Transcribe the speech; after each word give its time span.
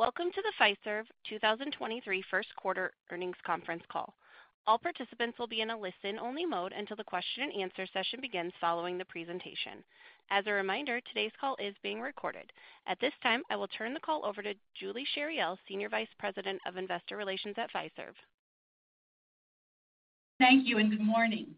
Welcome 0.00 0.30
to 0.34 0.40
the 0.40 0.64
Fiserv 0.88 1.02
2023 1.28 2.24
first 2.30 2.48
quarter 2.56 2.90
earnings 3.12 3.36
conference 3.44 3.82
call. 3.92 4.14
All 4.66 4.78
participants 4.78 5.38
will 5.38 5.46
be 5.46 5.60
in 5.60 5.68
a 5.68 5.78
listen-only 5.78 6.46
mode 6.46 6.72
until 6.72 6.96
the 6.96 7.04
question 7.04 7.42
and 7.42 7.60
answer 7.60 7.86
session 7.92 8.18
begins 8.22 8.54
following 8.62 8.96
the 8.96 9.04
presentation. 9.04 9.84
As 10.30 10.46
a 10.46 10.52
reminder, 10.52 11.02
today's 11.02 11.32
call 11.38 11.54
is 11.60 11.74
being 11.82 12.00
recorded. 12.00 12.50
At 12.86 12.98
this 13.02 13.12
time, 13.22 13.42
I 13.50 13.56
will 13.56 13.68
turn 13.68 13.92
the 13.92 14.00
call 14.00 14.24
over 14.24 14.40
to 14.40 14.54
Julie 14.74 15.04
Chariell, 15.14 15.58
Senior 15.68 15.90
Vice 15.90 16.08
President 16.18 16.62
of 16.66 16.78
Investor 16.78 17.18
Relations 17.18 17.56
at 17.58 17.70
Fiserv. 17.70 18.14
Thank 20.38 20.66
you, 20.66 20.78
and 20.78 20.88
good 20.88 21.04
morning. 21.04 21.48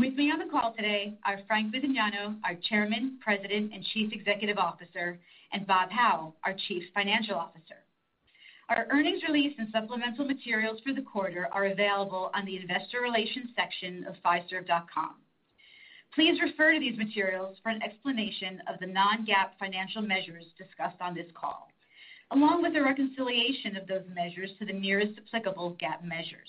With 0.00 0.14
me 0.14 0.30
on 0.30 0.38
the 0.38 0.50
call 0.50 0.72
today 0.72 1.12
are 1.26 1.40
Frank 1.46 1.74
Bisignano, 1.74 2.34
our 2.42 2.54
Chairman, 2.70 3.18
President, 3.20 3.70
and 3.74 3.84
Chief 3.92 4.14
Executive 4.14 4.56
Officer, 4.56 5.18
and 5.52 5.66
Bob 5.66 5.90
Hau, 5.90 6.32
our 6.42 6.54
Chief 6.68 6.84
Financial 6.94 7.34
Officer. 7.34 7.84
Our 8.70 8.86
earnings 8.90 9.22
release 9.28 9.52
and 9.58 9.68
supplemental 9.70 10.24
materials 10.24 10.80
for 10.86 10.94
the 10.94 11.02
quarter 11.02 11.48
are 11.52 11.66
available 11.66 12.30
on 12.32 12.46
the 12.46 12.56
investor 12.56 13.02
relations 13.02 13.50
section 13.54 14.06
of 14.06 14.14
fiserv.com. 14.24 15.16
Please 16.14 16.40
refer 16.40 16.72
to 16.72 16.80
these 16.80 16.96
materials 16.96 17.58
for 17.62 17.68
an 17.68 17.82
explanation 17.82 18.62
of 18.72 18.80
the 18.80 18.86
non-GAAP 18.86 19.50
financial 19.58 20.00
measures 20.00 20.46
discussed 20.56 21.02
on 21.02 21.14
this 21.14 21.30
call, 21.34 21.68
along 22.30 22.62
with 22.62 22.74
a 22.74 22.82
reconciliation 22.82 23.76
of 23.76 23.86
those 23.86 24.04
measures 24.14 24.48
to 24.58 24.64
the 24.64 24.72
nearest 24.72 25.20
applicable 25.28 25.76
GAAP 25.78 26.02
measures. 26.02 26.48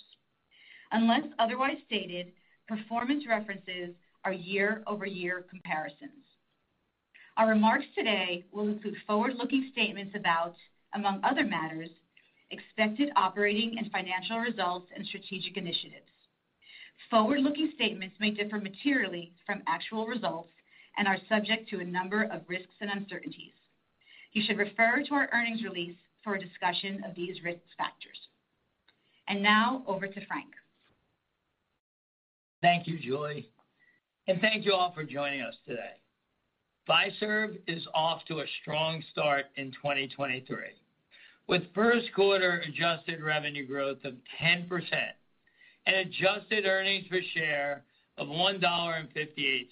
Unless 0.93 1.23
otherwise 1.37 1.77
stated, 1.85 2.31
performance 2.71 3.25
references 3.27 3.93
are 4.23 4.31
year-over-year 4.31 5.43
comparisons. 5.49 6.23
Our 7.35 7.49
remarks 7.49 7.85
today 7.97 8.45
will 8.53 8.69
include 8.69 8.95
forward-looking 9.05 9.71
statements 9.73 10.15
about, 10.15 10.55
among 10.95 11.19
other 11.21 11.43
matters, 11.43 11.89
expected 12.49 13.09
operating 13.17 13.75
and 13.77 13.91
financial 13.91 14.37
results 14.39 14.87
and 14.95 15.05
strategic 15.05 15.57
initiatives. 15.57 16.07
Forward-looking 17.09 17.73
statements 17.75 18.15
may 18.21 18.31
differ 18.31 18.57
materially 18.57 19.33
from 19.45 19.63
actual 19.67 20.07
results 20.07 20.51
and 20.97 21.09
are 21.09 21.17
subject 21.27 21.69
to 21.69 21.79
a 21.79 21.85
number 21.85 22.23
of 22.23 22.41
risks 22.47 22.75
and 22.79 22.89
uncertainties. 22.89 23.51
You 24.31 24.43
should 24.47 24.57
refer 24.57 25.03
to 25.03 25.13
our 25.13 25.29
earnings 25.33 25.63
release 25.63 25.95
for 26.23 26.35
a 26.35 26.39
discussion 26.39 27.03
of 27.05 27.15
these 27.15 27.43
risk 27.43 27.59
factors. 27.77 28.17
And 29.27 29.43
Now 29.43 29.83
over 29.87 30.07
to 30.07 30.25
Frank. 30.25 30.51
Thank 32.61 32.87
you, 32.87 32.99
Julie, 32.99 33.49
and 34.27 34.39
thank 34.39 34.65
you 34.65 34.73
all 34.73 34.93
for 34.93 35.03
joining 35.03 35.41
us 35.41 35.55
today. 35.67 35.97
Fiserv 36.87 37.57
is 37.67 37.87
off 37.93 38.23
to 38.27 38.39
a 38.39 38.45
strong 38.61 39.03
start 39.11 39.45
in 39.55 39.71
2023, 39.71 40.57
with 41.47 41.63
first 41.73 42.07
quarter 42.13 42.63
adjusted 42.67 43.21
revenue 43.23 43.65
growth 43.65 43.97
of 44.03 44.13
10% 44.41 44.67
and 45.87 45.95
adjusted 45.95 46.65
earnings 46.65 47.07
per 47.09 47.21
share 47.33 47.83
of 48.17 48.27
$1.58, 48.27 49.67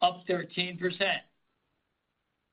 up 0.00 0.22
13%. 0.28 0.78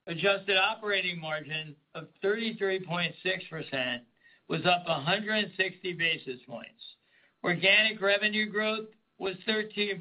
Adjusted 0.08 0.58
operating 0.58 1.20
margin 1.20 1.76
of 1.96 2.06
33.6% 2.24 4.00
was 4.48 4.62
up 4.66 4.88
160 4.88 5.94
basis 5.94 6.40
points. 6.48 6.82
Organic 7.44 8.02
revenue 8.02 8.50
growth 8.50 8.88
was 9.20 9.36
13%, 9.48 10.00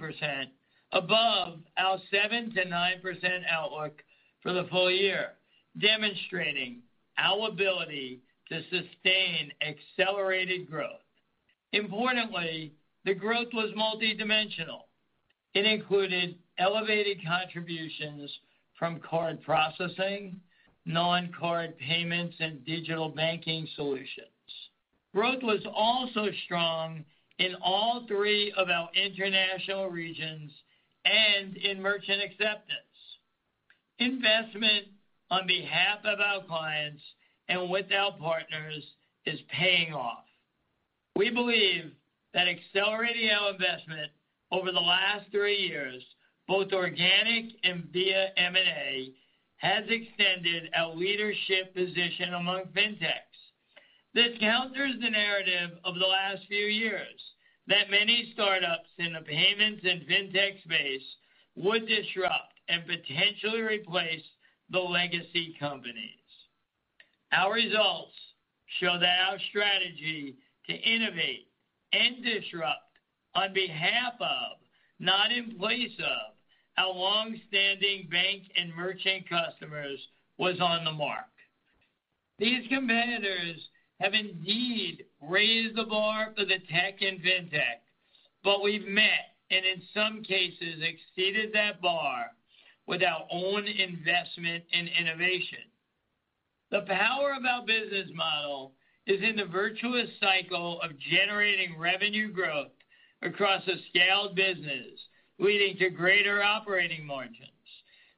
above 0.93 1.59
our 1.77 1.99
7%-9% 2.13 3.41
outlook 3.51 4.03
for 4.43 4.53
the 4.53 4.67
full 4.71 4.91
year, 4.91 5.33
demonstrating 5.81 6.79
our 7.19 7.49
ability 7.49 8.21
to 8.49 8.63
sustain 8.63 9.53
accelerated 9.61 10.71
growth. 10.71 11.01
Importantly, 11.73 12.73
the 13.05 13.15
growth 13.15 13.49
was 13.53 13.71
multidimensional. 13.77 14.85
It 15.55 15.67
included 15.67 16.37
elevated 16.59 17.19
contributions 17.27 18.31
from 18.79 19.01
card 19.01 19.43
processing, 19.43 20.41
non-card 20.87 21.77
payments, 21.79 22.37
and 22.41 22.65
digital 22.65 23.09
banking 23.11 23.67
solutions. 23.75 24.29
Growth 25.15 25.43
was 25.43 25.61
also 25.75 26.29
strong 26.45 27.05
in 27.39 27.55
all 27.63 28.05
three 28.09 28.53
of 28.57 28.69
our 28.69 28.89
international 28.95 29.89
regions 29.89 30.51
and 31.05 31.57
in 31.57 31.81
merchant 31.81 32.23
acceptance. 32.23 32.79
Investment 33.99 34.87
on 35.31 35.47
behalf 35.47 35.99
of 36.05 36.21
our 36.21 36.43
clients 36.45 37.03
and 37.49 37.71
with 37.71 37.87
our 37.93 38.13
partners 38.13 38.85
is 39.27 39.39
paying 39.51 39.93
off. 39.93 40.25
We 41.17 41.31
believe 41.31 41.93
that 42.35 42.49
accelerating 42.49 43.31
our 43.31 43.53
investment 43.53 44.13
over 44.53 44.71
the 44.73 44.81
last 44.81 45.27
three 45.31 45.57
years, 45.57 46.03
both 46.47 46.73
organic 46.73 47.53
and 47.65 47.89
via 47.93 48.29
M&A, 48.37 49.13
has 49.57 49.85
extended 49.89 50.71
our 50.77 50.95
leadership 50.95 51.75
position 51.75 52.35
among 52.35 52.65
fintechs. 52.77 53.28
This 54.19 54.37
counters 54.41 54.97
the 55.01 55.11
narrative 55.11 55.79
of 55.85 55.95
the 55.95 56.05
last 56.05 56.43
few 56.49 56.67
years 56.67 57.21
that 57.69 57.89
many 57.89 58.33
startups 58.35 58.89
in 58.99 59.13
the 59.13 59.21
payments 59.21 59.85
and 59.85 60.03
fintech 60.09 60.61
space 60.65 61.07
would 61.55 61.87
disrupt 61.87 62.59
and 62.69 62.83
potentially 62.85 63.61
replace 63.61 64.25
the 64.71 64.81
legacy 64.81 65.55
companies. 65.61 66.19
Our 67.31 67.53
results 67.53 68.17
show 68.81 68.99
that 68.99 69.21
our 69.31 69.39
strategy 69.51 70.35
to 70.67 70.75
innovate 70.75 71.47
and 71.93 72.17
disrupt 72.25 72.99
on 73.37 73.55
behalf 73.55 74.15
of, 74.19 74.59
not 74.99 75.31
in 75.31 75.57
place 75.57 75.97
of, 76.01 76.35
our 76.77 76.93
long-standing 76.93 78.09
bank 78.11 78.51
and 78.57 78.75
merchant 78.75 79.29
customers 79.29 80.01
was 80.39 80.61
on 80.61 80.85
the 80.85 80.91
mark. 80.91 81.31
These 82.41 82.67
competitors 82.69 83.61
have 84.01 84.15
indeed 84.15 85.05
raised 85.21 85.77
the 85.77 85.85
bar 85.85 86.33
for 86.37 86.45
the 86.45 86.59
tech 86.71 87.01
and 87.01 87.21
fintech, 87.21 87.81
but 88.45 88.63
we've 88.63 88.87
met, 88.87 89.35
and 89.51 89.65
in 89.65 89.83
some 89.93 90.23
cases 90.23 90.83
exceeded 90.83 91.53
that 91.53 91.81
bar 91.81 92.31
with 92.87 93.03
our 93.03 93.27
own 93.31 93.67
investment 93.67 94.65
in 94.73 94.89
innovation. 94.89 95.59
The 96.71 96.83
power 96.83 97.33
of 97.33 97.45
our 97.45 97.65
business 97.67 98.09
model 98.15 98.73
is 99.07 99.23
in 99.23 99.37
the 99.37 99.47
virtuous 99.47 100.09
cycle 100.21 100.81
of 100.83 100.99
generating 100.99 101.79
revenue 101.79 102.31
growth 102.31 102.71
across 103.23 103.67
a 103.67 103.77
scaled 103.89 104.37
business, 104.37 105.01
leading 105.39 105.77
to 105.79 105.91
greater 105.91 106.43
operating 106.43 107.07
margins. 107.07 107.49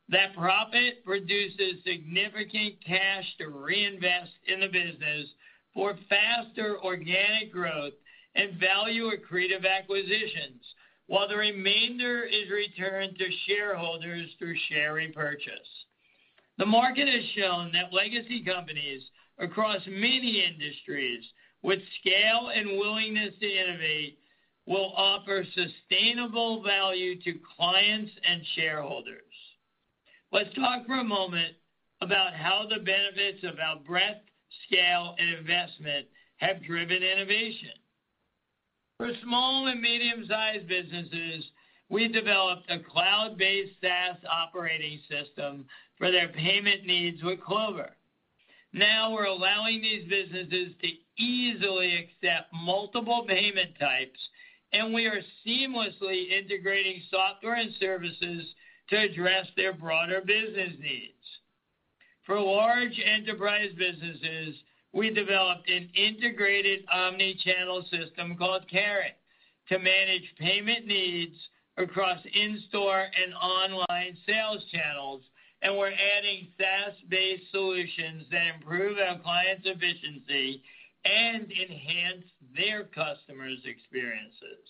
That 0.08 0.34
profit 0.34 1.04
produces 1.04 1.84
significant 1.86 2.74
cash 2.84 3.24
to 3.38 3.48
reinvest 3.48 4.32
in 4.48 4.60
the 4.60 4.66
business 4.66 5.28
for 5.74 5.96
faster 6.08 6.78
organic 6.82 7.52
growth 7.52 7.92
and 8.34 8.58
value 8.60 9.10
accretive 9.10 9.66
acquisitions, 9.66 10.62
while 11.06 11.28
the 11.28 11.36
remainder 11.36 12.24
is 12.24 12.50
returned 12.50 13.18
to 13.18 13.26
shareholders 13.46 14.28
through 14.38 14.56
share 14.68 14.94
repurchase. 14.94 15.84
The 16.58 16.66
market 16.66 17.08
has 17.08 17.24
shown 17.36 17.72
that 17.72 17.92
legacy 17.92 18.44
companies 18.44 19.02
across 19.38 19.80
many 19.86 20.44
industries 20.44 21.24
with 21.62 21.80
scale 22.00 22.50
and 22.54 22.78
willingness 22.78 23.34
to 23.40 23.46
innovate 23.46 24.18
will 24.66 24.92
offer 24.96 25.44
sustainable 25.54 26.62
value 26.62 27.20
to 27.22 27.40
clients 27.56 28.12
and 28.28 28.42
shareholders. 28.54 29.22
Let's 30.32 30.54
talk 30.54 30.86
for 30.86 31.00
a 31.00 31.04
moment 31.04 31.56
about 32.00 32.34
how 32.34 32.66
the 32.68 32.78
benefits 32.78 33.42
of 33.42 33.58
our 33.58 33.80
breadth, 33.80 34.22
scale, 34.66 35.14
and 35.18 35.38
investment 35.38 36.06
have 36.36 36.62
driven 36.62 37.02
innovation. 37.02 37.70
For 38.98 39.10
small 39.22 39.66
and 39.68 39.80
medium-sized 39.80 40.68
businesses, 40.68 41.44
we 41.88 42.08
developed 42.08 42.70
a 42.70 42.78
cloud-based 42.78 43.72
SaaS 43.80 44.16
operating 44.30 45.00
system 45.08 45.66
for 45.98 46.10
their 46.10 46.28
payment 46.28 46.86
needs 46.86 47.22
with 47.22 47.40
Clover. 47.40 47.90
Now 48.72 49.12
we're 49.12 49.24
allowing 49.24 49.82
these 49.82 50.08
businesses 50.08 50.74
to 50.80 51.22
easily 51.22 51.96
accept 51.96 52.52
multiple 52.52 53.24
payment 53.26 53.70
types, 53.80 54.18
and 54.72 54.94
we 54.94 55.06
are 55.06 55.20
seamlessly 55.44 56.30
integrating 56.30 57.02
software 57.10 57.54
and 57.54 57.72
services 57.80 58.44
to 58.90 59.00
address 59.00 59.46
their 59.56 59.72
broader 59.72 60.20
business 60.20 60.72
needs. 60.78 61.39
For 62.24 62.38
large 62.38 63.00
enterprise 63.04 63.70
businesses, 63.76 64.56
we 64.92 65.10
developed 65.10 65.68
an 65.68 65.88
integrated 65.94 66.84
omni-channel 66.92 67.86
system 67.90 68.36
called 68.36 68.68
Carat 68.68 69.16
to 69.68 69.78
manage 69.78 70.34
payment 70.38 70.86
needs 70.86 71.36
across 71.76 72.18
in-store 72.34 73.06
and 73.22 73.34
online 73.34 74.16
sales 74.26 74.64
channels, 74.72 75.22
and 75.62 75.76
we're 75.76 75.92
adding 75.92 76.48
SaaS-based 76.58 77.50
solutions 77.50 78.26
that 78.30 78.54
improve 78.54 78.98
our 78.98 79.18
clients' 79.18 79.66
efficiency 79.66 80.62
and 81.04 81.50
enhance 81.50 82.24
their 82.56 82.84
customers' 82.84 83.64
experiences. 83.64 84.66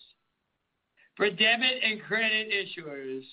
For 1.17 1.31
debit 1.31 1.83
and 1.83 2.03
credit 2.03 2.49
issuers, 2.53 3.25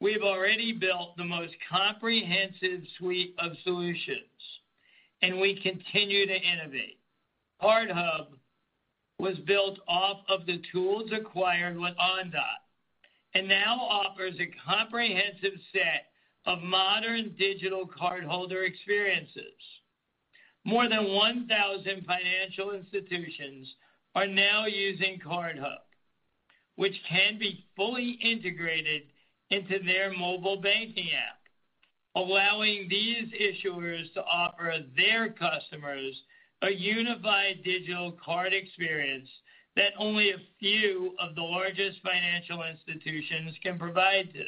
we've 0.00 0.22
already 0.22 0.72
built 0.72 1.16
the 1.16 1.24
most 1.24 1.54
comprehensive 1.70 2.82
suite 2.98 3.34
of 3.38 3.52
solutions, 3.64 4.24
and 5.22 5.40
we 5.40 5.60
continue 5.62 6.26
to 6.26 6.40
innovate. 6.40 6.98
CardHub 7.62 8.28
was 9.18 9.36
built 9.46 9.78
off 9.86 10.18
of 10.28 10.46
the 10.46 10.62
tools 10.72 11.10
acquired 11.12 11.76
with 11.76 11.94
Ondot 11.98 12.60
and 13.34 13.46
now 13.46 13.78
offers 13.78 14.34
a 14.40 14.50
comprehensive 14.66 15.60
set 15.72 16.06
of 16.46 16.62
modern 16.62 17.34
digital 17.38 17.86
cardholder 17.86 18.66
experiences. 18.66 19.54
More 20.64 20.88
than 20.88 21.12
1,000 21.12 22.06
financial 22.06 22.72
institutions 22.72 23.68
are 24.14 24.26
now 24.26 24.66
using 24.66 25.20
CardHub, 25.24 25.84
which 26.76 26.94
can 27.08 27.38
be 27.38 27.66
fully 27.76 28.18
integrated 28.22 29.02
into 29.50 29.78
their 29.84 30.12
mobile 30.16 30.60
banking 30.60 31.10
app, 31.12 31.40
allowing 32.14 32.88
these 32.88 33.28
issuers 33.32 34.12
to 34.14 34.22
offer 34.22 34.74
their 34.96 35.30
customers 35.30 36.14
a 36.62 36.70
unified 36.70 37.62
digital 37.64 38.16
card 38.22 38.52
experience 38.52 39.28
that 39.76 39.92
only 39.98 40.30
a 40.30 40.42
few 40.58 41.14
of 41.18 41.34
the 41.34 41.42
largest 41.42 41.98
financial 42.02 42.62
institutions 42.64 43.56
can 43.62 43.78
provide 43.78 44.32
today. 44.32 44.46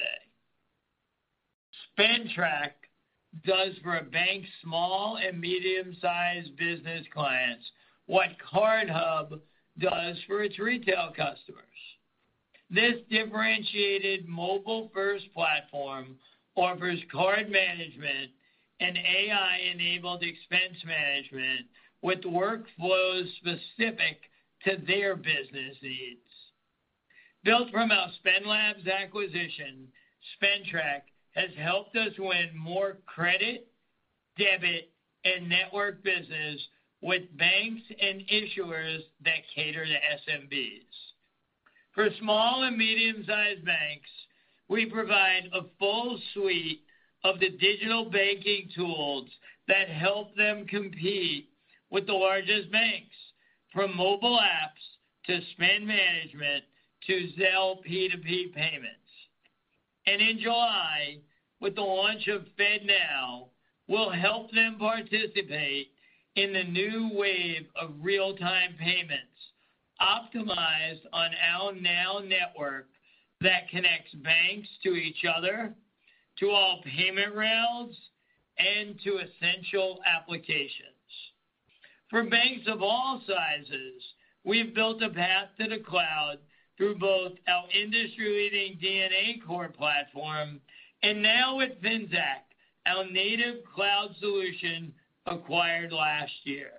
SpendTrack 1.98 2.72
does 3.46 3.72
for 3.82 3.96
a 3.96 4.02
bank's 4.02 4.48
small 4.62 5.18
and 5.26 5.40
medium-sized 5.40 6.56
business 6.56 7.06
clients 7.12 7.64
what 8.06 8.28
CardHub 8.52 9.40
does 9.78 10.16
for 10.26 10.42
its 10.42 10.58
retail 10.58 11.08
customers. 11.16 11.64
This 12.72 12.94
differentiated 13.10 14.26
mobile-first 14.26 15.26
platform 15.34 16.16
offers 16.56 16.98
card 17.12 17.50
management 17.50 18.30
and 18.80 18.96
AI-enabled 18.96 20.22
expense 20.22 20.82
management 20.86 21.66
with 22.00 22.22
workflows 22.22 23.26
specific 23.36 24.22
to 24.64 24.78
their 24.86 25.16
business 25.16 25.76
needs. 25.82 26.20
Built 27.44 27.70
from 27.70 27.90
our 27.90 28.08
SpendLabs 28.24 28.90
acquisition, 28.90 29.88
SpendTrack 30.40 31.02
has 31.32 31.50
helped 31.58 31.94
us 31.96 32.12
win 32.18 32.56
more 32.56 32.96
credit, 33.04 33.66
debit, 34.38 34.90
and 35.26 35.46
network 35.46 36.02
business 36.02 36.58
with 37.02 37.22
banks 37.36 37.82
and 38.00 38.22
issuers 38.32 39.00
that 39.24 39.42
cater 39.54 39.84
to 39.84 39.92
SMBs. 40.30 41.11
For 41.94 42.08
small 42.20 42.62
and 42.62 42.76
medium-sized 42.76 43.64
banks, 43.64 44.08
we 44.68 44.86
provide 44.86 45.50
a 45.52 45.62
full 45.78 46.18
suite 46.32 46.80
of 47.22 47.38
the 47.38 47.50
digital 47.50 48.06
banking 48.10 48.70
tools 48.74 49.28
that 49.68 49.88
help 49.88 50.34
them 50.34 50.66
compete 50.66 51.50
with 51.90 52.06
the 52.06 52.14
largest 52.14 52.72
banks, 52.72 53.14
from 53.72 53.94
mobile 53.96 54.38
apps 54.38 55.26
to 55.26 55.40
spend 55.52 55.86
management 55.86 56.64
to 57.06 57.28
Zelle 57.38 57.84
P2P 57.86 58.54
payments. 58.54 58.98
And 60.06 60.20
in 60.20 60.38
July, 60.40 61.18
with 61.60 61.74
the 61.74 61.82
launch 61.82 62.26
of 62.28 62.46
FedNow, 62.58 63.48
we'll 63.86 64.10
help 64.10 64.50
them 64.52 64.76
participate 64.78 65.88
in 66.36 66.52
the 66.54 66.64
new 66.64 67.10
wave 67.12 67.66
of 67.80 67.90
real-time 68.00 68.74
payments 68.80 69.31
optimized 70.02 71.02
on 71.12 71.30
our 71.52 71.72
NOW 71.72 72.20
Network 72.26 72.88
that 73.40 73.68
connects 73.70 74.12
banks 74.22 74.68
to 74.82 74.94
each 74.94 75.24
other, 75.24 75.74
to 76.38 76.50
all 76.50 76.82
payment 76.84 77.34
rails, 77.34 77.94
and 78.58 78.98
to 79.04 79.18
essential 79.18 80.00
applications. 80.06 80.88
For 82.10 82.24
banks 82.24 82.66
of 82.68 82.82
all 82.82 83.22
sizes, 83.26 84.02
we've 84.44 84.74
built 84.74 85.02
a 85.02 85.08
path 85.08 85.48
to 85.60 85.68
the 85.68 85.82
cloud 85.82 86.38
through 86.76 86.98
both 86.98 87.32
our 87.48 87.64
industry-leading 87.72 88.78
DNA 88.78 89.46
core 89.46 89.68
platform 89.68 90.60
and 91.02 91.22
now 91.22 91.56
with 91.56 91.72
Finxact, 91.82 92.52
our 92.86 93.04
native 93.10 93.64
cloud 93.74 94.14
solution 94.20 94.92
acquired 95.26 95.92
last 95.92 96.32
year. 96.44 96.70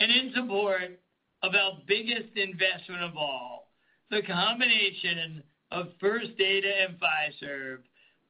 And 0.00 0.10
in 0.10 0.32
support 0.34 1.00
of 1.42 1.54
our 1.54 1.78
biggest 1.86 2.36
investment 2.36 3.02
of 3.02 3.16
all, 3.16 3.72
the 4.10 4.22
combination 4.22 5.42
of 5.70 5.88
First 6.00 6.36
Data 6.36 6.70
and 6.88 6.96
Fiserv, 6.98 7.78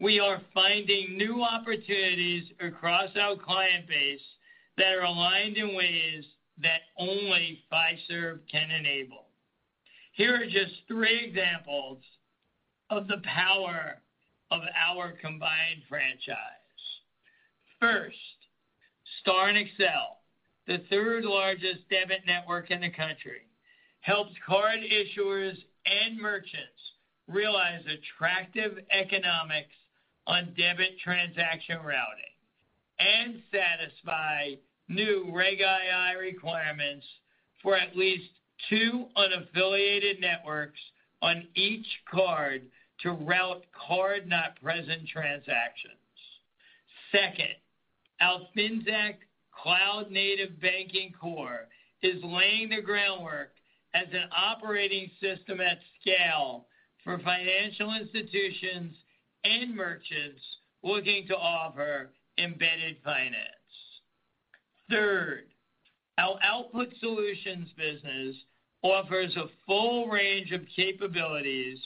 we 0.00 0.20
are 0.20 0.40
finding 0.54 1.16
new 1.16 1.42
opportunities 1.42 2.44
across 2.60 3.10
our 3.20 3.36
client 3.36 3.88
base 3.88 4.20
that 4.76 4.94
are 4.94 5.04
aligned 5.04 5.56
in 5.56 5.74
ways 5.74 6.24
that 6.62 6.80
only 6.98 7.62
Fiserv 7.72 8.40
can 8.50 8.70
enable. 8.70 9.26
Here 10.12 10.34
are 10.34 10.46
just 10.46 10.74
three 10.86 11.24
examples 11.24 11.98
of 12.90 13.08
the 13.08 13.22
power 13.24 14.00
of 14.50 14.60
our 14.86 15.12
combined 15.12 15.82
franchise. 15.88 16.36
First, 17.80 18.16
STAR 19.20 19.48
& 19.48 19.52
Accel, 19.52 20.19
the 20.70 20.78
third-largest 20.88 21.81
debit 21.90 22.20
network 22.28 22.70
in 22.70 22.81
the 22.81 22.90
country, 22.90 23.43
helps 24.02 24.31
card 24.46 24.78
issuers 24.78 25.56
and 25.84 26.17
merchants 26.17 26.93
realize 27.26 27.82
attractive 27.87 28.78
economics 28.93 29.75
on 30.28 30.55
debit 30.56 30.96
transaction 31.02 31.78
routing 31.78 32.22
and 33.00 33.43
satisfy 33.50 34.50
new 34.87 35.28
Reg 35.32 35.58
II 35.58 36.20
requirements 36.20 37.05
for 37.64 37.76
at 37.76 37.96
least 37.96 38.31
two 38.69 39.06
unaffiliated 39.16 40.20
networks 40.20 40.78
on 41.20 41.49
each 41.56 41.87
card 42.08 42.62
to 43.02 43.11
route 43.11 43.64
card-not-present 43.88 45.08
transactions. 45.08 45.94
Second, 47.11 47.56
our 48.20 48.43
Finxact 48.56 49.25
cloud-native 49.62 50.60
banking 50.60 51.12
core 51.20 51.68
is 52.02 52.23
laying 52.23 52.70
the 52.70 52.80
groundwork 52.80 53.52
as 53.94 54.06
an 54.12 54.28
operating 54.37 55.11
system 55.20 55.61
at 55.61 55.78
scale 56.00 56.66
for 57.04 57.18
financial 57.18 57.94
institutions 57.94 58.94
and 59.44 59.75
merchants 59.75 60.42
looking 60.82 61.26
to 61.26 61.37
offer 61.37 62.11
embedded 62.38 62.96
finance. 63.04 63.37
Third, 64.88 65.44
our 66.18 66.38
Output 66.42 66.88
Solutions 67.00 67.68
business 67.76 68.37
offers 68.82 69.37
a 69.37 69.49
full 69.66 70.08
range 70.08 70.52
of 70.52 70.62
capabilities 70.75 71.78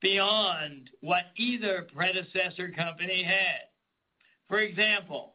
beyond 0.00 0.90
what 1.00 1.24
either 1.36 1.86
predecessor 1.94 2.70
company 2.76 3.22
had. 3.22 3.68
For 4.48 4.60
example, 4.60 5.34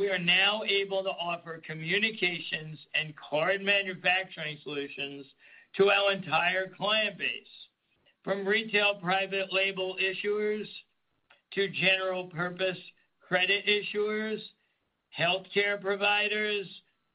we 0.00 0.08
are 0.08 0.18
now 0.18 0.62
able 0.66 1.02
to 1.02 1.10
offer 1.10 1.60
communications 1.66 2.78
and 2.94 3.12
card 3.16 3.60
manufacturing 3.60 4.56
solutions 4.62 5.26
to 5.76 5.90
our 5.90 6.12
entire 6.12 6.72
client 6.74 7.18
base, 7.18 7.28
from 8.24 8.48
retail 8.48 8.94
private 8.94 9.52
label 9.52 9.98
issuers 10.02 10.64
to 11.52 11.68
general-purpose 11.68 12.78
credit 13.20 13.66
issuers, 13.66 14.38
healthcare 15.16 15.78
providers, 15.78 16.66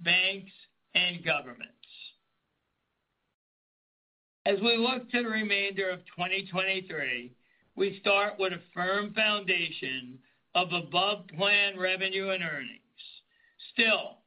banks, 0.01 0.51
and 0.93 1.25
governments. 1.25 1.71
As 4.45 4.59
we 4.61 4.77
look 4.77 5.09
to 5.09 5.23
the 5.23 5.29
remainder 5.29 5.89
of 5.89 6.01
2023, 6.15 7.31
we 7.75 7.97
start 7.99 8.33
with 8.37 8.53
a 8.53 8.61
firm 8.75 9.11
foundation 9.15 10.19
of 10.55 10.71
above-plan 10.71 11.77
revenue 11.77 12.29
and 12.29 12.41
earnings. 12.41 12.79
Still, 13.73 14.17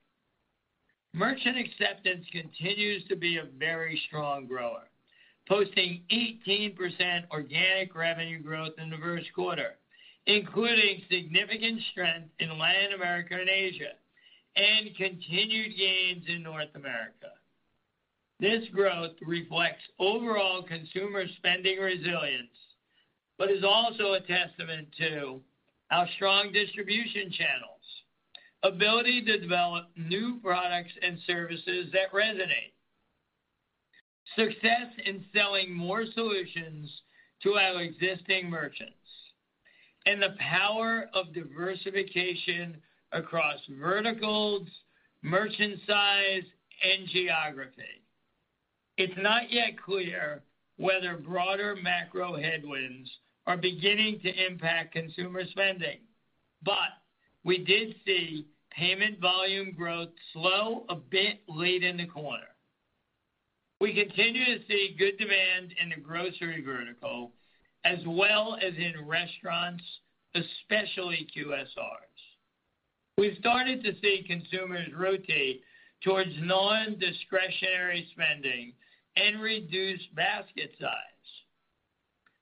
Merchant 1.13 1.59
acceptance 1.59 2.25
continues 2.33 3.05
to 3.09 3.17
be 3.17 3.37
a 3.39 3.47
very 3.59 4.01
strong 4.09 4.47
grower, 4.47 4.89
posting 5.49 6.03
18% 6.11 6.76
organic 7.31 7.95
revenue 7.95 8.43
growth 8.43 8.73
in 8.79 8.91
the 8.91 8.97
first 8.99 9.33
quarter, 9.35 9.76
including 10.26 11.03
significant 11.11 11.81
strength 11.93 12.29
in 12.41 12.59
Latin 12.59 12.95
America 12.95 13.35
and 13.38 13.49
Asia, 13.49 13.93
and 14.57 14.95
continued 14.97 15.76
gains 15.76 16.25
in 16.29 16.43
North 16.43 16.75
America. 16.75 17.33
This 18.41 18.69
growth 18.73 19.12
reflects 19.26 19.83
overall 19.99 20.62
consumer 20.62 21.25
spending 21.38 21.79
resilience, 21.79 22.50
but 23.38 23.50
is 23.50 23.65
also 23.65 24.15
a 24.15 24.21
testament 24.21 24.88
to 24.99 25.41
our 25.91 26.09
strong 26.17 26.53
distribution 26.53 27.31
channels, 27.31 27.71
ability 28.62 29.25
to 29.25 29.38
develop 29.38 29.87
new 29.97 30.38
products 30.43 30.93
and 31.00 31.19
services 31.26 31.88
that 31.93 32.12
resonate, 32.12 32.75
success 34.35 34.88
in 35.04 35.25
selling 35.35 35.73
more 35.73 36.04
solutions 36.14 36.90
to 37.42 37.54
our 37.54 37.83
existing 37.83 38.50
merchants, 38.50 38.95
and 40.06 40.21
the 40.21 40.35
power 40.38 41.09
of 41.14 41.35
diversification 41.35 42.76
across 43.12 43.61
verticals, 43.78 44.68
merchant 45.23 45.78
size, 45.87 46.42
and 46.83 47.09
geography. 47.09 48.02
It's 48.97 49.16
not 49.18 49.52
yet 49.52 49.80
clear 49.83 50.42
whether 50.76 51.16
broader 51.16 51.76
macro 51.76 52.37
headwinds 52.37 53.11
are 53.47 53.56
beginning 53.56 54.21
to 54.21 54.47
impact 54.47 54.92
consumer 54.92 55.42
spending, 55.50 55.99
but 56.64 56.90
we 57.45 57.59
did 57.59 57.95
see 58.04 58.47
payment 58.71 59.21
volume 59.21 59.73
growth 59.73 60.09
slow 60.33 60.85
a 60.88 60.97
bit 60.97 61.40
late 61.49 61.83
in 61.83 61.97
the 61.97 62.06
quarter. 62.06 62.49
We 63.80 63.92
continue 63.92 64.45
to 64.47 64.64
see 64.66 64.97
good 64.99 65.18
demand 65.18 65.75
in 65.80 65.90
the 65.90 66.00
grocery 66.00 66.62
vertical 66.64 67.33
as 67.85 67.99
well 68.06 68.56
as 68.61 68.75
in 68.75 69.06
restaurants, 69.06 69.85
especially 70.35 71.28
QSRs. 71.37 72.16
We've 73.18 73.37
started 73.38 73.85
to 73.85 73.92
see 74.00 74.25
consumers 74.26 74.88
rotate 74.97 75.62
towards 76.02 76.30
non-discretionary 76.40 78.09
spending 78.12 78.73
and 79.16 79.40
reduce 79.40 80.00
basket 80.14 80.73
size. 80.80 80.90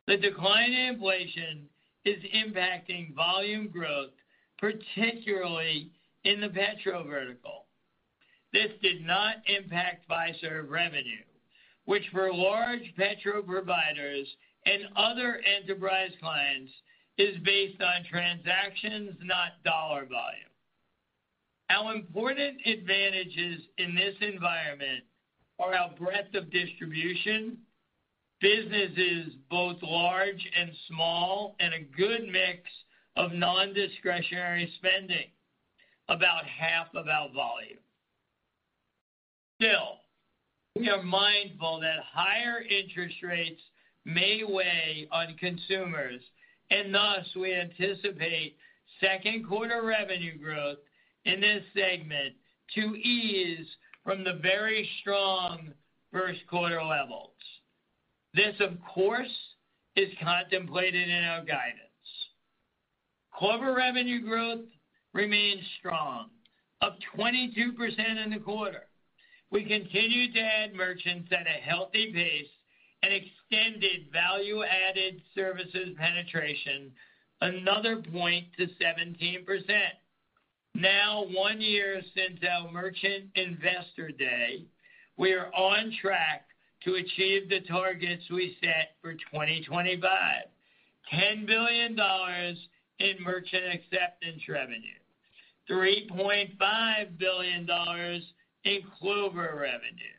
The 0.06 0.16
decline 0.16 0.72
in 0.72 0.94
inflation 0.94 1.68
is 2.04 2.22
impacting 2.34 3.14
volume 3.14 3.68
growth, 3.68 4.10
particularly 4.58 5.90
in 6.24 6.40
the 6.40 6.48
petro 6.48 7.04
vertical. 7.04 7.63
This 8.54 8.70
did 8.82 9.04
not 9.04 9.38
impact 9.46 10.08
Fiserv 10.08 10.70
revenue, 10.70 11.24
which 11.86 12.04
for 12.12 12.32
large 12.32 12.94
petro 12.96 13.42
providers 13.42 14.28
and 14.64 14.84
other 14.94 15.42
enterprise 15.60 16.12
clients 16.20 16.70
is 17.18 17.36
based 17.44 17.82
on 17.82 18.04
transactions, 18.08 19.16
not 19.24 19.60
dollar 19.64 20.06
volume. 20.06 20.54
Our 21.68 21.96
important 21.96 22.58
advantages 22.64 23.62
in 23.78 23.96
this 23.96 24.14
environment 24.20 25.02
are 25.58 25.74
our 25.74 25.90
breadth 25.98 26.36
of 26.36 26.52
distribution, 26.52 27.58
businesses 28.40 29.32
both 29.50 29.78
large 29.82 30.48
and 30.56 30.70
small, 30.86 31.56
and 31.58 31.74
a 31.74 31.96
good 31.96 32.28
mix 32.30 32.60
of 33.16 33.32
non-discretionary 33.32 34.72
spending, 34.76 35.26
about 36.08 36.44
half 36.44 36.86
of 36.94 37.08
our 37.08 37.28
volume. 37.30 37.78
Still, 39.56 40.00
we 40.76 40.88
are 40.90 41.02
mindful 41.02 41.80
that 41.80 42.00
higher 42.12 42.62
interest 42.62 43.16
rates 43.22 43.60
may 44.04 44.42
weigh 44.46 45.08
on 45.12 45.36
consumers, 45.38 46.20
and 46.70 46.92
thus 46.94 47.26
we 47.36 47.54
anticipate 47.54 48.56
second 49.00 49.46
quarter 49.46 49.82
revenue 49.84 50.36
growth 50.38 50.78
in 51.24 51.40
this 51.40 51.62
segment 51.74 52.34
to 52.74 52.96
ease 52.96 53.66
from 54.02 54.24
the 54.24 54.40
very 54.42 54.88
strong 55.00 55.72
first 56.12 56.40
quarter 56.48 56.82
levels. 56.82 57.30
This, 58.34 58.54
of 58.60 58.72
course, 58.92 59.32
is 59.96 60.08
contemplated 60.22 61.08
in 61.08 61.24
our 61.24 61.44
guidance. 61.44 61.80
Clover 63.32 63.74
revenue 63.74 64.20
growth 64.20 64.66
remains 65.12 65.62
strong, 65.78 66.30
up 66.82 66.98
22% 67.16 68.24
in 68.24 68.30
the 68.30 68.38
quarter. 68.38 68.82
We 69.54 69.62
continue 69.62 70.32
to 70.32 70.40
add 70.40 70.74
merchants 70.74 71.30
at 71.30 71.46
a 71.46 71.60
healthy 71.64 72.12
pace 72.12 72.50
and 73.04 73.12
extended 73.14 74.10
value-added 74.12 75.22
services 75.32 75.94
penetration 75.96 76.90
another 77.40 78.02
point 78.02 78.46
to 78.58 78.66
17%. 78.82 79.46
Now, 80.74 81.26
one 81.30 81.60
year 81.60 82.02
since 82.16 82.40
our 82.50 82.72
Merchant 82.72 83.26
Investor 83.36 84.08
Day, 84.08 84.64
we 85.16 85.32
are 85.34 85.54
on 85.54 85.92
track 86.02 86.46
to 86.82 86.96
achieve 86.96 87.48
the 87.48 87.60
targets 87.68 88.24
we 88.32 88.56
set 88.60 88.96
for 89.00 89.12
2025, 89.12 90.02
$10 91.12 91.46
billion 91.46 91.96
in 92.98 93.22
merchant 93.22 93.64
acceptance 93.72 94.42
revenue, 94.48 94.98
$3.5 95.70 97.18
billion 97.18 97.68
in 98.64 98.80
Clover 98.98 99.58
revenue, 99.60 100.18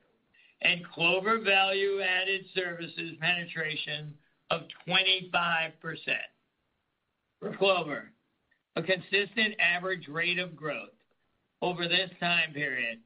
and 0.61 0.85
Clover 0.93 1.39
value-added 1.39 2.45
services 2.53 3.13
penetration 3.19 4.13
of 4.51 4.61
25%. 4.87 5.71
For 7.39 7.55
Clover, 7.57 8.11
a 8.75 8.81
consistent 8.81 9.55
average 9.59 10.07
rate 10.07 10.39
of 10.39 10.55
growth 10.55 10.89
over 11.61 11.87
this 11.87 12.09
time 12.19 12.53
period 12.53 12.99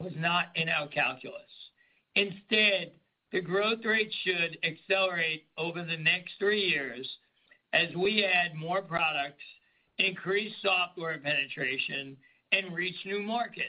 was 0.00 0.12
not 0.16 0.46
in 0.54 0.68
our 0.68 0.88
calculus. 0.88 1.36
Instead, 2.16 2.92
the 3.32 3.40
growth 3.40 3.84
rate 3.84 4.12
should 4.24 4.58
accelerate 4.64 5.44
over 5.56 5.84
the 5.84 5.96
next 5.96 6.32
three 6.38 6.62
years 6.62 7.08
as 7.72 7.94
we 7.96 8.24
add 8.24 8.54
more 8.54 8.82
products, 8.82 9.44
increase 9.98 10.52
software 10.62 11.18
penetration, 11.18 12.16
and 12.52 12.74
reach 12.74 12.96
new 13.04 13.22
markets. 13.22 13.66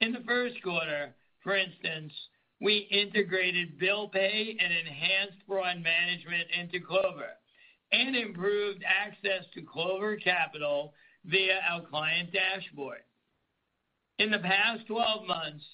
In 0.00 0.12
the 0.12 0.22
first 0.26 0.62
quarter, 0.62 1.14
for 1.42 1.56
instance, 1.56 2.12
we 2.60 2.88
integrated 2.90 3.78
bill 3.78 4.08
pay 4.08 4.56
and 4.58 4.72
enhanced 4.72 5.38
fraud 5.46 5.82
management 5.82 6.48
into 6.58 6.80
Clover 6.80 7.30
and 7.92 8.14
improved 8.14 8.84
access 8.86 9.44
to 9.54 9.62
Clover 9.62 10.16
Capital 10.16 10.92
via 11.24 11.60
our 11.68 11.82
client 11.82 12.32
dashboard. 12.32 13.02
In 14.18 14.30
the 14.30 14.38
past 14.38 14.86
12 14.86 15.26
months, 15.26 15.64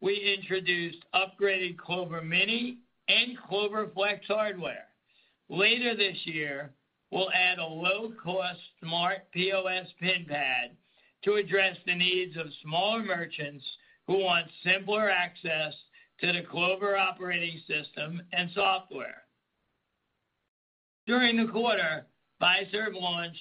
we 0.00 0.36
introduced 0.38 1.04
upgraded 1.14 1.76
Clover 1.78 2.22
Mini 2.22 2.78
and 3.08 3.38
Clover 3.48 3.90
Flex 3.94 4.26
hardware. 4.26 4.88
Later 5.48 5.94
this 5.94 6.18
year, 6.24 6.72
we'll 7.10 7.30
add 7.32 7.58
a 7.58 7.66
low-cost 7.66 8.60
smart 8.80 9.30
POS 9.32 9.88
PIN 10.00 10.26
pad 10.28 10.76
to 11.24 11.34
address 11.34 11.76
the 11.86 11.94
needs 11.94 12.36
of 12.36 12.46
smaller 12.62 13.02
merchants 13.02 13.64
who 14.06 14.18
want 14.18 14.46
simpler 14.62 15.10
access 15.10 15.74
to 16.20 16.32
the 16.32 16.42
Clover 16.50 16.96
operating 16.96 17.60
system 17.66 18.20
and 18.32 18.50
software. 18.54 19.22
During 21.06 21.36
the 21.36 21.50
quarter, 21.50 22.06
Fiserv 22.40 22.94
launched 22.94 23.40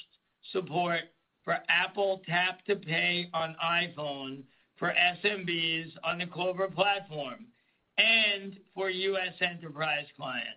support 0.52 1.02
for 1.44 1.58
Apple 1.70 2.22
Tap 2.28 2.66
to 2.66 2.76
Pay 2.76 3.30
on 3.34 3.56
iPhone 3.64 4.44
for 4.78 4.94
SMBs 5.24 5.92
on 6.04 6.18
the 6.18 6.26
Clover 6.26 6.68
platform 6.68 7.46
and 7.98 8.58
for 8.74 8.90
U.S. 8.90 9.34
enterprise 9.42 10.06
clients. 10.18 10.48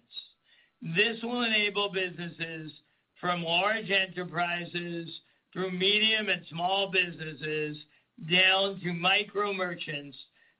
This 0.81 1.23
will 1.23 1.43
enable 1.43 1.91
businesses 1.93 2.73
from 3.21 3.43
large 3.43 3.91
enterprises 3.91 5.09
through 5.57 5.71
medium 5.71 6.29
and 6.29 6.43
small 6.51 6.93
businesses 6.93 7.79
down 8.31 8.79
to 8.81 8.93
micro 8.93 9.55
merchants 9.55 10.15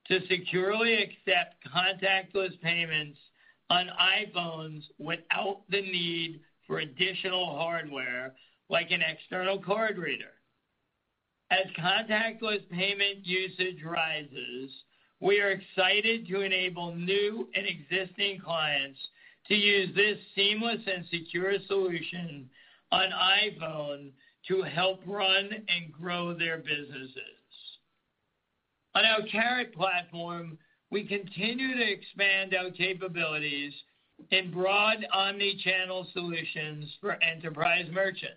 to 0.09 0.21
securely 0.27 0.95
accept 0.95 1.57
contactless 1.69 2.59
payments 2.63 3.19
on 3.69 3.91
iPhones 4.01 4.85
without 4.99 5.61
the 5.69 5.83
need 5.83 6.41
for 6.67 6.79
additional 6.79 7.59
hardware 7.59 8.33
like 8.71 8.91
an 8.91 9.03
external 9.03 9.59
card 9.59 9.99
reader. 9.99 10.33
As 11.51 11.67
contactless 11.79 12.67
payment 12.71 13.19
usage 13.23 13.83
rises, 13.85 14.71
we 15.21 15.41
are 15.41 15.51
excited 15.51 16.27
to 16.29 16.41
enable 16.41 16.95
new 16.95 17.49
and 17.55 17.67
existing 17.67 18.41
clients 18.41 18.99
to 19.49 19.55
use 19.55 19.95
this 19.95 20.17
seamless 20.35 20.81
and 20.87 21.05
secure 21.11 21.53
solution 21.69 22.49
on 22.93 23.11
iPhone 23.11 24.11
to 24.49 24.63
help 24.63 25.01
run 25.07 25.51
and 25.53 25.93
grow 25.93 26.35
their 26.35 26.59
businesses. 26.59 27.37
On 28.95 29.05
our 29.05 29.23
Carat 29.31 29.75
platform, 29.75 30.57
we 30.91 31.05
continue 31.05 31.77
to 31.77 31.91
expand 31.91 32.55
our 32.55 32.71
capabilities 32.71 33.73
in 34.31 34.51
broad 34.51 35.05
omni-channel 35.13 36.07
solutions 36.13 36.89
for 37.01 37.23
enterprise 37.23 37.87
merchants. 37.93 38.37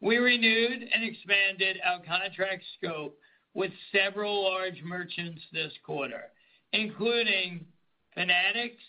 We 0.00 0.18
renewed 0.18 0.82
and 0.92 1.02
expanded 1.02 1.78
our 1.84 2.00
contract 2.00 2.64
scope 2.76 3.18
with 3.54 3.70
several 3.92 4.44
large 4.44 4.82
merchants 4.84 5.40
this 5.52 5.72
quarter, 5.84 6.24
including 6.72 7.64
Fanatics 8.14 8.82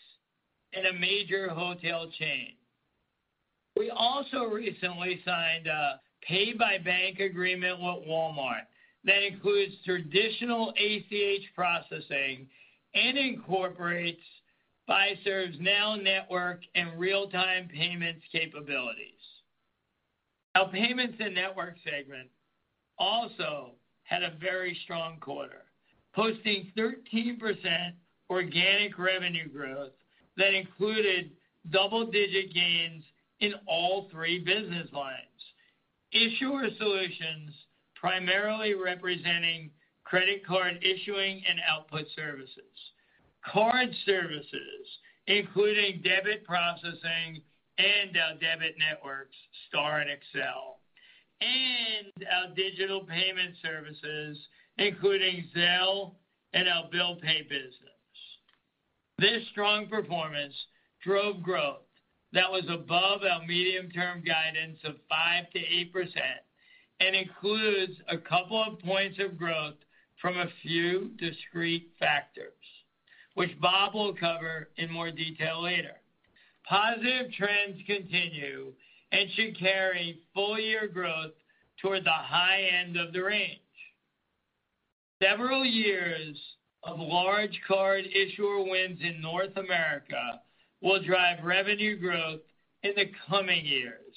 and 0.73 0.87
a 0.87 0.93
major 0.93 1.49
hotel 1.49 2.09
chain. 2.17 2.53
We 3.77 3.89
also 3.89 4.45
recently 4.45 5.21
signed 5.25 5.67
a 5.67 5.99
pay-by-bank 6.27 7.19
agreement 7.19 7.79
with 7.79 8.07
Walmart 8.07 8.65
that 9.05 9.25
includes 9.25 9.73
traditional 9.85 10.73
ACH 10.77 11.43
processing 11.55 12.47
and 12.93 13.17
incorporates 13.17 14.21
Fiserv's 14.87 15.57
NOW 15.59 15.95
Network 15.95 16.61
and 16.75 16.99
real-time 16.99 17.69
payments 17.73 18.23
capabilities. 18.31 19.13
Our 20.55 20.69
payments 20.69 21.17
and 21.19 21.35
network 21.35 21.75
segment 21.83 22.29
also 22.97 23.71
had 24.03 24.23
a 24.23 24.33
very 24.41 24.79
strong 24.83 25.17
quarter, 25.19 25.63
posting 26.15 26.71
13% 26.77 27.37
organic 28.29 28.97
revenue 28.97 29.47
growth 29.49 29.91
that 30.37 30.53
included 30.53 31.31
double-digit 31.69 32.53
gains 32.53 33.03
in 33.39 33.53
all 33.67 34.07
three 34.11 34.39
business 34.39 34.87
lines. 34.91 35.46
Issuer 36.11 36.67
solutions, 36.77 37.53
primarily 37.95 38.73
representing 38.73 39.71
credit 40.03 40.45
card 40.45 40.81
issuing 40.81 41.43
and 41.49 41.59
output 41.69 42.05
services. 42.15 42.63
Card 43.45 43.89
services, 44.05 44.87
including 45.27 46.01
debit 46.01 46.45
processing 46.45 47.41
and 47.77 48.17
our 48.17 48.33
debit 48.39 48.75
networks, 48.79 49.35
STAR 49.67 49.99
and 49.99 50.09
Accel, 50.09 50.77
and 51.41 52.25
our 52.33 52.55
digital 52.55 53.01
payment 53.01 53.55
services, 53.61 54.37
including 54.77 55.47
Zelle 55.55 56.13
and 56.53 56.67
our 56.67 56.89
bill 56.91 57.17
pay 57.21 57.43
business. 57.43 57.73
This 59.19 59.43
strong 59.51 59.87
performance 59.87 60.53
drove 61.03 61.43
growth 61.43 61.81
that 62.33 62.51
was 62.51 62.65
above 62.69 63.21
our 63.23 63.45
medium-term 63.45 64.23
guidance 64.25 64.79
of 64.83 64.95
5%-8% 65.11 65.91
and 66.99 67.15
includes 67.15 67.93
a 68.09 68.17
couple 68.17 68.61
of 68.61 68.79
points 68.79 69.17
of 69.19 69.37
growth 69.37 69.75
from 70.21 70.37
a 70.37 70.49
few 70.61 71.11
discrete 71.19 71.91
factors, 71.99 72.53
which 73.35 73.59
Bob 73.61 73.93
will 73.93 74.13
cover 74.13 74.69
in 74.77 74.91
more 74.91 75.11
detail 75.11 75.61
later. 75.61 75.95
Positive 76.67 77.31
trends 77.33 77.81
continue 77.85 78.73
and 79.11 79.29
should 79.31 79.57
carry 79.57 80.19
full-year 80.33 80.87
growth 80.87 81.33
toward 81.81 82.03
the 82.03 82.09
high 82.09 82.69
end 82.81 82.97
of 82.97 83.13
the 83.13 83.21
range. 83.21 83.59
Several 85.21 85.63
years 85.63 86.37
of 86.83 86.99
large 86.99 87.59
card 87.67 88.05
issuer 88.05 88.63
wins 88.63 88.99
in 89.01 89.21
North 89.21 89.55
America 89.55 90.41
will 90.81 91.01
drive 91.03 91.43
revenue 91.43 91.99
growth 91.99 92.41
in 92.83 92.93
the 92.95 93.11
coming 93.29 93.65
years, 93.65 94.15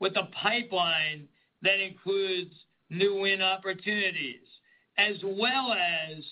with 0.00 0.16
a 0.16 0.28
pipeline 0.42 1.26
that 1.62 1.80
includes 1.80 2.54
new 2.90 3.20
win 3.20 3.40
opportunities, 3.40 4.46
as 4.98 5.16
well 5.24 5.72
as 5.72 6.22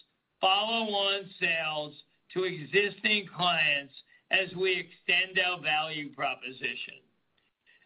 follow-on 0.41 1.23
sales 1.41 1.95
to 2.35 2.45
existing 2.45 3.27
clients 3.35 3.95
as 4.31 4.55
we 4.57 4.73
extend 4.73 5.39
our 5.45 5.61
value 5.61 6.13
proposition. 6.15 7.01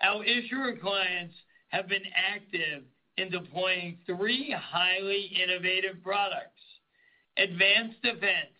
Our 0.02 0.24
issuer 0.24 0.76
clients 0.76 1.34
have 1.68 1.88
been 1.88 2.02
active 2.14 2.82
in 3.16 3.30
deploying 3.30 3.98
three 4.06 4.54
highly 4.56 5.32
innovative 5.42 6.02
products. 6.02 6.50
Advanced 7.36 8.00
Defense, 8.02 8.55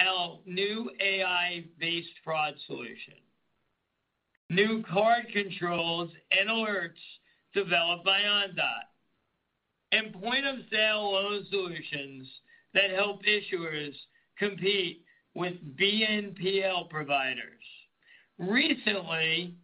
our 0.00 0.38
new 0.46 0.90
AI-based 1.00 2.08
fraud 2.24 2.54
solution. 2.66 3.14
New 4.50 4.82
card 4.90 5.26
controls 5.32 6.10
and 6.30 6.48
alerts 6.48 7.00
developed 7.54 8.04
by 8.04 8.20
Ondot. 8.20 8.88
And 9.92 10.12
point-of-sale 10.12 11.12
loan 11.12 11.46
solutions 11.50 12.28
that 12.74 12.90
help 12.90 13.22
issuers 13.24 13.94
compete 14.38 15.04
with 15.34 15.54
BNPL 15.76 16.90
providers. 16.90 17.62
Recently, 18.38 19.54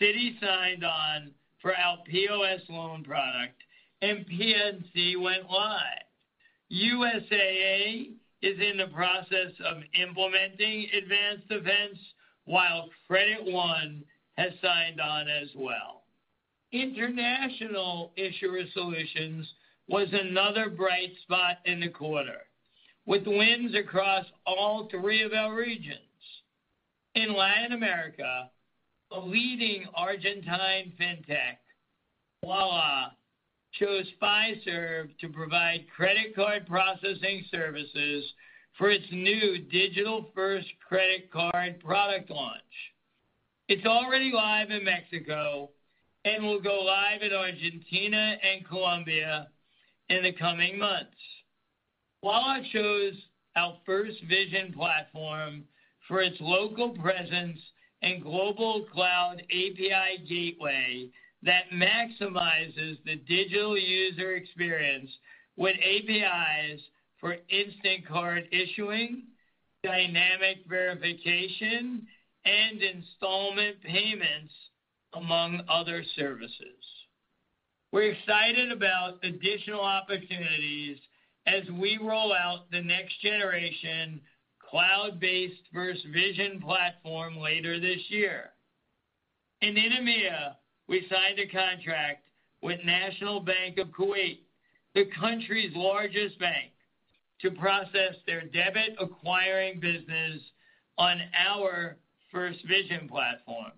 Citi 0.00 0.38
signed 0.40 0.84
on 0.84 1.32
for 1.60 1.76
our 1.76 1.98
POS 2.06 2.60
loan 2.68 3.02
product, 3.02 3.60
and 4.02 4.26
PNC 4.26 5.20
went 5.20 5.50
live. 5.50 6.04
USAA 6.72 8.12
is 8.42 8.58
in 8.60 8.76
the 8.76 8.92
process 8.94 9.52
of 9.64 9.82
implementing 9.94 10.86
Advanced 10.96 11.48
Defense, 11.48 11.98
while 12.44 12.90
Credit 13.06 13.44
One 13.44 14.04
has 14.36 14.52
signed 14.62 15.00
on 15.00 15.28
as 15.28 15.48
well. 15.56 16.02
International 16.72 18.12
issuer 18.16 18.62
solutions 18.72 19.46
was 19.88 20.08
another 20.12 20.68
bright 20.68 21.12
spot 21.22 21.58
in 21.64 21.80
the 21.80 21.88
quarter, 21.88 22.42
with 23.06 23.26
wins 23.26 23.74
across 23.74 24.26
all 24.46 24.88
three 24.90 25.22
of 25.22 25.32
our 25.32 25.54
regions. 25.54 26.00
In 27.14 27.34
Latin 27.34 27.72
America, 27.72 28.50
a 29.12 29.20
leading 29.20 29.86
Argentine 29.94 30.92
fintech, 31.00 31.56
Ualá, 32.44 33.12
chose 33.78 34.06
Fiserv 34.22 35.16
to 35.18 35.28
provide 35.28 35.86
credit 35.94 36.34
card 36.34 36.66
processing 36.66 37.44
services 37.50 38.24
for 38.78 38.90
its 38.90 39.06
new 39.10 39.58
digital-first 39.70 40.66
credit 40.86 41.30
card 41.32 41.80
product 41.80 42.30
launch. 42.30 42.60
It's 43.68 43.86
already 43.86 44.32
live 44.32 44.70
in 44.70 44.84
Mexico 44.84 45.70
and 46.24 46.44
will 46.44 46.60
go 46.60 46.80
live 46.82 47.22
in 47.22 47.32
Argentina 47.32 48.36
and 48.42 48.66
Colombia 48.66 49.48
in 50.08 50.22
the 50.22 50.32
coming 50.32 50.78
months. 50.78 51.10
Ualá 52.24 52.60
chose 52.72 53.14
our 53.56 53.76
FirstVision 53.88 54.74
platform 54.74 55.64
for 56.06 56.20
its 56.20 56.36
local 56.40 56.90
presence 56.90 57.58
and 58.02 58.22
global 58.22 58.86
cloud 58.92 59.42
API 59.50 60.24
gateway 60.28 61.10
that 61.46 61.70
maximizes 61.72 62.98
the 63.04 63.16
digital 63.28 63.78
user 63.78 64.34
experience 64.34 65.10
with 65.56 65.76
APIs 65.76 66.80
for 67.20 67.36
instant 67.48 68.06
card 68.06 68.48
issuing, 68.50 69.22
dynamic 69.82 70.58
verification, 70.68 72.06
and 72.44 72.82
installment 72.82 73.80
payments, 73.82 74.52
among 75.14 75.62
other 75.68 76.02
services. 76.16 76.84
We're 77.92 78.12
excited 78.12 78.72
about 78.72 79.24
additional 79.24 79.80
opportunities 79.80 80.98
as 81.46 81.62
we 81.80 81.98
roll 82.02 82.34
out 82.34 82.70
the 82.70 82.82
next 82.82 83.20
generation 83.22 84.20
cloud-based 84.68 85.62
FirstVision 85.74 86.60
platform 86.60 87.38
later 87.38 87.80
this 87.80 88.00
year. 88.08 88.50
In 89.62 89.76
EMEA, 89.76 90.56
we 90.88 91.06
signed 91.10 91.38
a 91.38 91.46
contract 91.46 92.24
with 92.62 92.78
National 92.84 93.40
Bank 93.40 93.78
of 93.78 93.88
Kuwait, 93.88 94.40
the 94.94 95.06
country's 95.18 95.74
largest 95.74 96.38
bank, 96.38 96.72
to 97.40 97.50
process 97.50 98.14
their 98.26 98.42
debit 98.42 98.96
acquiring 98.98 99.78
business 99.78 100.40
on 100.96 101.20
our 101.36 101.96
FirstVision 102.32 103.08
platform. 103.08 103.72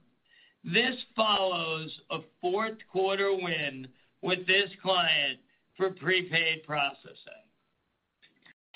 This 0.64 0.97
follows 1.16 1.90
a 2.11 2.18
fourth 2.40 2.79
quarter 2.90 3.33
win 3.35 3.88
with 4.23 4.47
this 4.47 4.71
client 4.83 5.38
for 5.77 5.90
prepaid 5.90 6.64
processing. 6.64 7.44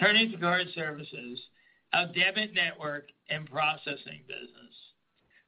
Turning 0.01 0.33
to 0.33 0.39
card 0.39 0.67
services, 0.75 1.41
our 1.93 2.07
debit 2.07 2.55
network 2.55 3.09
and 3.29 3.49
processing 3.51 4.23
business. 4.27 4.75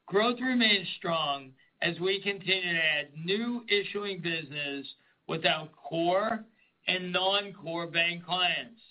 Growth 0.05 0.39
remains 0.39 0.87
strong 0.97 1.51
as 1.85 1.99
we 1.99 2.19
continue 2.19 2.73
to 2.73 2.83
add 2.83 3.07
new 3.23 3.63
issuing 3.69 4.19
business 4.19 4.87
with 5.27 5.45
our 5.45 5.69
core 5.87 6.43
and 6.87 7.13
non-core 7.13 7.85
bank 7.85 8.25
clients 8.25 8.81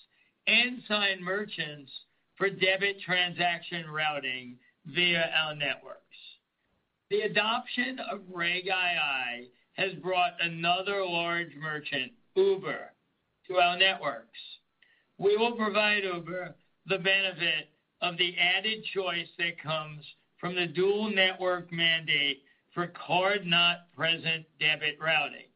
and 0.47 0.81
sign 0.87 1.23
merchants 1.23 1.91
for 2.37 2.49
debit 2.49 3.01
transaction 3.05 3.91
routing 3.91 4.55
via 4.87 5.29
our 5.37 5.57
networks. 5.57 5.99
The 7.11 7.23
adoption 7.23 7.99
of 8.13 8.21
Reg 8.33 8.67
II 8.67 9.51
has 9.73 9.93
brought 9.95 10.35
another 10.41 11.05
large 11.05 11.51
merchant, 11.61 12.13
Uber, 12.37 12.93
to 13.49 13.57
our 13.57 13.77
networks. 13.77 14.39
We 15.19 15.37
will 15.37 15.57
provide 15.57 16.05
Uber 16.05 16.55
the 16.87 16.99
benefit 16.99 17.71
of 18.03 18.17
the 18.19 18.37
added 18.39 18.85
choice 18.95 19.29
that 19.39 19.61
comes 19.61 20.05
from 20.39 20.55
the 20.55 20.67
dual 20.67 21.11
network 21.11 21.73
mandate 21.73 22.43
for 22.75 22.89
card-not-present 23.07 24.45
debit 24.59 24.99
routing. 25.01 25.47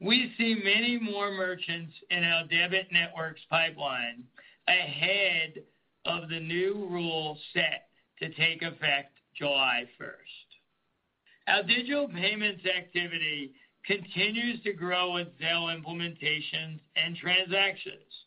We 0.00 0.32
see 0.38 0.60
many 0.64 0.98
more 0.98 1.30
merchants 1.30 1.92
in 2.10 2.24
our 2.24 2.44
debit 2.46 2.88
networks 2.90 3.42
pipeline 3.50 4.24
ahead 4.66 5.62
of 6.06 6.30
the 6.30 6.40
new 6.40 6.88
rule 6.90 7.36
set 7.52 7.88
to 8.20 8.30
take 8.30 8.62
effect 8.62 9.18
July 9.36 9.84
1st. 10.00 11.54
Our 11.54 11.62
digital 11.62 12.08
payments 12.08 12.64
activity 12.64 13.52
continues 13.86 14.62
to 14.62 14.72
grow 14.72 15.12
with 15.12 15.28
Zelle 15.38 15.74
implementations 15.74 16.80
and 16.96 17.16
transactions. 17.16 18.24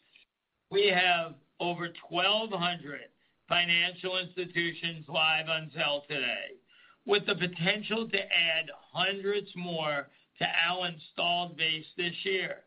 We 0.70 0.88
have 0.88 1.34
over 1.60 1.90
1,200 2.10 3.00
financial 3.48 4.18
institutions 4.18 5.06
live 5.08 5.48
on 5.50 5.72
Zelle 5.76 6.06
today, 6.08 6.58
with 7.06 7.26
the 7.26 7.36
potential 7.36 8.08
to 8.08 8.18
add 8.18 8.70
hundreds 8.92 9.50
more 9.56 10.08
to 10.40 10.46
our 10.68 10.88
installed 10.88 11.58
base 11.58 11.86
this 11.98 12.14
year. 12.24 12.64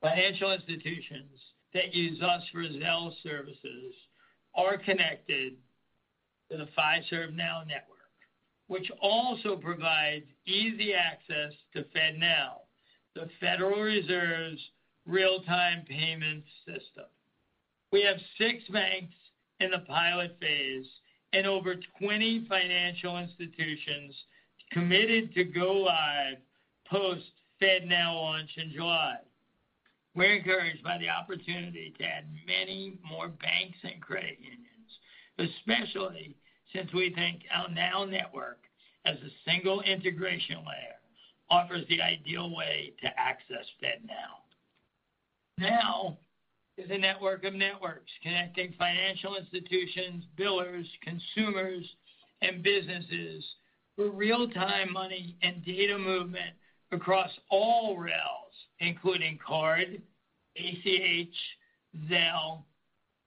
Financial 0.00 0.52
institutions 0.52 1.40
that 1.72 1.94
use 1.94 2.20
us 2.20 2.42
for 2.52 2.62
Zelle 2.62 3.12
services 3.22 3.94
are 4.54 4.76
connected 4.76 5.54
to 6.50 6.58
the 6.58 6.68
Fiserv 6.78 7.34
Now 7.34 7.62
network, 7.66 7.94
which 8.66 8.90
also 9.00 9.56
provides 9.56 10.26
easy 10.46 10.94
access 10.94 11.52
to 11.74 11.84
FedNow, 11.96 12.60
the 13.14 13.28
Federal 13.40 13.80
Reserve's 13.80 14.60
real-time 15.06 15.84
payments 15.88 16.48
system. 16.66 17.06
We 17.92 18.02
have 18.02 18.16
six 18.38 18.64
banks 18.70 19.14
in 19.60 19.70
the 19.70 19.80
pilot 19.86 20.36
phase 20.40 20.86
and 21.34 21.46
over 21.46 21.74
20 21.98 22.46
financial 22.48 23.18
institutions 23.18 24.14
committed 24.70 25.34
to 25.34 25.44
go 25.44 25.72
live 25.72 26.36
post 26.88 27.24
FedNow 27.60 28.14
launch 28.14 28.50
in 28.56 28.72
July. 28.72 29.16
We're 30.14 30.36
encouraged 30.36 30.84
by 30.84 30.98
the 30.98 31.08
opportunity 31.08 31.92
to 31.98 32.04
add 32.04 32.26
many 32.46 32.98
more 33.08 33.28
banks 33.28 33.78
and 33.82 34.00
credit 34.00 34.38
unions, 34.38 35.50
especially 35.58 36.36
since 36.72 36.92
we 36.92 37.12
think 37.14 37.42
our 37.52 37.68
Now 37.68 38.04
network, 38.04 38.58
as 39.04 39.16
a 39.16 39.50
single 39.50 39.80
integration 39.82 40.58
layer, 40.58 40.98
offers 41.50 41.84
the 41.88 42.00
ideal 42.00 42.54
way 42.54 42.92
to 43.02 43.08
access 43.18 43.66
FedNow. 43.82 44.38
Now 45.58 46.16
is 46.76 46.90
a 46.90 46.98
network 46.98 47.44
of 47.44 47.54
networks 47.54 48.10
connecting 48.22 48.74
financial 48.78 49.36
institutions, 49.36 50.24
billers, 50.38 50.86
consumers, 51.02 51.84
and 52.42 52.62
businesses 52.62 53.44
for 53.96 54.10
real-time 54.10 54.92
money 54.92 55.36
and 55.42 55.64
data 55.64 55.96
movement 55.96 56.54
across 56.90 57.30
all 57.50 57.96
rails, 57.96 58.52
including 58.80 59.38
card, 59.44 60.02
ACH, 60.56 61.36
Zelle, 62.10 62.62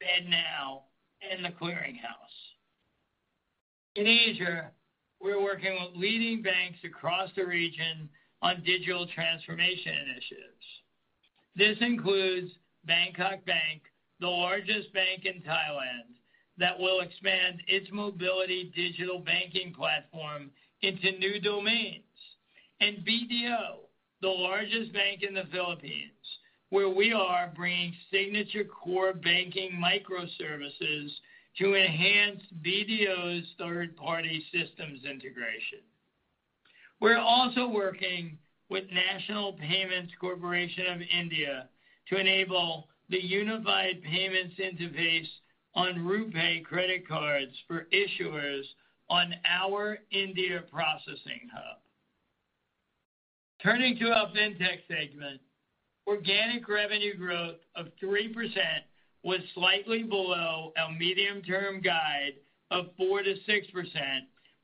FedNow, 0.02 0.82
and 1.30 1.44
The 1.44 1.52
Clearing 1.58 1.96
House. 1.96 2.16
In 3.96 4.08
Asia, 4.08 4.72
we're 5.22 5.42
working 5.42 5.74
with 5.74 5.96
leading 5.96 6.42
banks 6.42 6.80
across 6.84 7.30
the 7.36 7.46
region 7.46 8.10
on 8.42 8.62
digital 8.64 9.08
transformation 9.08 9.94
initiatives. 10.06 10.66
This 11.56 11.78
includes 11.82 12.52
Bangkok 12.88 13.46
Bank, 13.46 13.84
the 14.20 14.28
largest 14.28 14.92
bank 14.94 15.26
in 15.26 15.42
Thailand, 15.42 16.16
that 16.58 16.80
will 16.80 17.02
expand 17.02 17.62
its 17.68 17.88
mobility 17.92 18.72
digital 18.76 19.20
banking 19.20 19.74
platform 19.74 20.50
into 20.82 21.12
new 21.20 21.40
domains, 21.40 22.04
and 22.82 23.06
BDO, 23.06 23.80
the 24.22 24.28
largest 24.28 24.94
bank 24.94 25.22
in 25.22 25.34
the 25.34 25.46
Philippines, 25.52 26.12
where 26.70 26.90
we 26.90 27.14
are 27.14 27.52
bringing 27.56 27.94
signature 28.12 28.64
core 28.64 29.14
banking 29.14 29.72
microservices 29.72 31.10
to 31.60 31.76
enhance 31.76 32.42
BDO's 32.64 33.46
third-party 33.58 34.46
systems 34.52 35.06
integration. 35.06 35.80
We're 37.00 37.20
also 37.20 37.68
working 37.68 38.38
with 38.70 38.84
National 38.92 39.54
Payments 39.54 40.14
Corporation 40.20 40.88
of 40.88 41.02
India 41.02 41.70
to 42.10 42.18
enable 42.18 42.88
the 43.10 43.24
unified 43.24 44.02
payments 44.04 44.56
interface 44.60 45.28
on 45.76 45.96
RuPay 46.00 46.64
credit 46.64 47.08
cards 47.08 47.52
for 47.68 47.88
issuers 47.94 48.64
on 49.10 49.34
our 49.46 50.00
India 50.12 50.64
processing 50.72 51.50
hub. 51.54 51.78
Turning 53.62 53.98
to 53.98 54.12
our 54.12 54.28
Fintech 54.28 54.80
segment, 54.88 55.42
organic 56.06 56.68
revenue 56.68 57.18
growth 57.18 57.58
of 57.76 57.88
3% 58.04 58.34
was 59.24 59.40
slightly 59.54 60.04
below 60.04 60.72
our 60.78 60.92
medium-term 60.92 61.82
guide 61.82 62.34
of 62.72 62.86
4%-6%, 63.00 63.36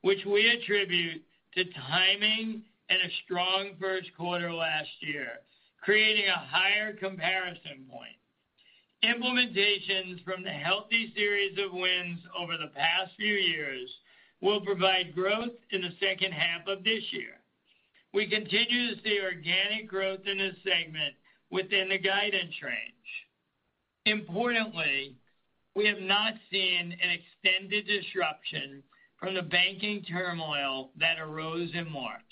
which 0.02 0.24
we 0.26 0.48
attribute 0.48 1.22
to 1.54 1.64
timing 1.88 2.62
and 2.88 2.98
a 3.00 3.14
strong 3.24 3.70
first 3.80 4.08
quarter 4.16 4.52
last 4.52 4.88
year, 5.00 5.40
creating 5.84 6.26
a 6.28 6.46
higher 6.48 6.94
comparison 6.94 7.84
point. 7.90 8.16
Implementations 9.04 10.24
from 10.24 10.42
the 10.42 10.50
healthy 10.50 11.12
series 11.14 11.58
of 11.58 11.72
wins 11.74 12.20
over 12.38 12.56
the 12.56 12.72
past 12.74 13.12
few 13.18 13.34
years 13.34 13.90
will 14.40 14.62
provide 14.62 15.14
growth 15.14 15.52
in 15.72 15.82
the 15.82 15.94
second 16.00 16.32
half 16.32 16.66
of 16.66 16.84
this 16.84 17.02
year. 17.10 17.40
We 18.14 18.28
continue 18.28 18.94
to 18.94 19.02
see 19.02 19.20
organic 19.22 19.86
growth 19.86 20.20
in 20.24 20.38
this 20.38 20.56
segment 20.64 21.14
within 21.50 21.90
the 21.90 21.98
guidance 21.98 22.54
range. 22.62 22.94
Importantly, 24.06 25.16
we 25.74 25.86
have 25.86 26.00
not 26.00 26.34
seen 26.50 26.96
an 27.02 27.10
extended 27.10 27.86
disruption 27.86 28.82
from 29.18 29.34
the 29.34 29.42
banking 29.42 30.02
turmoil 30.02 30.90
that 30.98 31.18
arose 31.18 31.70
in 31.74 31.90
March. 31.90 32.22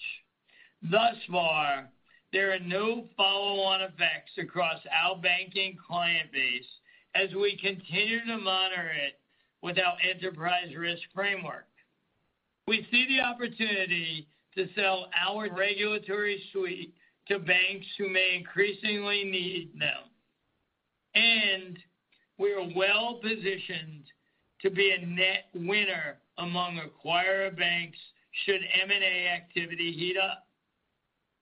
Thus 0.83 1.17
far, 1.31 1.91
there 2.33 2.53
are 2.53 2.59
no 2.61 3.05
follow-on 3.17 3.83
effects 3.83 4.33
across 4.39 4.81
our 5.05 5.17
banking 5.17 5.77
client 5.87 6.33
base 6.33 6.67
as 7.15 7.35
we 7.35 7.59
continue 7.59 8.25
to 8.25 8.39
monitor 8.39 8.91
it 8.91 9.19
with 9.63 9.79
our 9.79 9.97
enterprise 10.09 10.75
risk 10.77 11.03
framework. 11.15 11.67
We 12.67 12.87
see 12.91 13.07
the 13.09 13.21
opportunity 13.21 14.27
to 14.57 14.69
sell 14.75 15.09
our 15.15 15.49
regulatory 15.55 16.43
suite 16.53 16.95
to 17.29 17.39
banks 17.39 17.87
who 17.99 18.09
may 18.09 18.37
increasingly 18.37 19.25
need 19.25 19.71
them, 19.79 20.11
and 21.15 21.79
we 22.39 22.53
are 22.53 22.69
well-positioned 22.75 24.05
to 24.63 24.71
be 24.71 24.91
a 24.91 25.07
net 25.07 25.47
winner 25.55 26.17
among 26.39 26.81
acquirer 26.81 27.57
banks 27.57 27.99
should 28.45 28.61
M&A 28.83 29.29
activity 29.29 29.93
heat 29.93 30.17
up. 30.17 30.47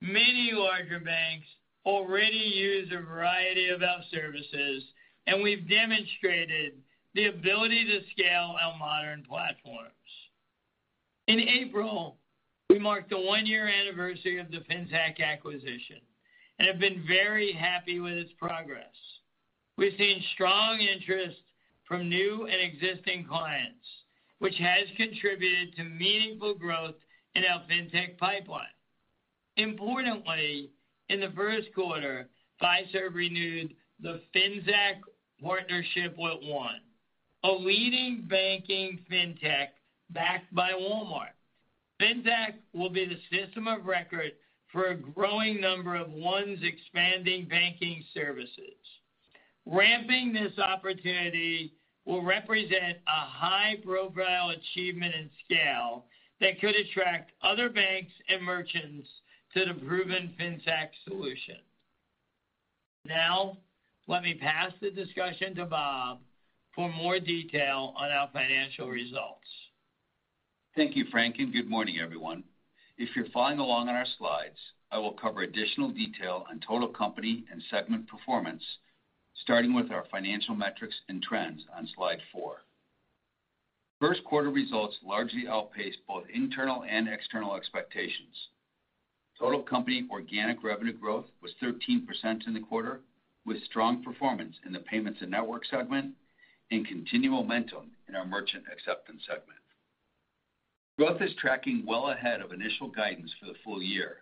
Many 0.01 0.53
larger 0.55 0.99
banks 1.01 1.47
already 1.85 2.37
use 2.37 2.91
a 2.93 3.03
variety 3.03 3.69
of 3.69 3.83
our 3.83 4.03
services, 4.11 4.83
and 5.27 5.43
we've 5.43 5.69
demonstrated 5.69 6.75
the 7.15 7.27
ability 7.27 7.85
to 7.85 8.01
scale 8.13 8.57
our 8.63 8.79
modern 8.79 9.25
platforms. 9.29 9.91
In 11.27 11.41
April, 11.41 12.17
we 12.69 12.79
marked 12.79 13.11
the 13.11 13.21
one-year 13.21 13.69
anniversary 13.69 14.39
of 14.39 14.51
the 14.51 14.65
Finxact 14.71 15.21
acquisition 15.21 16.01
and 16.59 16.69
have 16.69 16.79
been 16.79 17.05
very 17.07 17.53
happy 17.53 18.01
with 18.01 18.15
its 18.15 18.33
progress. 18.39 18.95
We've 19.77 19.97
seen 19.99 20.23
strong 20.35 20.81
interest 20.81 21.39
from 21.87 22.09
new 22.09 22.47
and 22.47 22.61
existing 22.61 23.27
clients, 23.27 23.87
which 24.39 24.57
has 24.59 24.87
contributed 24.97 25.77
to 25.77 25.85
meaningful 25.85 26.55
growth 26.55 26.95
in 27.35 27.45
our 27.45 27.63
Fintech 27.69 28.17
pipeline. 28.19 28.67
Importantly, 29.61 30.71
in 31.11 31.21
the 31.21 31.31
first 31.37 31.69
quarter, 31.75 32.31
Fiserv 32.63 33.15
renewed 33.15 33.75
the 34.03 34.23
Finxact 34.35 35.03
partnership 35.43 36.15
with 36.17 36.39
One, 36.43 36.81
a 37.45 37.53
leading 37.53 38.27
banking 38.27 39.01
fintech 39.11 39.69
backed 40.09 40.55
by 40.55 40.71
Walmart. 40.73 41.37
Finxact 42.01 42.55
will 42.73 42.89
be 42.89 43.05
the 43.05 43.37
system 43.37 43.69
of 43.69 43.85
record 43.85 44.33
for 44.73 44.87
a 44.87 44.97
growing 44.97 45.61
number 45.61 45.95
of 45.95 46.11
one's 46.11 46.61
expanding 46.63 47.47
banking 47.47 48.03
services. 48.15 48.81
Ramping 49.67 50.33
this 50.33 50.59
opportunity 50.59 51.75
will 52.07 52.23
represent 52.25 52.97
a 53.07 53.27
high-profile 53.27 54.51
achievement 54.51 55.15
and 55.15 55.29
scale 55.45 56.07
that 56.41 56.59
could 56.63 56.75
attract 56.75 57.33
other 57.43 57.69
banks 57.69 58.13
and 58.31 58.43
merchants 58.43 59.07
to 59.55 59.65
the 59.65 59.75
proven 59.87 60.33
Finxact 60.39 60.91
solution. 61.05 61.57
Now, 63.07 63.57
let 64.07 64.23
me 64.23 64.35
pass 64.35 64.73
the 64.81 64.91
discussion 64.91 65.55
to 65.57 65.65
Bob 65.65 66.21
for 66.75 66.89
more 66.93 67.19
detail 67.19 67.95
on 67.97 68.11
our 68.11 68.29
financial 68.33 68.89
results. 68.89 69.49
Thank 70.77 70.97
you, 70.97 71.07
Frank, 71.11 71.37
and 71.39 71.53
good 71.53 71.69
morning, 71.69 71.99
everyone. 72.01 72.45
If 72.97 73.17
you're 73.17 73.31
following 73.33 73.59
along 73.59 73.89
on 73.89 73.95
our 73.97 74.07
slides, 74.19 74.59
I 74.93 74.99
will 74.99 75.13
cover 75.13 75.43
additional 75.43 75.91
detail 75.91 76.45
on 76.51 76.61
total 76.61 76.89
company 76.89 77.45
and 77.51 77.63
segment 77.71 78.09
performance, 78.09 78.63
starting 79.43 79.75
with 79.75 79.91
our 79.91 80.05
financial 80.11 80.55
metrics 80.55 80.97
and 81.09 81.23
trends 81.23 81.63
on 81.77 81.89
slide 81.95 82.21
four. 82.33 82.63
First 84.01 84.25
quarter 84.25 84.51
results 84.51 84.97
largely 85.05 85.47
outpaced 85.49 85.99
both 86.07 86.25
internal 86.33 86.85
and 86.89 87.09
external 87.09 87.55
expectations. 87.55 88.49
Total 89.41 89.63
company 89.63 90.07
organic 90.11 90.63
revenue 90.63 90.93
growth 90.93 91.25
was 91.41 91.53
13% 91.63 92.47
in 92.47 92.53
the 92.53 92.61
quarter, 92.61 93.01
with 93.47 93.65
strong 93.65 94.03
performance 94.03 94.55
in 94.67 94.73
the 94.73 94.81
payments 94.81 95.23
and 95.23 95.31
network 95.31 95.65
segment 95.65 96.13
and 96.71 96.87
continued 96.87 97.33
momentum 97.33 97.91
in 98.07 98.15
our 98.15 98.27
merchant 98.27 98.65
acceptance 98.71 99.23
segment. 99.27 99.59
Growth 100.99 101.23
is 101.23 101.35
tracking 101.41 101.87
well 101.87 102.11
ahead 102.11 102.43
of 102.43 102.53
initial 102.53 102.89
guidance 102.89 103.33
for 103.41 103.47
the 103.47 103.59
full 103.65 103.83
year, 103.83 104.19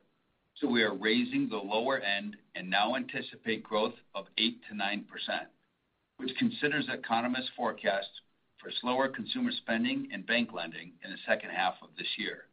so 0.55 0.69
we 0.69 0.85
are 0.85 0.95
raising 0.95 1.49
the 1.49 1.57
lower 1.57 1.99
end 1.99 2.37
and 2.55 2.71
now 2.71 2.95
anticipate 2.95 3.65
growth 3.65 3.95
of 4.15 4.27
8%-9%, 4.39 5.05
which 6.19 6.37
considers 6.39 6.89
economists' 6.89 7.51
forecasts 7.57 8.21
for 8.59 8.71
slower 8.81 9.09
consumer 9.09 9.51
spending 9.51 10.09
and 10.13 10.25
bank 10.29 10.51
lending 10.53 10.93
in 11.05 11.11
the 11.11 11.19
second 11.27 11.51
half 11.51 11.75
of 11.83 11.89
this 11.99 12.07
year. 12.19 12.45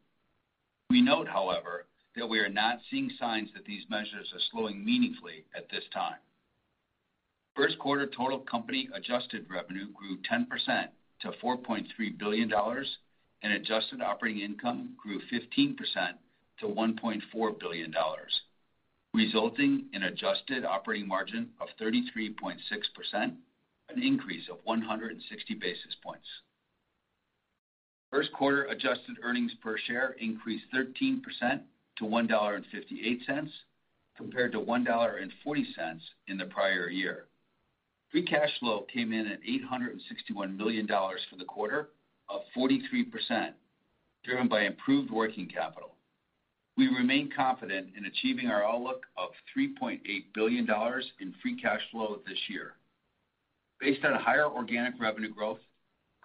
We 0.90 1.04
note, 1.04 1.28
however, 1.28 1.86
that 2.16 2.28
we 2.28 2.40
are 2.40 2.50
not 2.50 2.80
seeing 2.90 3.10
signs 3.20 3.50
that 3.54 3.66
these 3.66 3.84
measures 3.90 4.32
are 4.34 4.40
slowing 4.52 4.84
meaningfully 4.84 5.46
at 5.56 5.70
this 5.70 5.84
time. 5.94 6.18
First 7.56 7.80
quarter 7.80 8.06
total 8.06 8.40
company 8.40 8.90
adjusted 8.94 9.46
revenue 9.50 9.88
grew 9.94 10.18
10% 10.30 10.48
to 11.22 11.32
$4.3 11.44 12.18
billion, 12.18 12.52
and 13.44 13.54
adjusted 13.54 14.02
operating 14.02 14.42
income 14.42 14.96
grew 15.02 15.20
15% 15.32 15.76
to 16.60 16.66
$1.4 16.66 17.60
billion, 17.60 17.94
resulting 19.14 19.86
in 19.94 20.04
adjusted 20.04 20.66
operating 20.66 21.08
margin 21.08 21.50
of 21.62 21.68
33.6%, 21.82 22.58
an 23.14 24.04
increase 24.04 24.50
of 24.50 24.58
160 24.64 25.54
basis 25.56 25.96
points. 26.04 26.28
First 28.12 28.32
quarter 28.34 28.64
adjusted 28.66 29.18
earnings 29.24 29.52
per 29.62 29.78
share 29.78 30.16
increased 30.20 30.66
13% 30.74 31.22
to 31.98 32.06
$1.58, 32.06 33.50
compared 34.18 34.52
to 34.52 34.60
$1.40 34.60 36.00
in 36.28 36.38
the 36.38 36.46
prior 36.46 36.90
year. 36.90 37.26
Free 38.12 38.24
cash 38.24 38.52
flow 38.60 38.86
came 38.94 39.12
in 39.12 39.28
at 39.28 39.42
$861 39.44 40.56
million 40.56 40.88
for 40.88 41.36
the 41.38 41.46
quarter, 41.46 41.90
up 42.30 42.46
43%, 42.56 43.52
driven 44.24 44.48
by 44.48 44.62
improved 44.62 45.12
working 45.12 45.48
capital. 45.48 45.96
We 46.78 46.88
remain 46.88 47.30
confident 47.36 47.90
in 47.98 48.06
achieving 48.06 48.48
our 48.48 48.64
outlook 48.64 49.06
of 49.18 49.30
$3.8 49.58 50.00
billion 50.34 50.68
in 51.20 51.34
free 51.42 51.60
cash 51.62 51.82
flow 51.92 52.20
this 52.28 52.38
year. 52.50 52.74
Based 53.80 54.04
on 54.04 54.14
higher 54.16 54.48
organic 54.48 54.94
revenue 55.00 55.34
growth, 55.34 55.60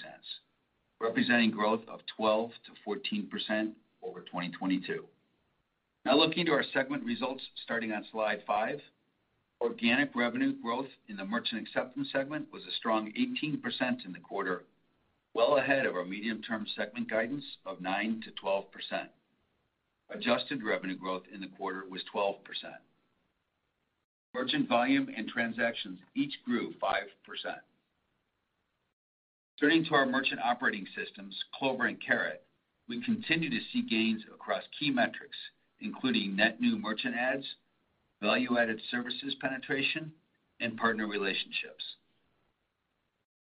representing 1.01 1.51
growth 1.51 1.81
of 1.87 1.99
12%-14% 2.19 3.71
over 4.03 4.21
2022. 4.21 5.05
Now 6.05 6.17
looking 6.17 6.45
to 6.45 6.51
our 6.51 6.63
segment 6.73 7.03
results 7.03 7.43
starting 7.63 7.91
on 7.91 8.05
slide 8.11 8.43
five. 8.45 8.79
Organic 9.65 10.15
revenue 10.15 10.53
growth 10.61 10.91
in 11.09 11.17
the 11.17 11.25
merchant 11.25 11.59
acceptance 11.59 12.11
segment 12.11 12.45
was 12.53 12.61
a 12.67 12.71
strong 12.73 13.11
18% 13.13 14.05
in 14.05 14.13
the 14.13 14.19
quarter, 14.19 14.63
well 15.33 15.57
ahead 15.57 15.87
of 15.87 15.95
our 15.95 16.05
medium-term 16.05 16.67
segment 16.75 17.09
guidance 17.09 17.43
of 17.65 17.79
9%-12%. 17.79 18.65
Adjusted 20.11 20.63
revenue 20.63 20.95
growth 20.95 21.23
in 21.33 21.41
the 21.41 21.47
quarter 21.57 21.83
was 21.89 22.03
12%. 22.13 22.35
Merchant 24.35 24.69
volume 24.69 25.09
and 25.17 25.27
transactions 25.27 25.97
each 26.15 26.35
grew 26.45 26.71
5%. 26.73 27.55
Turning 29.59 29.83
to 29.85 29.95
our 29.95 30.05
merchant 30.05 30.41
operating 30.41 30.85
systems, 30.95 31.35
Clover 31.57 31.87
and 31.87 31.97
Carat, 32.05 32.43
we 32.87 33.03
continue 33.03 33.49
to 33.49 33.65
see 33.73 33.81
gains 33.81 34.21
across 34.31 34.61
key 34.79 34.91
metrics, 34.91 35.37
including 35.81 36.35
net 36.35 36.61
new 36.61 36.77
merchant 36.77 37.15
adds, 37.15 37.47
value-added 38.25 38.81
services 38.89 39.35
penetration, 39.39 40.11
and 40.59 40.77
partner 40.77 41.07
relationships. 41.07 41.83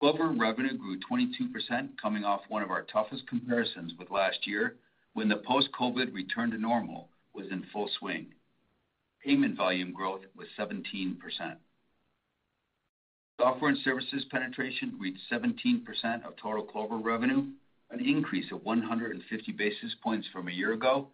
Clover 0.00 0.30
revenue 0.30 0.76
grew 0.76 0.98
22%, 0.98 1.90
coming 2.00 2.24
off 2.24 2.40
one 2.48 2.64
of 2.64 2.70
our 2.70 2.82
toughest 2.82 3.22
comparisons 3.28 3.92
with 3.96 4.10
last 4.10 4.44
year, 4.44 4.74
when 5.12 5.28
the 5.28 5.36
post-COVID 5.36 6.12
return 6.12 6.50
to 6.50 6.58
normal 6.58 7.08
was 7.32 7.46
in 7.52 7.64
full 7.72 7.88
swing. 8.00 8.26
Payment 9.24 9.56
volume 9.56 9.92
growth 9.92 10.22
was 10.36 10.48
17%. 10.58 11.16
Software 13.40 13.70
and 13.70 13.78
services 13.84 14.24
penetration 14.32 14.96
reached 14.98 15.20
17% 15.30 15.84
of 16.26 16.34
total 16.42 16.64
Clover 16.64 16.96
revenue, 16.96 17.46
an 17.90 18.04
increase 18.04 18.50
of 18.50 18.64
150 18.64 19.52
basis 19.52 19.94
points 20.02 20.26
from 20.32 20.48
a 20.48 20.52
year 20.52 20.72
ago 20.72 21.06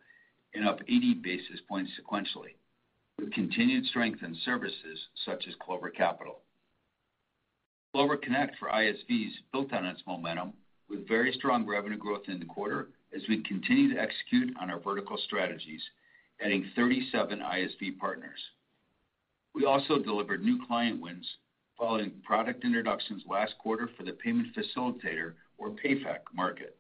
and 0.55 0.67
up 0.67 0.81
80 0.89 1.15
basis 1.23 1.61
points 1.69 1.91
sequentially, 2.01 2.55
with 3.19 3.33
continued 3.33 3.85
strength 3.87 4.23
in 4.23 4.37
services 4.45 4.99
such 5.25 5.47
as 5.49 5.55
Clover 5.61 5.91
Capital. 5.91 6.41
Clover 7.93 8.17
Connect 8.17 8.57
for 8.59 8.69
ISVs 8.69 9.33
built 9.53 9.73
on 9.73 9.87
its 9.87 10.03
momentum 10.07 10.53
with 10.89 11.09
very 11.09 11.33
strong 11.33 11.67
revenue 11.67 11.97
growth 11.97 12.29
in 12.29 12.39
the 12.39 12.47
quarter 12.47 12.89
as 13.15 13.23
we 13.29 13.43
continue 13.43 13.95
to 13.95 14.01
execute 14.01 14.55
on 14.61 14.71
our 14.71 14.79
vertical 14.79 15.19
strategies, 15.27 15.83
adding 16.41 16.71
37 16.77 17.41
ISV 17.41 17.99
partners. 17.99 18.39
We 19.55 19.65
also 19.65 19.99
delivered 19.99 20.45
new 20.45 20.65
client 20.67 21.01
wins 21.01 21.27
following 21.79 22.13
product 22.25 22.65
introductions 22.65 23.23
last 23.29 23.55
quarter 23.59 23.89
for 23.97 24.03
the 24.03 24.13
payment 24.13 24.49
facilitator 24.55 25.35
or 25.59 25.71
PayFac 25.71 26.19
market. 26.35 26.77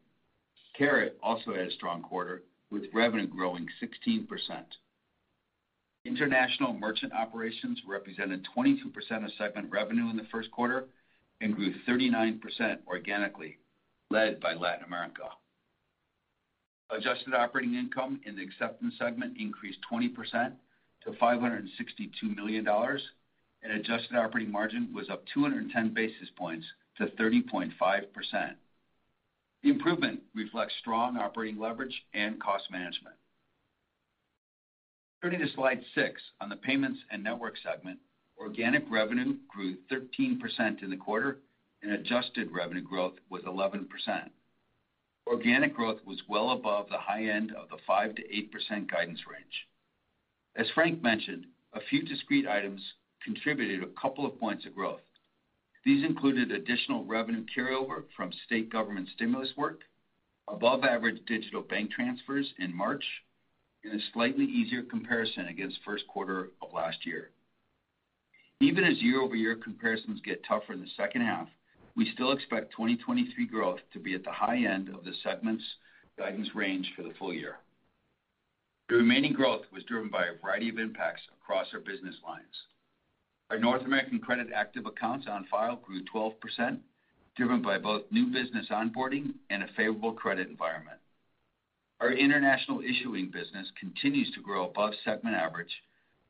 Carat 0.77 1.17
also 1.23 1.55
had 1.55 1.67
a 1.67 1.73
strong 1.73 2.03
quarter, 2.03 2.43
with 2.71 2.85
revenue 2.93 3.27
growing 3.27 3.67
16%. 3.83 4.27
International 6.09 6.73
merchant 6.73 7.13
operations 7.13 7.83
represented 7.87 8.47
22% 8.57 8.87
of 9.25 9.31
segment 9.37 9.71
revenue 9.71 10.09
in 10.09 10.17
the 10.17 10.27
first 10.33 10.51
quarter 10.51 10.87
and 11.43 11.55
grew 11.55 11.75
39% 11.87 12.41
organically, 12.87 13.59
led 14.11 14.41
by 14.41 14.55
Latin 14.55 14.87
America. 14.87 15.25
Adjusted 16.89 17.35
operating 17.35 17.75
income 17.75 18.21
in 18.25 18.35
the 18.37 18.43
acceptance 18.43 18.95
segment 18.99 19.37
increased 19.39 19.81
20% 19.93 20.53
to 21.05 21.11
$562 21.11 21.69
million, 22.35 22.67
and 22.67 23.73
adjusted 23.73 24.17
operating 24.17 24.51
margin 24.51 24.89
was 24.95 25.11
up 25.11 25.23
210 25.35 25.93
basis 25.93 26.31
points 26.39 26.67
to 26.97 27.09
30.5%. 27.21 27.71
The 29.63 29.69
improvement 29.69 30.21
reflects 30.35 30.73
strong 30.81 31.19
operating 31.19 31.61
leverage 31.61 32.03
and 32.15 32.41
cost 32.41 32.65
management. 32.71 33.17
Turning 35.21 35.41
to 35.41 35.53
slide 35.55 35.83
six, 35.97 36.23
on 36.41 36.49
the 36.49 36.55
payments 36.55 37.01
and 37.11 37.25
network 37.25 37.57
segment, 37.59 37.99
organic 38.39 38.85
revenue 38.89 39.35
grew 39.49 39.77
13% 39.91 40.83
in 40.83 40.91
the 40.91 40.97
quarter, 40.97 41.41
and 41.83 41.93
adjusted 41.93 42.53
revenue 42.53 42.83
growth 42.83 43.15
was 43.29 43.43
11%. 43.43 43.87
Organic 45.27 45.75
growth 45.75 45.99
was 46.07 46.23
well 46.29 46.51
above 46.53 46.89
the 46.89 46.99
high 46.99 47.25
end 47.25 47.53
of 47.53 47.69
the 47.69 47.79
5%-8% 47.89 48.89
guidance 48.89 49.21
range. 49.29 49.67
As 50.55 50.71
Frank 50.71 51.03
mentioned, 51.03 51.47
a 51.73 51.81
few 51.91 52.03
discrete 52.03 52.47
items 52.47 52.81
contributed 53.25 53.83
a 53.83 54.01
couple 54.01 54.25
of 54.25 54.39
points 54.39 54.67
of 54.67 54.75
growth. 54.75 55.01
These 55.85 56.05
included 56.05 56.53
additional 56.53 57.05
revenue 57.05 57.45
carryover 57.57 58.05
from 58.17 58.33
state 58.47 58.71
government 58.71 59.09
stimulus 59.15 59.53
work, 59.57 59.81
above 60.47 60.85
average 60.85 61.21
digital 61.27 61.63
bank 61.63 61.91
transfers 61.91 62.53
in 62.59 62.73
March, 62.75 63.05
and 63.91 64.01
a 64.01 64.05
slightly 64.13 64.45
easier 64.45 64.83
comparison 64.83 65.47
against 65.47 65.79
first 65.85 66.07
quarter 66.09 66.51
of 66.63 66.73
last 66.73 67.07
year. 67.07 67.31
Even 68.61 68.85
as 68.85 69.01
year-over-year 69.01 69.57
comparisons 69.63 70.21
get 70.25 70.45
tougher 70.47 70.73
in 70.73 70.81
the 70.81 70.91
second 70.97 71.23
half, 71.23 71.49
we 71.97 72.11
still 72.13 72.33
expect 72.33 72.73
2023 72.73 73.47
growth 73.47 73.81
to 73.93 73.99
be 73.99 74.15
at 74.15 74.25
the 74.25 74.33
high 74.33 74.59
end 74.65 74.89
of 74.89 75.05
the 75.05 75.13
segment's 75.23 75.65
guidance 76.19 76.49
range 76.55 76.93
for 76.97 77.03
the 77.03 77.15
full 77.19 77.33
year. 77.33 77.57
The 78.89 78.97
remaining 78.97 79.33
growth 79.33 79.63
was 79.73 79.85
driven 79.85 80.09
by 80.09 80.27
a 80.27 80.41
variety 80.43 80.69
of 80.69 80.79
impacts 80.79 81.23
across 81.41 81.67
our 81.73 81.81
business 81.81 82.17
lines. 82.27 82.45
Our 83.51 83.59
North 83.59 83.83
American 83.83 84.19
credit 84.19 84.49
active 84.55 84.87
accounts 84.87 85.27
on 85.29 85.47
file 85.51 85.77
grew 85.77 86.03
12%, 86.15 86.79
driven 87.37 87.63
by 87.63 87.79
both 87.79 88.03
new 88.11 88.27
business 88.27 88.67
onboarding 88.71 89.35
and 89.51 89.63
a 89.63 89.69
favorable 89.77 90.13
credit 90.13 90.49
environment. 90.49 90.99
Our 92.01 92.13
international 92.13 92.81
issuing 92.81 93.31
business 93.31 93.67
continues 93.79 94.31
to 94.33 94.41
grow 94.41 94.67
above 94.69 94.93
segment 95.05 95.35
average, 95.35 95.83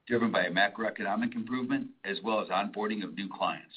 driven 0.07 0.33
by 0.33 0.45
a 0.45 0.51
macroeconomic 0.51 1.35
improvement 1.35 1.89
as 2.05 2.17
well 2.25 2.41
as 2.41 2.49
onboarding 2.49 3.05
of 3.05 3.15
new 3.15 3.29
clients. 3.29 3.75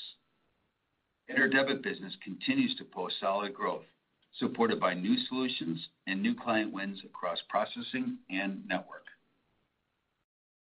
Our 1.38 1.50
debit 1.50 1.82
business 1.82 2.16
continues 2.24 2.76
to 2.76 2.86
post 2.86 3.16
solid 3.20 3.54
growth, 3.54 3.84
supported 4.40 4.80
by 4.80 4.94
new 4.94 5.18
solutions 5.28 5.86
and 6.08 6.22
new 6.22 6.34
client 6.36 6.72
wins 6.72 7.02
across 7.06 7.40
processing 7.50 8.18
and 8.30 8.66
network. 8.68 9.06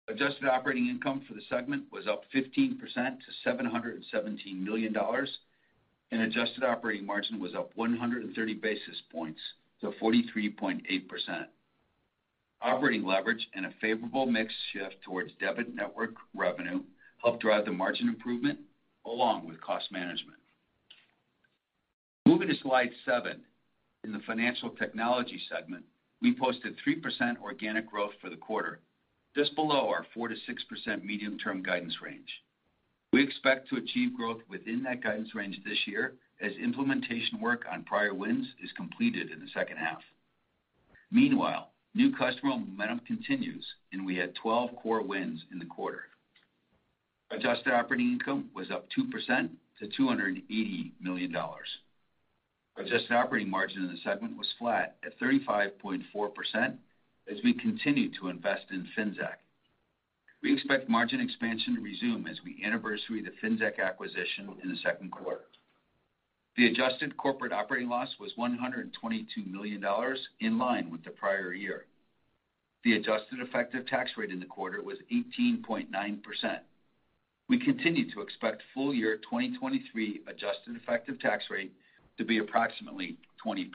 Adjusted 0.09 0.45
operating 0.45 0.87
income 0.87 1.21
for 1.27 1.35
the 1.35 1.41
segment 1.49 1.85
was 1.91 2.07
up 2.07 2.23
15% 2.35 2.77
to 2.77 3.49
$717 3.49 4.59
million, 4.61 4.95
and 6.11 6.21
adjusted 6.21 6.63
operating 6.63 7.05
margin 7.05 7.39
was 7.39 7.55
up 7.55 7.71
130 7.75 8.53
basis 8.55 9.01
points 9.09 9.39
to 9.83 9.91
43.8%. 10.01 10.81
Operating 12.61 13.05
leverage 13.05 13.45
and 13.53 13.65
a 13.65 13.73
favorable 13.81 14.25
mix 14.25 14.53
shift 14.71 14.95
towards 15.03 15.31
debit 15.39 15.75
network 15.75 16.15
revenue 16.33 16.81
helped 17.21 17.41
drive 17.41 17.65
the 17.65 17.71
margin 17.71 18.07
improvement 18.07 18.59
along 19.05 19.45
with 19.45 19.59
cost 19.59 19.91
management. 19.91 20.37
Moving 22.25 22.47
to 22.47 22.55
slide 22.61 22.91
seven. 23.05 23.41
In 24.05 24.13
the 24.13 24.19
financial 24.25 24.69
technology 24.69 25.41
segment, 25.49 25.83
we 26.21 26.33
posted 26.33 26.75
3% 26.87 27.37
organic 27.41 27.89
growth 27.89 28.11
for 28.21 28.29
the 28.29 28.37
quarter, 28.37 28.79
just 29.35 29.55
below 29.55 29.89
our 29.89 30.05
4%-6% 30.15 31.03
medium-term 31.03 31.63
guidance 31.63 31.95
range. 32.01 32.29
We 33.11 33.23
expect 33.23 33.69
to 33.69 33.77
achieve 33.77 34.15
growth 34.15 34.41
within 34.49 34.83
that 34.83 35.03
guidance 35.03 35.35
range 35.35 35.59
this 35.65 35.77
year 35.85 36.15
as 36.43 36.51
implementation 36.61 37.39
work 37.39 37.63
on 37.71 37.83
prior 37.83 38.13
wins 38.13 38.47
is 38.61 38.71
completed 38.73 39.31
in 39.31 39.39
the 39.39 39.47
second 39.53 39.77
half. 39.77 40.01
Meanwhile, 41.09 41.71
new 41.95 42.11
customer 42.15 42.57
momentum 42.57 42.99
continues, 43.07 43.65
and 43.93 44.05
we 44.05 44.15
had 44.17 44.35
12 44.35 44.75
core 44.75 45.01
wins 45.01 45.41
in 45.51 45.59
the 45.59 45.65
quarter. 45.65 46.03
Adjusted 47.31 47.71
operating 47.73 48.11
income 48.11 48.49
was 48.53 48.69
up 48.71 48.87
2% 48.97 49.49
to 49.79 50.01
$280 50.01 50.91
million. 50.99 51.35
Adjusted 52.77 53.13
operating 53.13 53.49
margin 53.49 53.83
in 53.83 53.87
the 53.87 53.99
segment 54.03 54.37
was 54.37 54.47
flat 54.59 54.97
at 55.05 55.19
35.4% 55.19 56.03
as 57.31 57.37
we 57.43 57.53
continue 57.53 58.09
to 58.19 58.27
invest 58.27 58.65
in 58.71 58.87
Finxact. 58.97 59.39
We 60.41 60.53
expect 60.53 60.89
margin 60.89 61.21
expansion 61.21 61.75
to 61.75 61.81
resume 61.81 62.27
as 62.27 62.37
we 62.43 62.61
anniversary 62.65 63.23
the 63.23 63.31
Finxact 63.41 63.79
acquisition 63.79 64.49
in 64.61 64.69
the 64.69 64.77
second 64.83 65.11
quarter. 65.11 65.45
The 66.55 66.67
adjusted 66.67 67.17
corporate 67.17 67.51
operating 67.51 67.89
loss 67.89 68.09
was 68.19 68.33
$122 68.37 68.91
million, 69.47 69.83
in 70.39 70.57
line 70.59 70.91
with 70.91 71.03
the 71.03 71.09
prior 71.09 71.53
year. 71.53 71.85
The 72.83 72.93
adjusted 72.93 73.39
effective 73.39 73.87
tax 73.87 74.11
rate 74.17 74.29
in 74.29 74.39
the 74.39 74.45
quarter 74.45 74.81
was 74.81 74.97
18.9%. 75.11 76.59
We 77.49 77.59
continue 77.59 78.11
to 78.11 78.21
expect 78.21 78.61
full 78.73 78.93
year 78.93 79.17
2023 79.17 80.21
adjusted 80.27 80.75
effective 80.75 81.19
tax 81.19 81.45
rate 81.49 81.71
to 82.17 82.25
be 82.25 82.37
approximately 82.37 83.17
20%. 83.45 83.69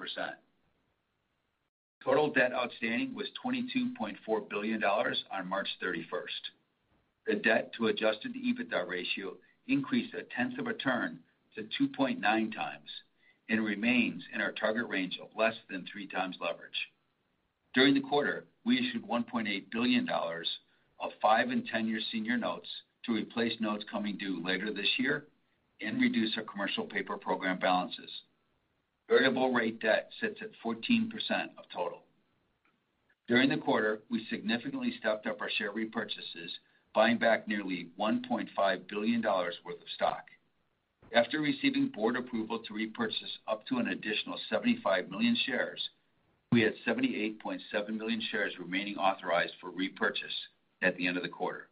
Total 2.05 2.33
debt 2.33 2.53
outstanding 2.53 3.15
was 3.15 3.27
$22.4 3.45 4.49
billion 4.49 4.83
on 4.85 5.49
March 5.49 5.69
31st. 5.83 6.05
The 7.27 7.35
debt 7.35 7.73
to 7.77 7.89
adjusted 7.89 8.35
EBITDA 8.35 8.87
ratio 8.87 9.35
increased 9.67 10.15
a 10.15 10.23
tenth 10.35 10.59
of 10.59 10.69
a 10.69 10.75
turn 10.75 11.19
to 11.59 11.89
2.9x 11.99 12.53
and 13.49 13.65
remains 13.65 14.23
in 14.35 14.41
our 14.41 14.53
target 14.53 14.87
range 14.89 15.19
of 15.23 15.29
less 15.37 15.55
than 15.71 15.83
3x 15.85 16.41
leverage. 16.41 16.89
During 17.75 17.95
the 17.95 18.01
quarter, 18.01 18.45
we 18.65 18.79
issued 18.79 19.09
$1.8 19.09 19.65
billion 19.71 20.09
of 20.09 21.11
five 21.21 21.51
and 21.51 21.65
10-year 21.69 22.01
senior 22.13 22.37
notes 22.37 22.69
to 23.07 23.13
replace 23.13 23.55
notes 23.61 23.85
coming 23.91 24.17
due 24.17 24.45
later 24.45 24.73
this 24.73 24.89
year 24.99 25.25
and 25.81 26.01
reduce 26.01 26.37
our 26.37 26.45
commercial 26.45 26.85
paper 26.85 27.17
program 27.17 27.59
balances. 27.59 28.11
Variable 29.09 29.53
rate 29.53 29.81
debt 29.81 30.11
sits 30.21 30.41
at 30.43 30.51
14% 30.65 31.09
of 31.57 31.65
total. 31.73 32.03
During 33.27 33.49
the 33.49 33.57
quarter, 33.57 34.01
we 34.11 34.27
significantly 34.31 34.95
stepped 34.99 35.27
up 35.27 35.41
our 35.41 35.51
share 35.57 35.73
repurchases, 35.73 36.51
buying 36.95 37.19
back 37.19 37.47
nearly 37.47 37.89
$1.5 37.99 38.89
billion 38.89 39.23
worth 39.23 39.57
of 39.67 39.89
stock. 39.95 40.25
After 41.15 41.41
receiving 41.41 41.89
board 41.89 42.17
approval 42.17 42.59
to 42.59 42.75
repurchase 42.75 43.39
up 43.47 43.67
to 43.67 43.79
an 43.79 43.89
additional 43.89 44.39
75 44.51 45.09
million 45.11 45.35
shares, 45.47 45.89
we 46.53 46.61
had 46.61 46.75
78.7 46.87 47.61
million 47.97 48.21
shares 48.31 48.59
remaining 48.59 48.97
authorized 48.97 49.55
for 49.61 49.71
repurchase 49.71 50.35
at 50.83 50.97
the 50.97 51.07
end 51.07 51.17
of 51.17 51.23
the 51.23 51.29
quarter. 51.29 51.69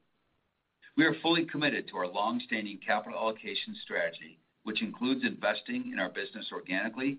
We 0.97 1.05
are 1.05 1.15
fully 1.21 1.45
committed 1.45 1.87
to 1.89 1.99
our 1.99 2.07
long-standing 2.07 2.79
capital 2.87 3.19
allocation 3.19 3.77
strategy, 3.83 4.39
which 4.63 4.83
includes 4.83 5.23
investing 5.23 5.91
in 5.93 5.99
our 5.99 6.09
business 6.09 6.47
organically, 6.51 7.19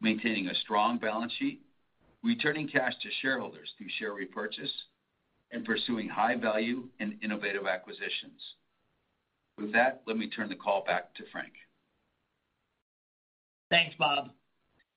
maintaining 0.00 0.48
a 0.48 0.54
strong 0.54 0.96
balance 0.98 1.32
sheet, 1.38 1.60
returning 2.22 2.66
cash 2.66 2.94
to 3.02 3.10
shareholders 3.20 3.70
through 3.76 3.88
share 3.98 4.14
repurchase, 4.14 4.72
and 5.52 5.66
pursuing 5.66 6.08
high 6.08 6.36
value 6.36 6.88
and 6.98 7.18
innovative 7.22 7.66
acquisitions. 7.66 8.54
With 9.58 9.72
that, 9.72 10.02
let 10.06 10.16
me 10.16 10.28
turn 10.28 10.48
the 10.48 10.54
call 10.54 10.84
back 10.84 11.14
to 11.16 11.24
Frank. 11.32 11.52
Thanks, 13.70 13.94
Bob. 13.98 14.30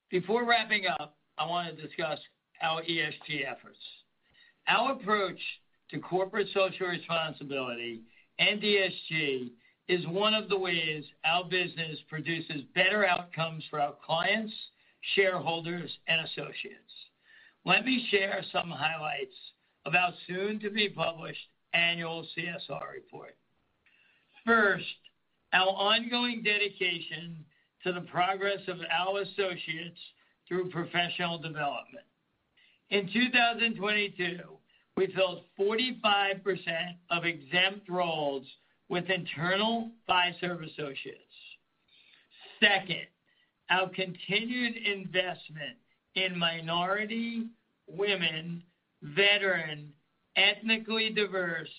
Before 0.09 0.45
wrapping 0.45 0.85
up, 0.87 1.17
I 1.37 1.45
want 1.45 1.75
to 1.75 1.81
discuss 1.81 2.19
our 2.61 2.81
ESG 2.83 3.49
efforts. 3.49 3.79
Our 4.67 4.93
approach 4.93 5.39
to 5.89 5.99
corporate 5.99 6.47
social 6.53 6.87
responsibility 6.87 8.01
and 8.39 8.61
ESG 8.61 9.49
is 9.87 10.05
one 10.07 10.33
of 10.33 10.47
the 10.47 10.57
ways 10.57 11.03
our 11.25 11.43
business 11.43 11.97
produces 12.07 12.61
better 12.75 13.05
outcomes 13.05 13.63
for 13.69 13.81
our 13.81 13.95
clients, 14.05 14.53
shareholders, 15.15 15.91
and 16.07 16.21
associates. 16.21 16.93
Let 17.65 17.83
me 17.83 18.07
share 18.11 18.43
some 18.51 18.69
highlights 18.69 19.35
of 19.85 19.95
our 19.95 20.13
soon-to-be-published 20.27 21.47
annual 21.73 22.27
CSR 22.37 22.93
report. 22.93 23.35
First, 24.45 24.85
our 25.53 25.67
ongoing 25.67 26.43
dedication 26.43 27.43
to 27.83 27.93
the 27.93 28.01
progress 28.01 28.59
of 28.67 28.77
our 28.91 29.21
associates 29.21 29.99
through 30.47 30.69
professional 30.69 31.37
development. 31.37 32.05
In 32.89 33.09
2022, 33.11 34.39
we 34.97 35.07
filled 35.15 35.43
45% 35.59 36.41
of 37.09 37.25
exempt 37.25 37.89
roles 37.89 38.45
with 38.89 39.09
internal 39.09 39.89
Fiserv 40.09 40.63
associates. 40.63 41.17
Second, 42.59 43.07
our 43.69 43.87
continued 43.89 44.75
investment 44.75 45.77
in 46.15 46.37
minority, 46.37 47.47
women, 47.87 48.61
veteran, 49.01 49.93
ethnically 50.35 51.09
diverse, 51.09 51.69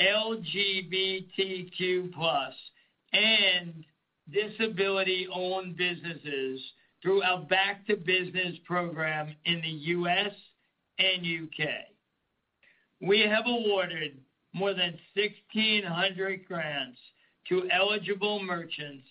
LGBTQ+, 0.00 1.30
and 3.12 3.84
disability-owned 4.32 5.76
businesses 5.76 6.60
through 7.02 7.22
our 7.22 7.42
Back 7.42 7.86
to 7.86 7.96
Business 7.96 8.56
program 8.66 9.34
in 9.44 9.60
the 9.60 9.68
U.S. 9.68 10.32
and 10.98 11.24
U.K. 11.24 11.68
We 13.00 13.20
have 13.20 13.44
awarded 13.46 14.18
more 14.54 14.72
than 14.72 14.98
1,600 15.14 16.46
grants 16.48 16.98
to 17.48 17.68
eligible 17.70 18.42
merchants 18.42 19.06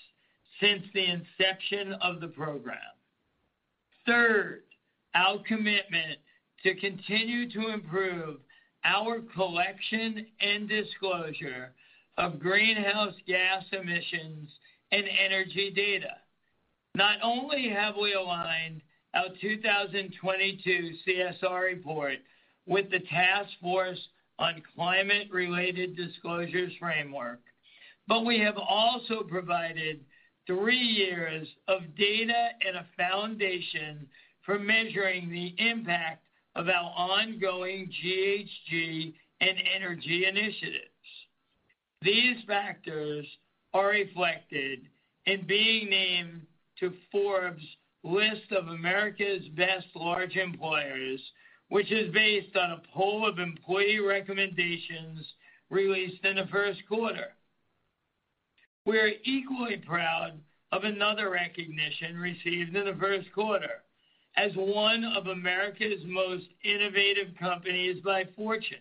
since 0.60 0.84
the 0.94 1.06
inception 1.06 1.94
of 2.02 2.20
the 2.20 2.28
program. 2.30 2.78
Third, 4.06 4.64
our 5.16 5.38
commitment 5.48 6.20
to 6.64 6.74
continue 6.76 7.50
to 7.52 7.70
improve 7.70 8.40
our 8.86 9.22
collection 9.36 10.26
and 10.42 10.68
disclosure 10.68 11.72
of 12.18 12.40
greenhouse 12.40 13.16
gas 13.28 13.64
emissions 13.72 14.50
and 14.92 15.06
energy 15.26 15.72
data. 15.76 16.18
Not 16.96 17.18
only 17.24 17.70
have 17.70 17.96
we 18.00 18.14
aligned 18.14 18.82
our 19.16 19.26
2022 19.42 20.92
CSR 21.08 21.64
report 21.64 22.18
with 22.68 22.90
the 22.92 23.00
Task 23.00 23.50
Force 23.62 24.00
on 24.40 24.62
Climate-related 24.76 25.96
Disclosures 25.96 26.74
framework, 26.80 27.40
but 28.08 28.26
we 28.26 28.40
have 28.40 28.58
also 28.58 29.24
provided 29.24 30.02
three 30.46 30.76
years 30.76 31.48
of 31.68 31.82
data 31.98 32.50
and 32.66 32.78
a 32.78 32.86
foundation 32.98 34.08
for 34.46 34.60
measuring 34.60 35.30
the 35.30 35.56
impact 35.58 36.26
of 36.56 36.68
our 36.68 36.94
ongoing 36.96 37.92
GHG 38.04 39.14
and 39.42 39.58
energy 39.76 40.26
initiatives. 40.26 40.88
These 42.02 42.44
factors 42.48 43.26
are 43.74 43.90
reflected 43.90 44.82
in 45.26 45.48
being 45.48 45.90
named 45.90 46.42
to 46.80 46.94
Forbes 47.12 47.64
list 48.04 48.52
of 48.52 48.68
America's 48.68 49.48
Best 49.56 49.88
Large 49.96 50.36
Employers, 50.36 51.22
which 51.70 51.92
is 51.92 52.14
based 52.14 52.56
on 52.56 52.72
a 52.72 52.82
poll 52.94 53.28
of 53.28 53.40
employee 53.40 54.00
recommendations 54.00 55.26
released 55.70 56.24
in 56.24 56.36
the 56.36 56.48
first 56.52 56.82
quarter. 56.88 57.30
We're 58.86 59.14
equally 59.24 59.78
proud 59.78 60.34
of 60.72 60.84
another 60.84 61.30
recognition 61.30 62.18
received 62.18 62.76
in 62.76 62.86
the 62.86 62.98
first 63.00 63.32
quarter 63.34 63.82
as 64.36 64.52
one 64.56 65.04
of 65.04 65.28
America's 65.28 66.02
most 66.06 66.46
innovative 66.64 67.28
companies 67.40 68.02
by 68.04 68.26
Fortune. 68.36 68.78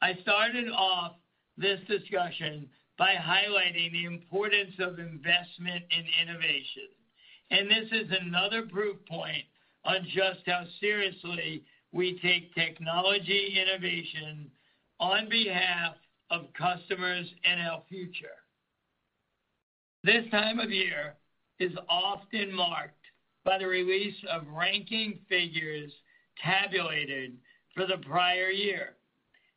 I 0.00 0.14
started 0.22 0.68
off 0.68 1.12
this 1.56 1.80
discussion 1.88 2.68
by 2.98 3.14
highlighting 3.14 3.92
the 3.92 4.04
importance 4.04 4.74
of 4.78 4.98
investment 4.98 5.84
in 5.90 6.04
innovation, 6.22 6.88
and 7.50 7.70
this 7.70 7.90
is 7.92 8.10
another 8.20 8.62
proof 8.62 8.96
point 9.08 9.44
on 9.84 10.06
just 10.14 10.40
how 10.46 10.64
seriously 10.80 11.64
we 11.92 12.18
take 12.22 12.54
technology 12.54 13.58
innovation 13.60 14.50
on 14.98 15.28
behalf 15.28 15.94
of 16.30 16.46
customers 16.54 17.26
and 17.44 17.60
our 17.60 17.82
future. 17.88 18.38
This 20.04 20.24
time 20.30 20.58
of 20.58 20.70
year 20.70 21.14
is 21.58 21.72
often 21.88 22.52
marked 22.54 23.01
by 23.44 23.58
the 23.58 23.66
release 23.66 24.16
of 24.30 24.46
ranking 24.48 25.18
figures 25.28 25.92
tabulated 26.42 27.36
for 27.74 27.86
the 27.86 27.98
prior 27.98 28.50
year, 28.50 28.96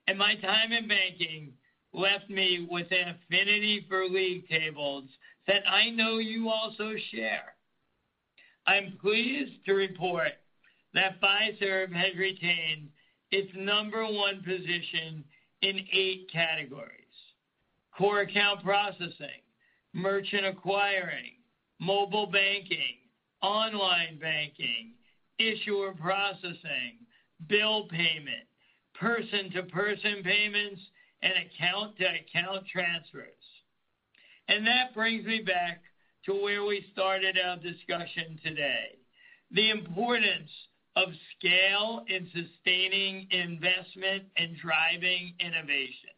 and 0.08 0.18
my 0.18 0.36
time 0.36 0.72
in 0.72 0.88
banking 0.88 1.52
left 1.94 2.30
me 2.30 2.68
with 2.70 2.88
an 2.92 3.16
affinity 3.16 3.86
for 3.88 4.08
league 4.08 4.48
tables 4.50 5.06
that 5.48 5.68
I 5.68 5.90
know 5.90 6.18
you 6.18 6.50
also 6.50 6.94
share. 7.12 7.56
I'm 8.68 8.98
pleased 9.02 9.64
to 9.66 9.74
report 9.74 10.34
that 10.94 11.22
Fiserv 11.22 11.94
has 11.94 12.16
retained 12.18 12.90
its 13.32 13.52
number 13.56 14.06
one 14.06 14.42
position 14.44 15.24
in 15.62 15.86
eight 15.94 16.30
categories. 16.32 16.92
Core 17.98 18.22
account 18.22 18.64
processing, 18.64 19.42
merchant 19.94 20.46
acquiring, 20.46 21.34
mobile 21.80 22.28
banking, 22.28 22.98
online 23.42 24.20
banking, 24.20 24.92
issuer 25.40 25.94
processing, 25.94 26.98
bill 27.48 27.88
payment, 27.90 28.48
person-to-person 28.94 30.24
payments, 30.24 30.82
and 31.22 31.34
account-to-account 31.34 32.66
transfers. 32.72 33.30
And 34.48 34.66
that 34.68 34.94
brings 34.94 35.26
me 35.26 35.42
back 35.42 35.82
to 36.26 36.34
where 36.34 36.64
we 36.64 36.86
started 36.94 37.38
our 37.44 37.58
discussion 37.58 38.40
today, 38.44 38.98
the 39.52 39.70
importance 39.70 40.50
of 40.96 41.10
scale 41.38 42.06
in 42.08 42.28
sustaining 42.34 43.28
investment 43.32 44.24
and 44.38 44.56
driving 44.58 45.34
innovation. 45.40 46.16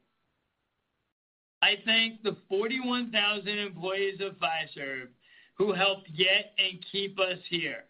I 1.62 1.78
thank 1.86 2.22
the 2.22 2.38
41,000 2.48 3.48
employees 3.48 4.22
of 4.22 4.34
Fiserv 4.34 5.08
who 5.58 5.74
helped 5.74 6.08
get 6.16 6.54
and 6.58 6.84
keep 6.92 7.20
us 7.20 7.40
here. 7.50 7.84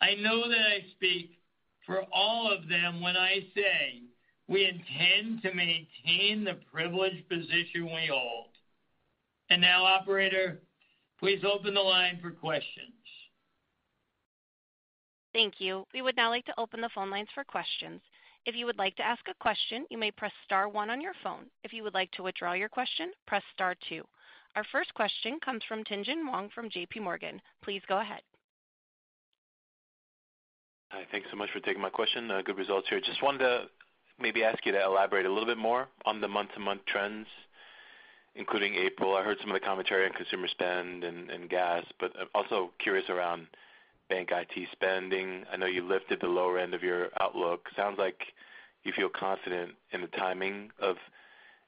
I 0.00 0.14
know 0.14 0.48
that 0.48 0.58
I 0.58 0.84
speak 0.96 1.38
for 1.86 2.04
all 2.12 2.50
of 2.50 2.68
them 2.68 3.00
when 3.00 3.16
I 3.16 3.46
say 3.54 4.02
we 4.48 4.64
intend 4.64 5.42
to 5.42 5.54
maintain 5.54 6.44
the 6.44 6.58
privileged 6.72 7.28
position 7.28 7.84
we 7.84 8.10
hold. 8.12 8.48
And 9.50 9.60
now, 9.60 9.84
operator, 9.84 10.60
please 11.20 11.42
open 11.44 11.74
the 11.74 11.80
line 11.80 12.18
for 12.20 12.30
questions. 12.30 12.92
Thank 15.32 15.54
you. 15.60 15.84
We 15.94 16.02
would 16.02 16.16
now 16.16 16.30
like 16.30 16.44
to 16.46 16.60
open 16.60 16.80
the 16.80 16.90
phone 16.94 17.10
lines 17.10 17.28
for 17.34 17.44
questions. 17.44 18.00
If 18.44 18.56
you 18.56 18.66
would 18.66 18.78
like 18.78 18.96
to 18.96 19.06
ask 19.06 19.20
a 19.28 19.34
question, 19.40 19.86
you 19.88 19.98
may 19.98 20.10
press 20.10 20.32
star 20.44 20.68
one 20.68 20.90
on 20.90 21.00
your 21.00 21.14
phone. 21.22 21.46
If 21.62 21.72
you 21.72 21.82
would 21.84 21.94
like 21.94 22.10
to 22.12 22.22
withdraw 22.22 22.54
your 22.54 22.68
question, 22.68 23.12
press 23.26 23.42
star 23.54 23.76
two. 23.88 24.02
Our 24.54 24.64
first 24.70 24.92
question 24.94 25.38
comes 25.42 25.62
from 25.66 25.82
Tien-Tsin 25.84 26.26
Huang 26.26 26.50
from 26.54 26.68
JPMorgan. 26.68 27.40
Please 27.64 27.80
go 27.88 28.00
ahead. 28.00 28.20
Hi. 30.90 31.04
Thanks 31.10 31.26
so 31.30 31.38
much 31.38 31.48
for 31.52 31.60
taking 31.60 31.80
my 31.80 31.88
question. 31.88 32.30
Uh, 32.30 32.42
good 32.42 32.58
results 32.58 32.86
here. 32.90 33.00
Just 33.00 33.22
wanted 33.22 33.38
to 33.38 33.62
maybe 34.20 34.44
ask 34.44 34.64
you 34.66 34.72
to 34.72 34.84
elaborate 34.84 35.24
a 35.24 35.28
little 35.30 35.46
bit 35.46 35.56
more 35.56 35.88
on 36.04 36.20
the 36.20 36.28
month-to-month 36.28 36.82
trends, 36.86 37.26
including 38.34 38.74
April. 38.74 39.16
I 39.16 39.22
heard 39.22 39.38
some 39.40 39.50
of 39.50 39.54
the 39.54 39.66
commentary 39.66 40.04
on 40.04 40.12
consumer 40.12 40.48
spend 40.48 41.02
and 41.04 41.48
gas, 41.48 41.84
but 41.98 42.12
I'm 42.20 42.28
also 42.34 42.72
curious 42.78 43.08
around 43.08 43.46
bank 44.10 44.28
IT 44.32 44.68
spending. 44.72 45.44
I 45.50 45.56
know 45.56 45.64
you 45.64 45.82
lifted 45.82 46.20
the 46.20 46.26
lower 46.26 46.58
end 46.58 46.74
of 46.74 46.82
your 46.82 47.08
outlook. 47.20 47.68
Sounds 47.74 47.96
like 47.98 48.20
you 48.84 48.92
feel 48.94 49.08
confident 49.08 49.72
in 49.92 50.02
the 50.02 50.08
timing 50.08 50.70
of 50.78 50.96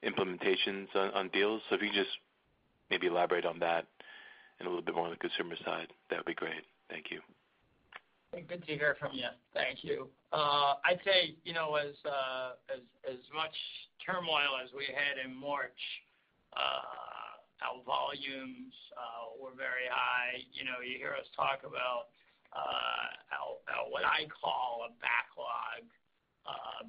implementations 0.03 0.87
on 0.95 1.29
deals. 1.29 1.63
If 1.71 1.81
you 1.81 1.91
just 1.91 2.11
maybe 2.89 3.07
elaborate 3.07 3.45
on 3.45 3.59
that 3.59 3.85
and 4.59 4.67
a 4.67 4.69
little 4.69 4.83
bit 4.83 4.95
more 4.95 5.05
on 5.05 5.11
the 5.11 5.17
consumer 5.17 5.55
side, 5.65 5.87
that 6.09 6.17
would 6.17 6.25
be 6.25 6.33
great. 6.33 6.63
Thank 6.89 7.11
you. 7.11 7.19
Good 8.35 8.67
to 8.67 8.75
hear 8.75 8.97
from 8.99 9.15
you. 9.15 9.31
Thank 9.53 9.83
you. 9.83 10.11
Uh, 10.33 10.75
I'd 10.83 10.99
say, 11.07 11.39
you 11.47 11.53
know, 11.55 11.71
uh, 11.79 12.59
as 13.07 13.23
much 13.31 13.55
turmoil 14.03 14.59
as 14.59 14.75
we 14.75 14.91
had 14.91 15.23
in 15.23 15.31
March, 15.31 15.79
uh, 16.51 17.63
our 17.63 17.79
volumes 17.87 18.75
were 19.39 19.55
very 19.55 19.87
high. 19.87 20.43
You 20.51 20.67
know, 20.67 20.83
you 20.83 20.99
hear 20.99 21.15
us 21.15 21.27
talk 21.31 21.63
about 21.63 22.11
what 23.87 24.03
I 24.03 24.27
call 24.27 24.83
a 24.83 24.91
backlog, 24.99 25.87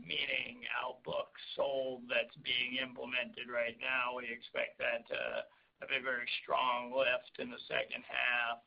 meaning 0.03 0.67
our 0.83 0.99
book 1.07 1.31
sold 1.55 2.11
that's 2.11 2.35
being 2.43 2.83
implemented 2.83 3.47
right 3.47 3.79
now. 3.79 4.19
We 4.19 4.27
expect 4.27 4.83
that 4.83 5.07
to 5.15 5.47
have 5.81 5.93
a 5.93 6.03
very 6.03 6.29
strong 6.43 6.93
lift 6.93 7.37
in 7.39 7.51
the 7.51 7.61
second 7.69 8.03
half. 8.07 8.63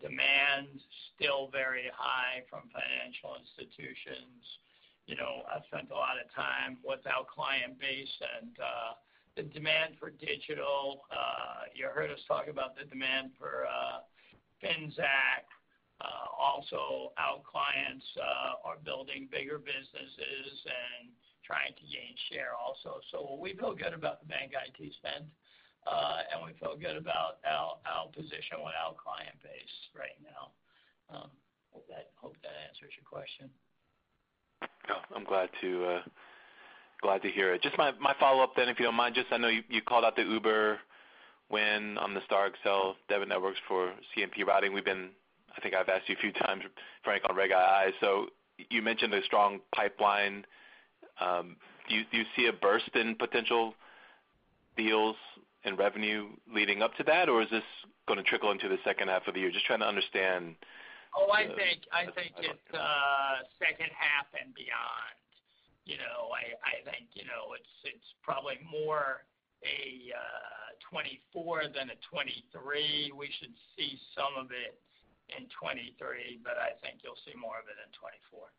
Demand's 0.00 0.80
still 1.14 1.48
very 1.52 1.92
high 1.92 2.42
from 2.48 2.72
financial 2.72 3.36
institutions. 3.36 4.42
You 5.06 5.16
know, 5.16 5.44
I've 5.44 5.64
spent 5.68 5.92
a 5.92 5.98
lot 5.98 6.16
of 6.16 6.26
time 6.32 6.80
with 6.82 7.04
our 7.04 7.28
client 7.28 7.78
base 7.78 8.10
and 8.40 8.56
uh, 8.58 8.92
the 9.36 9.44
demand 9.44 10.00
for 10.00 10.10
digital. 10.10 11.04
Uh, 11.12 11.68
you 11.76 11.86
heard 11.92 12.10
us 12.10 12.20
talk 12.26 12.48
about 12.48 12.74
the 12.76 12.88
demand 12.88 13.36
for 13.38 13.68
uh, 13.68 14.00
Finxact. 14.64 15.52
Also 16.40 17.12
our 17.20 17.38
clients 17.44 18.04
are 18.64 18.80
building 18.82 19.28
bigger 19.30 19.58
businesses 19.60 20.50
and 20.64 21.12
trying 21.44 21.76
to 21.76 21.84
gain 21.84 22.16
share 22.32 22.56
also. 22.56 22.98
So 23.12 23.36
we 23.38 23.54
feel 23.54 23.74
good 23.74 23.92
about 23.92 24.20
the 24.20 24.26
bank 24.26 24.52
IT 24.56 24.80
spend, 24.96 25.28
Uh, 25.86 26.18
and 26.32 26.44
we 26.44 26.52
feel 26.60 26.76
good 26.76 26.96
about 26.96 27.40
our 27.46 28.06
position 28.12 28.60
with 28.60 28.74
our 28.76 28.94
client 28.94 29.36
base 29.42 29.76
right 29.96 30.18
now. 30.22 30.52
Um, 31.08 31.30
hope 31.72 32.36
that 32.42 32.52
answers 32.68 32.92
your 32.96 33.06
question. 33.08 33.50
No, 34.88 34.96
I'm 35.16 35.24
glad 35.24 35.48
to 35.60 36.00
uh, 37.04 37.18
hear 37.32 37.54
it. 37.54 37.62
Just 37.62 37.78
my 37.78 38.14
follow-up 38.20 38.52
then, 38.56 38.68
if 38.68 38.78
you 38.78 38.84
don't 38.84 38.94
mind. 38.94 39.14
Just 39.14 39.28
I 39.32 39.38
know 39.38 39.48
you 39.48 39.82
called 39.82 40.04
out 40.04 40.16
the 40.16 40.22
Uber 40.22 40.78
win 41.50 41.98
on 41.98 42.14
the 42.14 42.20
STAR 42.26 42.50
Accel 42.50 42.94
debit 43.08 43.28
networks 43.28 43.58
for 43.66 43.92
CNP 44.16 44.46
routing. 44.46 44.72
We've 44.72 44.84
been 44.84 45.10
I 45.56 45.60
think 45.60 45.74
I've 45.74 45.88
asked 45.88 46.08
you 46.08 46.16
a 46.16 46.20
few 46.20 46.32
times, 46.32 46.62
Frank, 47.02 47.22
on 47.28 47.36
Reg 47.36 47.50
II. 47.50 47.92
So 48.00 48.26
you 48.68 48.82
mentioned 48.82 49.12
a 49.14 49.22
strong 49.24 49.60
pipeline. 49.74 50.44
Um, 51.20 51.56
do 51.88 51.96
you 51.96 52.24
see 52.36 52.46
a 52.46 52.52
burst 52.52 52.90
in 52.94 53.16
potential 53.16 53.74
deals 54.76 55.16
and 55.64 55.78
revenue 55.78 56.28
leading 56.52 56.82
up 56.82 56.94
to 56.96 57.04
that, 57.04 57.28
or 57.28 57.42
is 57.42 57.50
this 57.50 57.64
gonna 58.08 58.22
trickle 58.22 58.50
into 58.50 58.68
the 58.68 58.78
second 58.84 59.08
half 59.08 59.26
of 59.26 59.34
the 59.34 59.40
year? 59.40 59.50
Just 59.50 59.66
trying 59.66 59.80
to 59.80 59.88
understand. 59.88 60.56
Oh, 61.16 61.30
I 61.32 61.46
think 61.46 61.82
it's 62.38 62.70
uh, 62.74 63.42
second 63.58 63.90
half 63.90 64.30
and 64.38 64.54
beyond. 64.54 65.18
you 65.84 65.98
know, 65.98 66.30
I 66.30 66.86
think, 66.86 67.10
you 67.14 67.24
know, 67.24 67.56
it's 67.58 68.14
probably 68.22 68.62
more 68.62 69.26
a 69.66 70.14
uh, 70.14 70.78
2024 70.88 71.74
than 71.74 71.90
a 71.90 71.98
2023. 72.06 73.12
We 73.16 73.28
should 73.40 73.54
see 73.76 73.98
some 74.14 74.38
of 74.38 74.54
it 74.54 74.78
in 75.34 75.46
2023, 75.50 76.40
but 76.42 76.58
I 76.58 76.78
think 76.82 77.02
you'll 77.02 77.18
see 77.26 77.34
more 77.36 77.58
of 77.58 77.66
it 77.70 77.78
in 77.78 77.90
2024. 77.94 78.50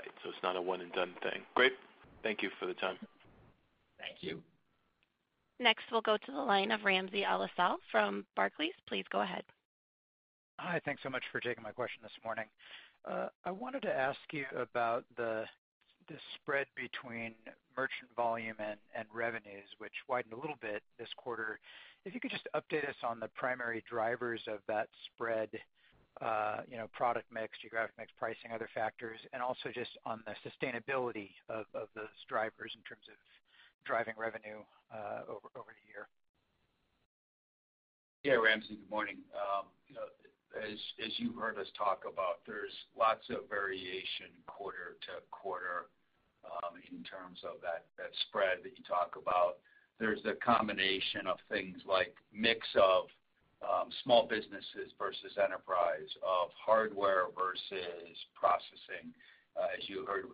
Right. 0.00 0.12
So 0.24 0.30
it's 0.32 0.42
not 0.42 0.56
a 0.56 0.62
one 0.62 0.80
and 0.80 0.92
done 0.92 1.14
thing. 1.22 1.46
Great. 1.54 1.76
Thank 2.22 2.42
you 2.42 2.50
for 2.58 2.66
the 2.66 2.74
time. 2.74 2.98
Thank 3.98 4.20
you. 4.20 4.42
Next, 5.60 5.84
we'll 5.92 6.00
go 6.00 6.16
to 6.16 6.32
the 6.32 6.38
line 6.38 6.70
of 6.72 6.84
Ramsey 6.84 7.24
El-Assal 7.24 7.78
from 7.90 8.26
Barclays. 8.34 8.74
Please 8.88 9.04
go 9.10 9.20
ahead. 9.20 9.44
Hi. 10.58 10.80
Thanks 10.84 11.02
so 11.02 11.10
much 11.10 11.22
for 11.30 11.40
taking 11.40 11.62
my 11.62 11.72
question 11.72 12.00
this 12.02 12.12
morning. 12.24 12.46
Uh, 13.04 13.28
I 13.44 13.50
wanted 13.50 13.82
to 13.82 13.92
ask 13.92 14.18
you 14.32 14.44
about 14.56 15.04
the 15.16 15.44
spread 16.34 16.66
between 16.76 17.32
merchant 17.76 18.10
volume 18.14 18.56
and 18.60 19.06
revenues, 19.12 19.68
which 19.78 19.92
widened 20.08 20.34
a 20.34 20.36
little 20.36 20.58
bit 20.60 20.82
this 20.98 21.08
quarter. 21.16 21.58
If 22.04 22.14
you 22.14 22.20
could 22.20 22.30
just 22.30 22.46
update 22.54 22.88
us 22.88 22.96
on 23.02 23.20
the 23.20 23.28
primary 23.28 23.82
drivers 23.88 24.42
of 24.46 24.58
that 24.68 24.88
spread, 25.06 25.48
uh, 26.20 26.60
you 26.70 26.76
know, 26.76 26.86
product 26.92 27.26
mix, 27.32 27.58
geographic 27.60 27.94
mix, 27.96 28.12
pricing, 28.18 28.52
other 28.54 28.68
factors, 28.74 29.18
and 29.32 29.42
also 29.42 29.70
just 29.74 29.90
on 30.04 30.22
the 30.26 30.34
sustainability 30.44 31.30
of 31.48 31.64
those 31.94 32.18
drivers 32.28 32.72
in 32.76 32.82
terms 32.82 33.08
of 33.08 33.16
driving 33.84 34.14
revenue 34.16 34.64
uh, 34.92 35.28
over 35.28 35.70
the 35.72 35.86
year. 35.88 36.08
Yeah, 38.24 38.40
Ramsey, 38.40 38.80
good 38.80 38.90
morning. 38.90 39.20
Um, 39.36 39.68
you 39.86 39.94
know, 39.94 40.08
as 40.56 41.12
you've 41.18 41.36
heard 41.36 41.58
us 41.58 41.68
talk 41.76 42.08
about, 42.08 42.40
there's 42.46 42.72
lots 42.96 43.28
of 43.28 43.48
variation 43.50 44.32
quarter 44.46 44.96
to 45.04 45.20
quarter 45.30 45.92
um, 46.46 46.80
in 46.88 47.04
terms 47.04 47.40
of 47.44 47.60
that 47.60 47.84
spread 48.28 48.64
that 48.64 48.72
you 48.78 48.84
talk 48.86 49.20
about. 49.20 49.60
There's 50.00 50.24
a 50.24 50.34
combination 50.40 51.26
of 51.26 51.36
things 51.50 51.78
like 51.86 52.14
mix 52.32 52.66
of 52.74 53.12
um, 53.64 53.88
small 54.02 54.26
businesses 54.28 54.92
versus 54.98 55.36
enterprise, 55.36 56.08
of 56.24 56.48
hardware 56.56 57.28
versus 57.36 58.16
processing. 58.32 59.12
Uh, 59.56 59.70
as 59.76 59.88
you 59.88 60.04
heard, 60.04 60.26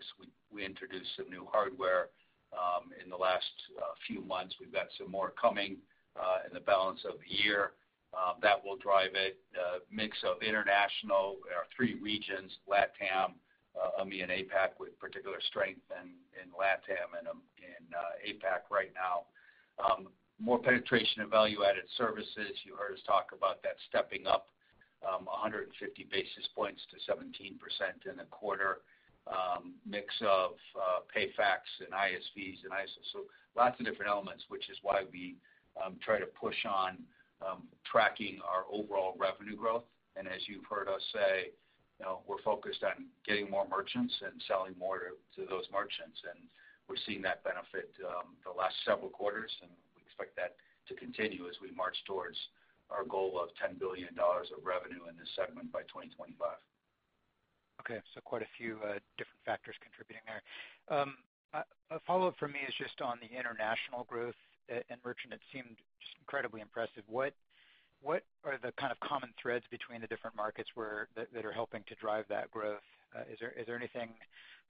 we 0.53 0.65
introduced 0.65 1.11
some 1.17 1.29
new 1.29 1.47
hardware 1.51 2.09
Um, 2.51 2.91
in 2.99 3.09
the 3.09 3.17
last 3.17 3.47
uh, 3.79 3.95
few 4.11 4.23
months. 4.27 4.57
We've 4.59 4.73
got 4.73 4.91
some 4.99 5.09
more 5.09 5.31
coming 5.41 5.79
uh, 6.19 6.43
in 6.43 6.53
the 6.53 6.59
balance 6.59 6.99
of 7.07 7.15
the 7.23 7.31
year 7.31 7.79
um, 8.11 8.43
that 8.43 8.59
will 8.59 8.75
drive 8.75 9.15
it. 9.15 9.39
Uh, 9.55 9.79
mix 9.87 10.19
of 10.27 10.43
international, 10.43 11.39
our 11.55 11.71
three 11.71 11.95
regions, 12.03 12.51
LATAM, 12.67 13.39
EMEA 14.03 14.27
and 14.27 14.35
APAC, 14.35 14.83
with 14.83 14.99
particular 14.99 15.39
strength 15.47 15.81
in 15.95 16.51
LATAM 16.51 17.15
and 17.15 17.31
um, 17.31 17.47
in 17.63 17.87
APAC 18.27 18.67
right 18.67 18.91
now. 18.99 19.31
More 20.43 20.59
penetration 20.59 21.23
of 21.23 21.31
value-added 21.31 21.85
services. 21.97 22.59
You 22.67 22.75
heard 22.75 22.95
us 22.99 23.05
talk 23.07 23.31
about 23.31 23.63
that 23.63 23.79
stepping 23.87 24.27
up 24.27 24.49
150 25.07 25.71
basis 26.11 26.51
points 26.57 26.83
to 26.91 26.99
17% 27.07 27.31
in 28.11 28.17
the 28.17 28.25
quarter. 28.31 28.83
Um, 29.27 29.75
mix 29.87 30.15
of 30.23 30.53
uh, 30.75 31.07
PayFacs 31.15 31.71
and 31.85 31.93
ISVs 31.93 32.65
and 32.65 32.73
ISOs. 32.73 33.25
Lots 33.55 33.79
of 33.79 33.87
different 33.87 34.11
elements, 34.11 34.45
which 34.49 34.69
is 34.71 34.79
why 34.83 35.03
we 35.13 35.37
um, 35.79 35.97
try 36.03 36.19
to 36.19 36.27
push 36.27 36.57
on 36.67 36.99
um, 37.45 37.69
tracking 37.85 38.39
our 38.43 38.65
overall 38.73 39.15
revenue 39.19 39.57
growth. 39.57 39.85
And 40.17 40.27
as 40.27 40.41
you've 40.49 40.67
heard 40.69 40.89
us 40.89 41.03
say, 41.13 41.53
you 41.99 42.07
know, 42.07 42.21
we're 42.27 42.43
focused 42.43 42.83
on 42.83 43.07
getting 43.27 43.51
more 43.51 43.69
merchants 43.69 44.15
and 44.25 44.41
selling 44.49 44.75
more 44.79 45.21
to 45.37 45.45
those 45.47 45.69
merchants. 45.71 46.17
And 46.25 46.49
we're 46.89 47.01
seeing 47.07 47.23
that 47.23 47.45
benefit 47.45 47.93
the 48.01 48.51
last 48.51 48.75
several 48.85 49.11
quarters, 49.11 49.53
and 49.63 49.71
we 49.95 50.03
expect 50.03 50.35
that 50.37 50.57
to 50.89 50.95
continue 50.97 51.47
as 51.47 51.55
we 51.63 51.71
march 51.77 51.97
towards 52.07 52.37
our 52.91 53.05
goal 53.05 53.39
of 53.39 53.55
$10 53.63 53.79
billion 53.79 54.11
of 54.19 54.61
revenue 54.65 55.07
in 55.07 55.15
this 55.15 55.31
segment 55.37 55.71
by 55.71 55.87
2025. 55.87 56.35
Okay. 57.81 58.01
So 58.15 58.21
quite 58.25 58.43
a 58.43 58.53
few 58.57 58.77
uh, 58.85 59.01
different 59.17 59.43
factors 59.45 59.75
contributing 59.81 60.23
there. 60.29 60.43
Um, 60.93 61.17
uh, 61.53 61.67
a 61.91 61.99
follow-up 62.07 62.37
for 62.39 62.47
me 62.47 62.61
is 62.69 62.75
just 62.79 63.01
on 63.01 63.19
the 63.19 63.27
international 63.27 64.05
growth 64.07 64.39
uh, 64.71 64.85
in 64.89 64.97
merchant. 65.05 65.33
It 65.33 65.41
seemed 65.51 65.75
just 65.99 66.15
incredibly 66.21 66.61
impressive. 66.61 67.03
What 67.09 67.35
are 68.45 68.57
the 68.63 68.73
kind 68.79 68.93
of 68.93 69.01
common 69.01 69.35
threads 69.41 69.65
between 69.71 70.01
the 70.01 70.07
different 70.07 70.37
markets 70.37 70.71
that 70.77 71.45
are 71.45 71.53
helping 71.53 71.83
to 71.89 71.95
drive 71.97 72.25
that 72.29 72.51
growth? 72.51 72.85
Is 73.27 73.39
there 73.41 73.77
anything 73.77 74.15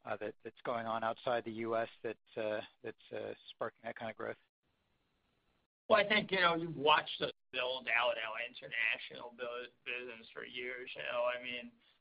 that's 0.09 0.63
going 0.65 0.87
on 0.87 1.05
outside 1.05 1.45
the 1.45 1.61
U.S. 1.69 1.89
that's 2.03 2.19
sparking 3.53 3.83
that 3.85 3.95
kind 3.95 4.11
of 4.11 4.17
growth? 4.17 4.41
Well, 5.91 5.99
I 6.01 6.07
think, 6.07 6.31
you 6.31 6.41
know, 6.41 6.55
you've 6.55 6.79
watched 6.79 7.21
us 7.21 7.35
build 7.53 7.91
out 7.91 8.15
our 8.15 8.39
international 8.47 9.35
business 9.37 10.27
for 10.33 10.47
years. 10.47 10.89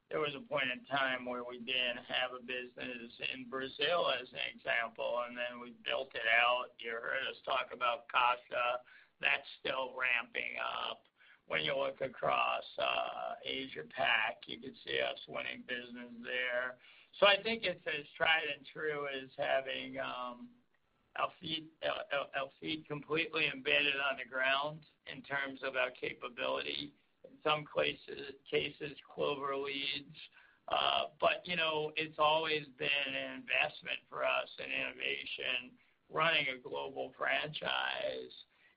There 0.10 0.20
was 0.20 0.34
a 0.34 0.41
point 0.41 0.74
in 0.74 0.82
time 0.89 1.22
where 1.30 1.45
we 1.45 1.62
didn't 1.62 2.01
have 2.10 2.34
a 2.34 2.41
business 2.41 3.14
in 3.30 3.45
Brazil, 3.45 4.10
as 4.10 4.26
an 4.34 4.41
example, 4.49 5.22
and 5.30 5.38
then 5.38 5.62
we 5.62 5.78
built 5.86 6.10
it 6.18 6.26
out. 6.26 6.74
You 6.82 6.97
heard 6.97 7.30
us 7.30 7.38
talk 7.45 7.70
about 7.70 8.10
Caixa. 8.10 8.82
That's 9.22 9.45
still 9.62 9.93
ramping 9.93 10.57
up. 10.57 11.05
When 11.45 11.62
you 11.62 11.78
look 11.78 12.01
across 12.01 12.66
uh, 12.82 13.38
Asia 13.45 13.86
Pac, 13.93 14.41
you 14.49 14.57
could 14.57 14.78
see 14.82 14.97
us 14.97 15.18
winning 15.30 15.62
business 15.70 16.14
there. 16.26 16.78
So 17.22 17.30
I 17.30 17.38
think 17.41 17.66
it's 17.66 17.86
as 17.86 18.05
tried 18.18 18.49
and 18.49 18.66
true 18.66 19.05
as 19.10 19.30
having 19.38 19.97
um, 20.01 20.49
our 21.18 21.30
feet 21.41 21.70
completely 22.88 23.45
embedded 23.53 23.97
on 23.97 24.18
the 24.18 24.30
ground 24.30 24.80
in 25.05 25.22
terms 25.22 25.62
of 25.62 25.76
our 25.76 25.89
capability. 25.93 26.93
In 27.26 27.36
some 27.43 27.65
cases, 27.76 28.95
Clover 29.13 29.55
leads. 29.55 30.17
Uh, 30.70 31.09
but, 31.20 31.41
you 31.45 31.55
know, 31.55 31.91
it's 31.95 32.20
always 32.20 32.65
been 32.78 33.07
an 33.09 33.41
investment 33.41 33.97
for 34.09 34.24
us 34.24 34.49
in 34.61 34.70
innovation, 34.70 35.74
running 36.13 36.45
a 36.53 36.61
global 36.61 37.11
franchise. 37.17 38.34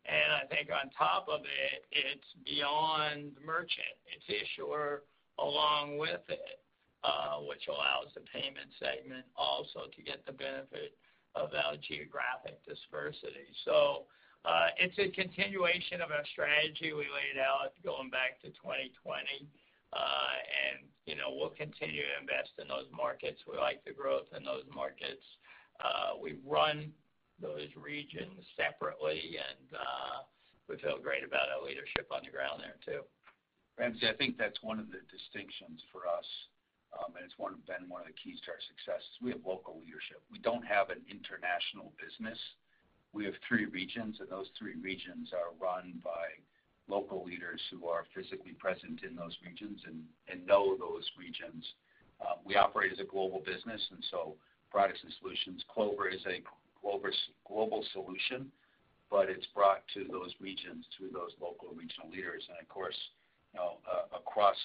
And 0.08 0.32
I 0.32 0.48
think 0.48 0.72
on 0.72 0.90
top 0.96 1.28
of 1.28 1.44
it, 1.44 1.84
it's 1.92 2.26
beyond 2.44 3.36
merchant. 3.44 3.94
It's 4.08 4.24
issuer 4.26 5.04
along 5.38 5.98
with 5.98 6.24
it, 6.28 6.58
uh, 7.04 7.44
which 7.44 7.68
allows 7.68 8.08
the 8.14 8.24
payment 8.32 8.72
segment 8.80 9.26
also 9.36 9.86
to 9.94 10.02
get 10.02 10.24
the 10.26 10.32
benefit 10.32 10.96
of 11.34 11.50
our 11.52 11.76
geographic 11.76 12.58
diversity. 12.64 13.52
Uh, 14.44 14.74
it's 14.78 14.98
a 14.98 15.06
continuation 15.14 16.02
of 16.02 16.10
our 16.10 16.26
strategy 16.34 16.90
we 16.90 17.06
laid 17.06 17.38
out 17.38 17.70
going 17.86 18.10
back 18.10 18.42
to 18.42 18.50
2020. 18.58 19.46
Uh, 19.92 20.34
you 21.06 21.18
know, 21.18 21.34
we'll 21.34 21.54
continue 21.54 22.02
to 22.02 22.14
invest 22.22 22.54
in 22.62 22.66
those 22.66 22.86
markets. 22.94 23.42
We 23.46 23.58
like 23.58 23.82
the 23.82 23.94
growth 23.94 24.30
in 24.34 24.46
those 24.46 24.66
markets. 24.70 25.22
Uh, 25.82 26.14
we 26.18 26.38
run 26.46 26.94
those 27.42 27.70
regions 27.74 28.38
separately, 28.54 29.38
and 29.38 29.66
we 30.70 30.78
feel 30.78 31.02
great 31.02 31.26
about 31.26 31.50
our 31.50 31.60
leadership 31.60 32.06
on 32.14 32.22
the 32.22 32.30
ground 32.30 32.62
there 32.62 32.78
too. 32.86 33.02
Ramsey, 33.76 34.06
I 34.08 34.14
think 34.14 34.38
that's 34.38 34.62
one 34.62 34.78
of 34.78 34.88
the 34.94 35.02
distinctions 35.10 35.82
for 35.90 36.06
us, 36.06 36.28
um, 36.96 37.12
and 37.18 37.24
it's 37.26 37.36
been 37.36 37.88
one 37.90 38.04
of 38.04 38.08
the 38.08 38.16
keys 38.16 38.38
to 38.46 38.54
our 38.54 38.62
success, 38.62 39.02
is 39.02 39.16
we 39.18 39.34
have 39.34 39.42
local 39.42 39.80
leadership. 39.80 40.22
We 40.30 40.38
don't 40.38 40.64
have 40.64 40.88
an 40.88 41.02
international 41.10 41.92
business. 41.98 42.38
We 43.12 43.24
have 43.26 43.34
three 43.46 43.66
regions, 43.66 44.16
and 44.20 44.28
those 44.28 44.48
three 44.58 44.74
regions 44.80 45.32
are 45.32 45.52
run 45.60 46.00
by 46.02 46.40
local 46.88 47.24
leaders 47.24 47.60
who 47.70 47.86
are 47.86 48.06
physically 48.14 48.52
present 48.52 49.02
in 49.08 49.14
those 49.14 49.36
regions 49.44 49.80
and 49.86 50.46
know 50.46 50.76
those 50.76 51.04
regions. 51.18 51.64
Uh, 52.20 52.36
we 52.44 52.56
operate 52.56 52.92
as 52.92 53.00
a 53.00 53.04
global 53.04 53.42
business, 53.44 53.80
and 53.90 54.02
so 54.10 54.34
products 54.70 55.00
and 55.02 55.12
solutions. 55.20 55.62
Clover 55.72 56.08
is 56.08 56.24
a 56.26 56.42
global 57.46 57.84
solution, 57.92 58.50
but 59.10 59.28
it's 59.28 59.46
brought 59.54 59.82
to 59.94 60.04
those 60.10 60.32
regions 60.40 60.86
through 60.96 61.10
those 61.12 61.32
local 61.40 61.68
regional 61.76 62.08
leaders. 62.10 62.42
And 62.48 62.58
of 62.60 62.68
course, 62.68 62.96
you 63.52 63.60
know, 63.60 63.76
uh, 63.84 64.16
across 64.16 64.56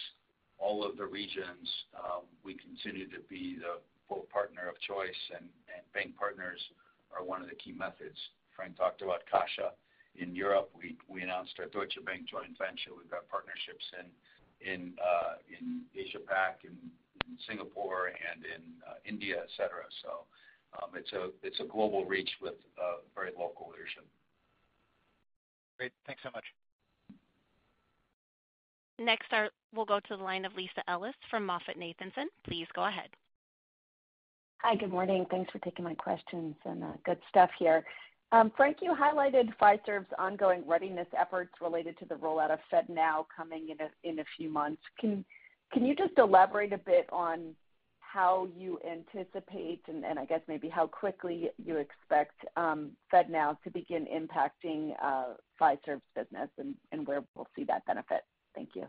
all 0.58 0.88
of 0.88 0.98
the 0.98 1.06
regions, 1.06 1.68
uh, 1.94 2.24
we 2.44 2.56
continue 2.56 3.08
to 3.10 3.20
be 3.30 3.58
the 3.60 3.84
full 4.08 4.26
partner 4.32 4.68
of 4.70 4.80
choice, 4.80 5.22
and 5.36 5.46
bank 5.94 6.16
partners 6.18 6.60
are 7.16 7.24
one 7.24 7.42
of 7.42 7.50
the 7.50 7.56
key 7.56 7.74
methods. 7.74 8.18
Frank 8.58 8.76
talked 8.76 9.04
about 9.04 9.22
Caixa. 9.32 9.78
In 10.18 10.36
Europe, 10.36 10.72
we 10.74 11.22
announced 11.22 11.54
our 11.60 11.68
Deutsche 11.68 12.00
Bank 12.04 12.28
joint 12.28 12.58
venture. 12.58 12.92
We've 12.98 13.10
got 13.10 13.30
partnerships 13.30 13.86
in 14.60 14.94
uh, 14.98 15.38
Asia 15.96 16.18
Pac, 16.28 16.66
in 16.66 16.76
Singapore 17.48 18.08
and 18.08 18.44
in 18.44 18.62
uh, 18.82 18.96
India, 19.06 19.36
et 19.44 19.50
cetera. 19.56 19.86
So 20.02 20.26
um, 20.82 20.90
it's 20.98 21.60
a 21.60 21.64
global 21.66 22.04
reach 22.06 22.32
with 22.42 22.56
uh, 22.82 23.06
very 23.14 23.32
local 23.38 23.70
leadership. 23.72 24.06
Great. 25.78 25.94
Thanks 26.08 26.24
so 26.24 26.32
much. 26.34 26.46
Next, 29.00 29.32
we'll 29.76 29.86
go 29.86 30.00
to 30.00 30.18
the 30.18 30.24
line 30.24 30.44
of 30.44 30.56
Lisa 30.56 30.82
Ellis 30.88 31.14
from 31.30 31.46
MoffettNathanson. 31.46 32.26
Please 32.44 32.66
go 32.74 32.86
ahead. 32.86 33.10
Hi, 34.64 34.76
good 34.76 34.90
morning. 34.90 35.28
Thanks 35.30 35.52
for 35.52 35.60
taking 35.60 35.86
my 35.86 35.94
questions 35.94 36.56
and 36.66 36.84
good 37.06 37.20
stuff 37.30 37.52
here. 37.60 37.86
Um, 38.32 38.52
Frank, 38.58 38.78
you 38.82 38.94
highlighted 38.94 39.50
Fiserv's 39.58 40.12
ongoing 40.20 40.64
readiness 40.68 41.08
efforts 41.18 41.52
related 41.62 41.98
to 42.00 42.06
the 42.06 42.16
rollout 42.16 42.52
of 42.52 42.60
FedNow 42.72 43.26
coming 43.36 43.70
in 44.04 44.20
a 44.20 44.24
few 44.36 44.50
months. 44.50 44.82
Can 45.00 45.24
you 45.74 45.96
just 45.96 46.18
elaborate 46.18 46.74
a 46.74 46.78
bit 46.78 47.08
on 47.12 47.56
how 48.00 48.48
you 48.58 48.80
anticipate 48.90 49.82
and 49.88 50.18
I 50.18 50.26
guess 50.26 50.42
maybe 50.48 50.70
how 50.70 50.88
quickly 50.88 51.50
you 51.64 51.78
expect 51.78 52.34
um, 52.56 52.92
FedNow 53.14 53.62
to 53.64 53.70
begin 53.70 54.08
impacting 54.08 54.94
uh, 55.02 55.36
Fiserv's 55.60 56.02
business 56.16 56.50
and 56.58 57.08
where 57.08 57.24
we'll 57.36 57.48
see 57.56 57.64
that 57.66 57.86
benefit? 57.86 58.22
Thank 58.56 58.70
you. 58.76 58.86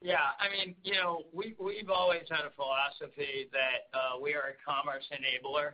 Yeah. 0.00 0.36
I 0.38 0.48
mean, 0.50 0.74
you 0.82 0.94
know, 0.94 1.22
we 1.32 1.54
we've 1.58 1.90
always 1.90 2.22
had 2.30 2.44
a 2.46 2.50
philosophy 2.50 3.48
that 3.52 3.96
uh, 3.98 4.20
we 4.20 4.34
are 4.34 4.54
a 4.54 4.56
commerce 4.64 5.04
enabler, 5.12 5.72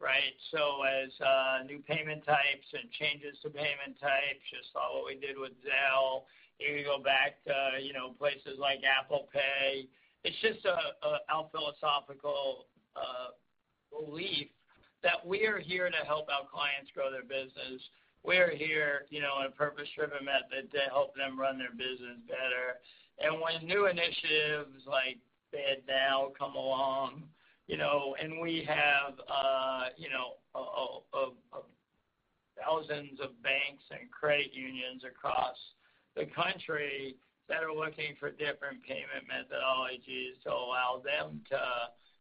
right? 0.00 0.34
So 0.50 0.82
as 0.86 1.10
uh, 1.20 1.64
new 1.66 1.80
payment 1.80 2.24
types 2.24 2.66
and 2.72 2.90
changes 2.92 3.38
to 3.42 3.50
payment 3.50 3.98
types, 4.00 4.42
just 4.50 4.72
saw 4.72 4.94
what 4.96 5.06
we 5.06 5.18
did 5.18 5.38
with 5.38 5.52
Zelle. 5.62 6.24
You 6.58 6.74
can 6.74 6.84
go 6.84 7.02
back 7.02 7.42
to, 7.46 7.82
you 7.82 7.92
know, 7.92 8.14
places 8.18 8.58
like 8.58 8.80
Apple 8.82 9.28
Pay. 9.32 9.86
It's 10.24 10.36
just 10.42 10.66
our 10.66 11.46
philosophical 11.50 12.66
uh, 12.96 13.34
belief 13.90 14.48
that 15.02 15.24
we 15.24 15.46
are 15.46 15.58
here 15.58 15.88
to 15.90 16.06
help 16.06 16.26
our 16.26 16.46
clients 16.50 16.90
grow 16.94 17.10
their 17.10 17.22
business. 17.22 17.78
We're 18.24 18.50
here, 18.50 19.06
you 19.10 19.20
know, 19.20 19.38
in 19.40 19.46
a 19.46 19.54
purpose-driven 19.54 20.24
method 20.24 20.72
to 20.72 20.90
help 20.90 21.14
them 21.14 21.38
run 21.38 21.58
their 21.58 21.70
business 21.70 22.18
better. 22.26 22.82
And 23.22 23.40
when 23.40 23.66
new 23.66 23.86
initiatives 23.86 24.82
like 24.86 25.18
FedNow 25.54 26.34
come 26.36 26.54
along, 26.54 27.22
you 27.68 27.76
know, 27.76 28.16
and 28.20 28.40
we 28.40 28.66
have, 28.66 29.14
you 29.96 30.08
know, 30.08 30.40
thousands 32.58 33.20
of 33.22 33.40
banks 33.42 33.84
and 33.90 34.10
credit 34.10 34.52
unions 34.52 35.04
across 35.04 35.56
the 36.16 36.26
country 36.26 37.14
that 37.48 37.62
are 37.62 37.72
looking 37.72 38.16
for 38.18 38.30
different 38.30 38.82
payment 38.82 39.24
methodologies 39.30 40.42
to 40.42 40.50
allow 40.50 41.00
them 41.04 41.40
to 41.48 41.60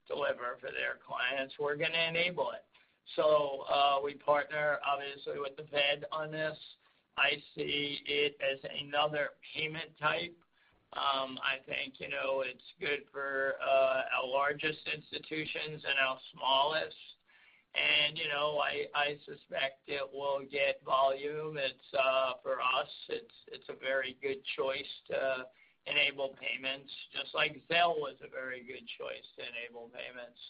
deliver 0.07 0.55
for 0.59 0.71
their 0.71 0.99
clients, 1.05 1.55
we're 1.59 1.75
gonna 1.75 2.07
enable 2.07 2.51
it. 2.51 2.63
So 3.15 3.65
uh 3.71 3.99
we 4.03 4.13
partner 4.15 4.79
obviously 4.87 5.39
with 5.39 5.55
the 5.57 5.63
Fed 5.63 6.05
on 6.11 6.31
this. 6.31 6.57
I 7.17 7.41
see 7.55 7.99
it 8.05 8.37
as 8.39 8.59
another 8.83 9.31
payment 9.55 9.89
type. 9.99 10.35
Um, 10.97 11.37
I 11.45 11.61
think, 11.69 12.01
you 12.01 12.09
know, 12.09 12.41
it's 12.41 12.65
good 12.81 13.05
for 13.13 13.55
uh, 13.61 14.01
our 14.17 14.25
largest 14.25 14.81
institutions 14.89 15.85
and 15.85 15.97
our 16.01 16.17
smallest. 16.33 16.97
And 17.77 18.17
you 18.17 18.25
know, 18.25 18.57
I 18.57 19.21
suspect 19.21 19.85
it 19.85 20.01
will 20.01 20.41
get 20.49 20.81
volume. 20.81 21.57
It's 21.61 21.89
uh, 21.93 22.33
for 22.41 22.57
us, 22.57 22.89
it's 23.09 23.37
it's 23.53 23.69
a 23.69 23.77
very 23.77 24.17
good 24.17 24.41
choice 24.57 24.89
to 25.13 25.45
enable 25.85 26.35
payments, 26.41 26.89
just 27.13 27.35
like 27.35 27.61
Zelle 27.69 28.01
was 28.01 28.17
a 28.25 28.29
very 28.33 28.65
good 28.65 28.81
choice 28.97 29.27
to 29.37 29.45
enable 29.45 29.91
payments. 29.93 30.41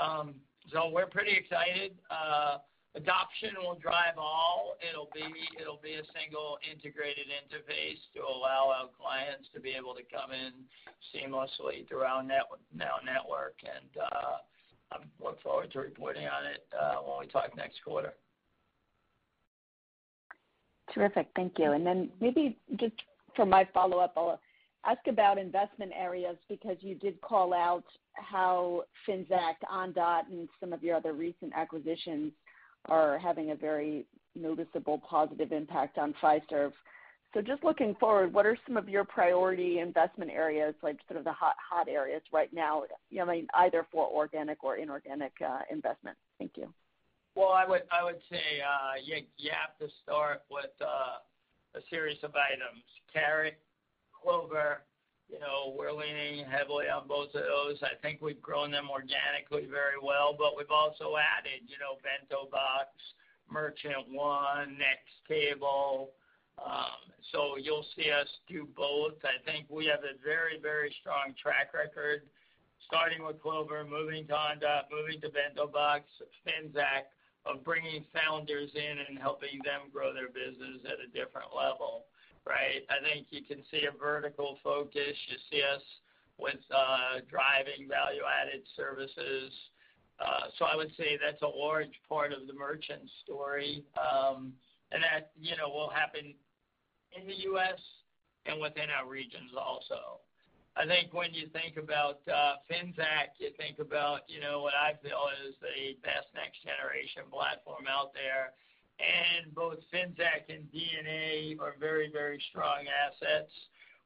Um, 0.00 0.40
so 0.72 0.88
we're 0.88 1.06
pretty 1.10 1.36
excited. 1.36 1.92
Uh, 2.10 2.58
Adoption 2.96 3.50
will 3.62 3.76
drive 3.76 4.18
all. 4.18 4.74
It'll 4.82 5.08
be 5.14 5.94
a 5.94 6.02
single 6.10 6.58
integrated 6.66 7.26
interface 7.30 8.02
to 8.16 8.22
allow 8.22 8.74
our 8.74 8.88
clients 8.98 9.48
to 9.54 9.60
be 9.60 9.70
able 9.70 9.94
to 9.94 10.02
come 10.10 10.32
in 10.32 10.66
seamlessly 11.14 11.86
through 11.88 12.02
our 12.02 12.22
Network. 12.22 12.60
Uh, 12.74 14.38
I 14.90 14.96
look 15.22 15.40
forward 15.40 15.70
to 15.72 15.78
reporting 15.78 16.26
on 16.26 16.46
it 16.46 16.66
uh, 16.74 16.96
when 16.96 17.20
we 17.20 17.26
talk 17.26 17.56
next 17.56 17.78
quarter. 17.84 18.14
Terrific. 20.92 21.28
Thank 21.36 21.58
you. 21.58 21.72
And 21.72 21.86
then 21.86 22.10
maybe 22.20 22.58
just 22.76 22.94
for 23.36 23.46
my 23.46 23.68
follow-up, 23.72 24.14
I'll 24.16 24.40
ask 24.84 25.06
about 25.06 25.38
investment 25.38 25.92
areas 25.94 26.36
because 26.48 26.76
you 26.80 26.96
did 26.96 27.20
call 27.20 27.54
out 27.54 27.84
how 28.14 28.82
Finxact, 29.08 29.62
Ondot, 29.72 30.22
and 30.28 30.48
some 30.58 30.72
of 30.72 30.82
your 30.82 30.96
other 30.96 31.12
recent 31.12 31.52
acquisitions 31.54 32.32
are 32.86 33.18
having 33.18 33.50
a 33.50 33.54
very 33.54 34.06
noticeable 34.34 34.98
positive 35.08 35.52
impact 35.52 35.98
on 35.98 36.14
Fiserv. 36.22 36.72
Just 37.46 37.62
looking 37.62 37.94
forward, 38.00 38.32
what 38.32 38.44
are 38.44 38.56
some 38.66 38.76
of 38.76 38.88
your 38.88 39.04
priority 39.04 39.78
investment 39.78 40.32
areas, 40.32 40.74
like 40.82 40.98
sort 41.06 41.18
of 41.18 41.24
the 41.24 41.32
hot 41.32 41.88
areas 41.88 42.22
right 42.32 42.52
now, 42.52 42.82
I 43.20 43.24
mean, 43.24 43.46
either 43.54 43.86
for 43.92 44.08
organic 44.08 44.64
or 44.64 44.76
inorganic 44.76 45.32
uh, 45.44 45.60
investment? 45.70 46.16
Thank 46.38 46.52
you. 46.56 46.72
Well, 47.36 47.50
I 47.50 47.64
would 47.66 48.20
say 48.28 48.60
uh, 48.60 49.00
you 49.04 49.50
have 49.52 49.78
to 49.78 49.94
start 50.02 50.42
with 50.50 50.72
uh, 50.80 51.78
a 51.78 51.80
series 51.88 52.18
of 52.24 52.32
items. 52.34 52.82
Carat, 53.12 53.58
Clover, 54.20 54.82
you 55.30 55.38
know, 55.38 55.72
we're 55.78 55.92
leaning 55.92 56.44
heavily 56.44 56.88
on 56.90 57.06
both 57.06 57.28
of 57.34 57.46
those. 57.46 57.78
I 57.82 57.94
think 58.02 58.20
we've 58.20 58.42
grown 58.42 58.70
them 58.70 58.90
organically 58.90 59.70
very 59.70 59.98
well, 60.02 60.34
but 60.36 60.58
we've 60.58 60.70
also 60.70 61.14
added, 61.14 61.70
you 61.70 61.78
know, 61.78 62.02
BentoBox, 62.02 62.90
Merchant 63.50 64.10
One, 64.10 64.76
Nextable. 64.76 66.08
Um, 66.58 67.14
so 67.32 67.56
you'll 67.56 67.86
see 67.96 68.10
us 68.10 68.26
do 68.48 68.66
both. 68.76 69.14
I 69.22 69.38
think 69.46 69.66
we 69.70 69.86
have 69.86 70.02
a 70.02 70.18
very, 70.22 70.58
very 70.60 70.94
strong 71.00 71.34
track 71.40 71.72
record, 71.72 72.26
starting 72.86 73.24
with 73.24 73.40
Clover, 73.40 73.86
moving 73.86 74.26
to 74.26 74.34
Ondot, 74.34 74.90
moving 74.90 75.20
to 75.22 75.30
BentoBox, 75.30 76.02
Finxact, 76.42 77.14
of 77.46 77.64
bringing 77.64 78.04
founders 78.12 78.70
in 78.74 78.98
and 79.08 79.18
helping 79.18 79.62
them 79.64 79.88
grow 79.92 80.12
their 80.12 80.28
business 80.28 80.82
at 80.84 80.98
a 81.00 81.08
different 81.14 81.54
level, 81.56 82.04
right? 82.50 82.82
I 82.90 82.98
think 83.06 83.30
you 83.30 83.46
can 83.46 83.62
see 83.70 83.86
a 83.86 83.94
vertical 83.96 84.58
focus. 84.62 85.14
You 85.30 85.38
see 85.50 85.62
us 85.62 85.82
with 86.34 86.58
uh, 86.74 87.22
driving 87.30 87.86
value-added 87.86 88.66
services. 88.74 89.54
Uh, 90.18 90.50
so 90.58 90.66
I 90.66 90.74
would 90.74 90.90
say 90.98 91.14
that's 91.14 91.42
a 91.42 91.46
large 91.46 91.94
part 92.08 92.32
of 92.32 92.50
the 92.50 92.52
merchant 92.52 93.06
story. 93.22 93.84
Um, 93.94 94.52
and 94.90 95.02
that, 95.06 95.30
you 95.38 95.56
know, 95.56 95.70
will 95.70 95.94
happen 95.94 96.34
in 97.14 97.22
the 97.26 97.38
U.S. 97.54 97.78
and 98.46 98.60
within 98.60 98.90
our 98.90 99.06
regions 99.06 99.54
also. 99.54 100.18
I 100.74 100.86
think 100.86 101.14
when 101.14 101.34
you 101.34 101.46
think 101.50 101.76
about 101.76 102.22
uh, 102.30 102.62
Finxact, 102.66 103.38
you 103.38 103.50
think 103.58 103.78
about, 103.78 104.22
you 104.26 104.40
know, 104.40 104.62
what 104.62 104.74
I 104.74 104.94
feel 105.02 105.30
is 105.46 105.54
the 105.62 105.98
best 106.02 106.30
next 106.34 106.62
generation 106.62 107.26
platform 107.30 107.90
out 107.90 108.14
there. 108.14 108.54
And 109.00 109.54
both 109.54 109.80
Finxact 109.88 110.52
and 110.52 110.68
DNA 110.68 111.58
are 111.58 111.74
very, 111.80 112.10
very 112.12 112.42
strong 112.50 112.84
assets. 112.84 113.52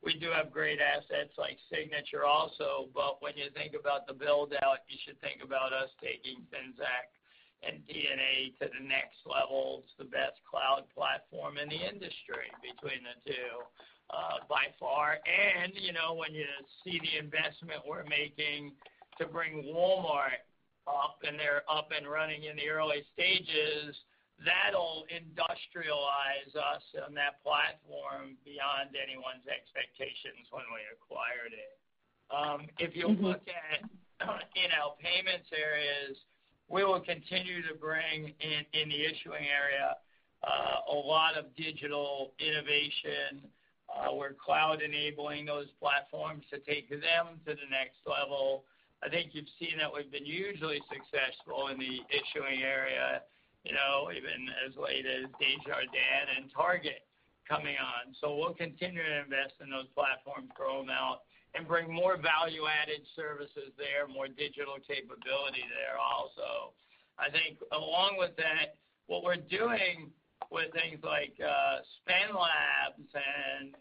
We 0.04 0.14
do 0.20 0.30
have 0.30 0.52
great 0.52 0.78
assets 0.78 1.32
like 1.38 1.58
Signature 1.72 2.24
also, 2.24 2.92
but 2.94 3.18
when 3.20 3.32
you 3.36 3.48
think 3.56 3.74
about 3.74 4.06
the 4.06 4.12
build-out, 4.12 4.84
you 4.86 4.98
should 5.04 5.18
think 5.20 5.40
about 5.42 5.72
us 5.72 5.88
taking 5.98 6.44
Finxact 6.52 7.10
and 7.66 7.80
DNA 7.88 8.52
to 8.60 8.68
the 8.68 8.84
next 8.84 9.24
level. 9.24 9.82
It's 9.82 9.96
the 9.98 10.04
best 10.04 10.38
cloud 10.44 10.84
platform 10.92 11.56
in 11.56 11.68
the 11.72 11.80
industry 11.80 12.52
between 12.60 13.00
the 13.02 13.16
two, 13.24 13.64
uh, 14.12 14.44
by 14.48 14.68
far. 14.78 15.18
And, 15.24 15.72
you 15.74 15.96
know, 15.96 16.12
when 16.12 16.36
you 16.36 16.44
see 16.84 17.00
the 17.00 17.18
investment 17.18 17.80
we're 17.88 18.04
making 18.04 18.72
to 19.18 19.26
bring 19.26 19.64
Walmart 19.72 20.44
up, 20.86 21.16
and 21.24 21.40
they're 21.40 21.64
up 21.64 21.88
and 21.96 22.04
running 22.04 22.44
in 22.44 22.56
the 22.56 22.68
early 22.68 23.04
stages, 23.16 23.96
that'll 24.42 25.06
industrialize 25.12 26.52
us 26.54 26.84
on 27.06 27.14
that 27.14 27.38
platform 27.46 28.34
beyond 28.42 28.98
anyone's 28.98 29.46
expectations 29.46 30.50
when 30.50 30.66
we 30.74 30.82
acquired 30.90 31.54
it. 31.54 31.78
Um, 32.32 32.66
if 32.82 32.96
you 32.96 33.14
mm-hmm. 33.14 33.34
look 33.34 33.46
at 33.46 33.84
in 34.58 34.68
our 34.74 34.98
payments 34.98 35.48
areas, 35.54 36.18
we 36.68 36.82
will 36.82 37.00
continue 37.00 37.62
to 37.62 37.74
bring 37.76 38.32
in 38.40 38.88
the 38.88 39.00
issuing 39.04 39.46
area 39.46 40.00
uh, 40.42 40.92
a 40.92 40.96
lot 40.96 41.36
of 41.36 41.54
digital 41.56 42.32
innovation. 42.40 43.44
Uh, 43.88 44.12
we're 44.14 44.32
cloud 44.32 44.82
enabling 44.82 45.44
those 45.44 45.68
platforms 45.80 46.42
to 46.50 46.58
take 46.60 46.88
them 46.88 47.40
to 47.46 47.52
the 47.52 47.68
next 47.70 48.00
level. 48.06 48.64
I 49.04 49.08
think 49.08 49.30
you've 49.32 49.50
seen 49.60 49.76
that 49.78 49.92
we've 49.92 50.10
been 50.10 50.24
hugely 50.24 50.80
successful 50.88 51.68
in 51.68 51.78
the 51.78 52.00
issuing 52.08 52.62
area, 52.62 53.20
you 53.64 53.72
know, 53.72 54.12
even 54.12 54.48
as 54.62 54.76
late 54.76 55.08
as 55.08 55.24
Desjardins 55.40 56.28
and 56.36 56.52
Target 56.52 57.08
coming 57.48 57.76
on. 57.76 58.12
So 58.20 58.36
we'll 58.36 58.56
continue 58.56 59.02
to 59.02 59.16
invest 59.24 59.60
in 59.60 59.68
those 59.68 59.88
platforms, 59.96 60.52
grow 60.56 60.80
them 60.80 60.92
out, 60.92 61.24
and 61.56 61.68
bring 61.68 61.92
more 61.92 62.16
value-added 62.16 63.04
services 63.16 63.72
there, 63.76 64.08
more 64.08 64.28
digital 64.28 64.76
capability 64.84 65.64
there 65.70 65.96
also. 65.96 66.76
I 67.16 67.30
think 67.30 67.62
along 67.72 68.16
with 68.18 68.36
that, 68.36 68.76
what 69.06 69.22
we're 69.22 69.40
doing 69.40 70.10
with 70.50 70.72
things 70.72 71.00
like 71.04 71.32
uh, 71.40 71.80
SpendLabs 72.02 73.00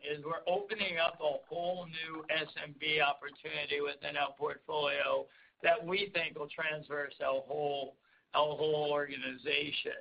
is 0.06 0.24
we're 0.24 0.46
opening 0.48 1.02
up 1.02 1.18
a 1.20 1.42
whole 1.50 1.88
new 1.90 2.24
SMB 2.30 3.02
opportunity 3.02 3.82
within 3.82 4.16
our 4.16 4.32
portfolio 4.38 5.26
that 5.64 5.80
we 5.84 6.12
think 6.14 6.38
will 6.38 6.52
transverse 6.52 7.14
our 7.26 7.42
whole 7.48 7.96
organization. 8.36 9.92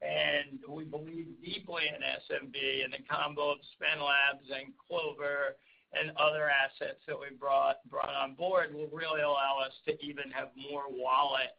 And 0.00 0.60
we 0.68 0.84
believe 0.84 1.26
deeply 1.44 1.90
in 1.90 2.00
SMB 2.00 2.84
and 2.84 2.92
the 2.92 3.02
combo 3.10 3.50
of 3.50 3.58
SpendLabs 3.74 4.46
and 4.54 4.72
Clover 4.78 5.56
and 5.92 6.12
other 6.18 6.48
assets 6.48 7.00
that 7.06 7.18
we 7.18 7.34
brought 7.34 7.80
on 7.90 8.34
board 8.34 8.74
will 8.74 8.88
really 8.92 9.22
allow 9.22 9.58
us 9.64 9.72
to 9.86 9.98
even 10.04 10.30
have 10.30 10.48
more 10.70 10.84
wallet 10.88 11.56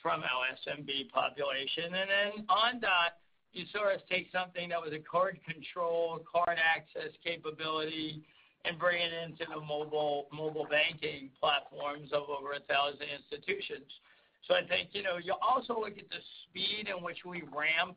from 0.00 0.22
our 0.22 0.46
SMB 0.64 1.10
population. 1.10 1.92
And 1.94 2.08
then 2.08 2.46
Ondot, 2.48 3.12
you 3.52 3.66
saw 3.72 3.92
us 3.92 4.00
take 4.08 4.30
something 4.32 4.70
that 4.70 4.80
was 4.80 4.94
a 4.94 4.98
card 5.04 5.38
control, 5.44 6.24
card 6.24 6.56
access 6.56 7.12
capability 7.22 8.24
and 8.64 8.78
bring 8.78 9.02
it 9.02 9.12
into 9.12 9.44
the 9.52 9.60
mobile 9.60 10.66
banking 10.70 11.28
platforms 11.38 12.08
of 12.12 12.30
over 12.30 12.52
1,000 12.52 12.96
institutions. 13.02 13.90
I 14.50 14.66
think, 14.66 14.90
you 14.92 15.02
know, 15.02 15.18
you 15.22 15.34
also 15.40 15.78
look 15.78 15.96
at 15.98 16.10
the 16.10 16.22
speed 16.44 16.88
in 16.88 17.02
which 17.02 17.24
we 17.24 17.42
ramp 17.54 17.96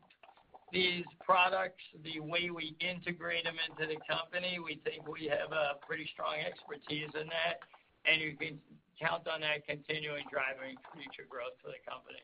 these 0.72 1.04
products, 1.24 1.82
the 2.02 2.20
way 2.20 2.50
we 2.50 2.76
integrate 2.80 3.44
them 3.44 3.56
into 3.68 3.86
the 3.86 3.98
company. 4.06 4.58
We 4.58 4.80
think 4.84 5.06
we 5.06 5.26
have 5.26 5.52
a 5.52 5.78
pretty 5.86 6.08
strong 6.12 6.34
expertise 6.38 7.10
in 7.14 7.26
that, 7.28 7.62
and 8.06 8.20
you 8.20 8.36
can 8.36 8.58
count 9.00 9.28
on 9.28 9.40
that 9.42 9.66
continuing 9.66 10.24
driving 10.30 10.76
future 10.94 11.26
growth 11.28 11.54
for 11.62 11.68
the 11.68 11.82
company. 11.88 12.22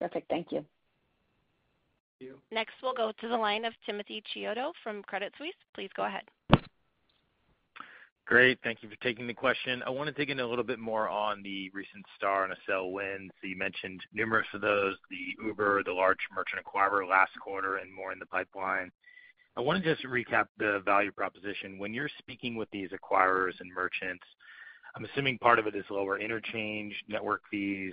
Perfect. 0.00 0.28
Thank 0.28 0.50
you. 0.50 0.64
Thank 2.18 2.30
you. 2.30 2.38
Next, 2.50 2.74
we'll 2.82 2.94
go 2.94 3.12
to 3.20 3.28
the 3.28 3.36
line 3.36 3.64
of 3.64 3.72
Timothy 3.86 4.22
Chiodo 4.34 4.72
from 4.82 5.02
Credit 5.02 5.32
Suisse. 5.38 5.54
Please 5.74 5.90
go 5.96 6.06
ahead. 6.06 6.24
Great. 8.32 8.58
Thank 8.64 8.82
you 8.82 8.88
for 8.88 8.96
taking 9.02 9.26
the 9.26 9.34
question. 9.34 9.82
I 9.86 9.90
want 9.90 10.06
to 10.06 10.14
dig 10.14 10.30
in 10.30 10.40
a 10.40 10.46
little 10.46 10.64
bit 10.64 10.78
more 10.78 11.06
on 11.06 11.42
the 11.42 11.68
recent 11.74 12.02
STAR 12.16 12.44
and 12.44 12.54
Accel 12.54 12.90
wins. 12.90 13.30
You 13.42 13.58
mentioned 13.58 14.00
numerous 14.14 14.46
of 14.54 14.62
those, 14.62 14.96
the 15.10 15.44
Uber, 15.44 15.82
the 15.84 15.92
large 15.92 16.16
merchant 16.34 16.62
acquirer 16.64 17.06
last 17.06 17.32
quarter 17.38 17.76
and 17.76 17.92
more 17.92 18.10
in 18.10 18.18
the 18.18 18.24
pipeline. 18.24 18.90
I 19.54 19.60
want 19.60 19.84
to 19.84 19.94
just 19.94 20.06
recap 20.06 20.46
the 20.56 20.80
value 20.82 21.12
proposition. 21.12 21.78
When 21.78 21.92
you're 21.92 22.08
speaking 22.20 22.56
with 22.56 22.70
these 22.70 22.88
acquirers 22.88 23.60
and 23.60 23.70
merchants, 23.70 24.24
I'm 24.96 25.04
assuming 25.04 25.36
part 25.36 25.58
of 25.58 25.66
it 25.66 25.76
is 25.76 25.84
lower 25.90 26.18
interchange, 26.18 26.94
network 27.08 27.42
fees. 27.50 27.92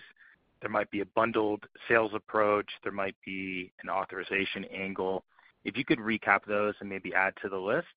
There 0.62 0.72
might 0.72 0.90
be 0.90 1.02
a 1.02 1.06
bundled 1.18 1.66
sales 1.90 2.12
approach. 2.14 2.70
There 2.82 2.94
might 2.94 3.18
be 3.26 3.74
an 3.84 3.90
authorization 3.90 4.64
angle. 4.74 5.26
If 5.66 5.76
you 5.76 5.84
could 5.84 6.00
recap 6.00 6.46
those 6.48 6.76
and 6.80 6.88
maybe 6.88 7.14
add 7.14 7.34
to 7.42 7.50
the 7.50 7.58
list. 7.58 7.88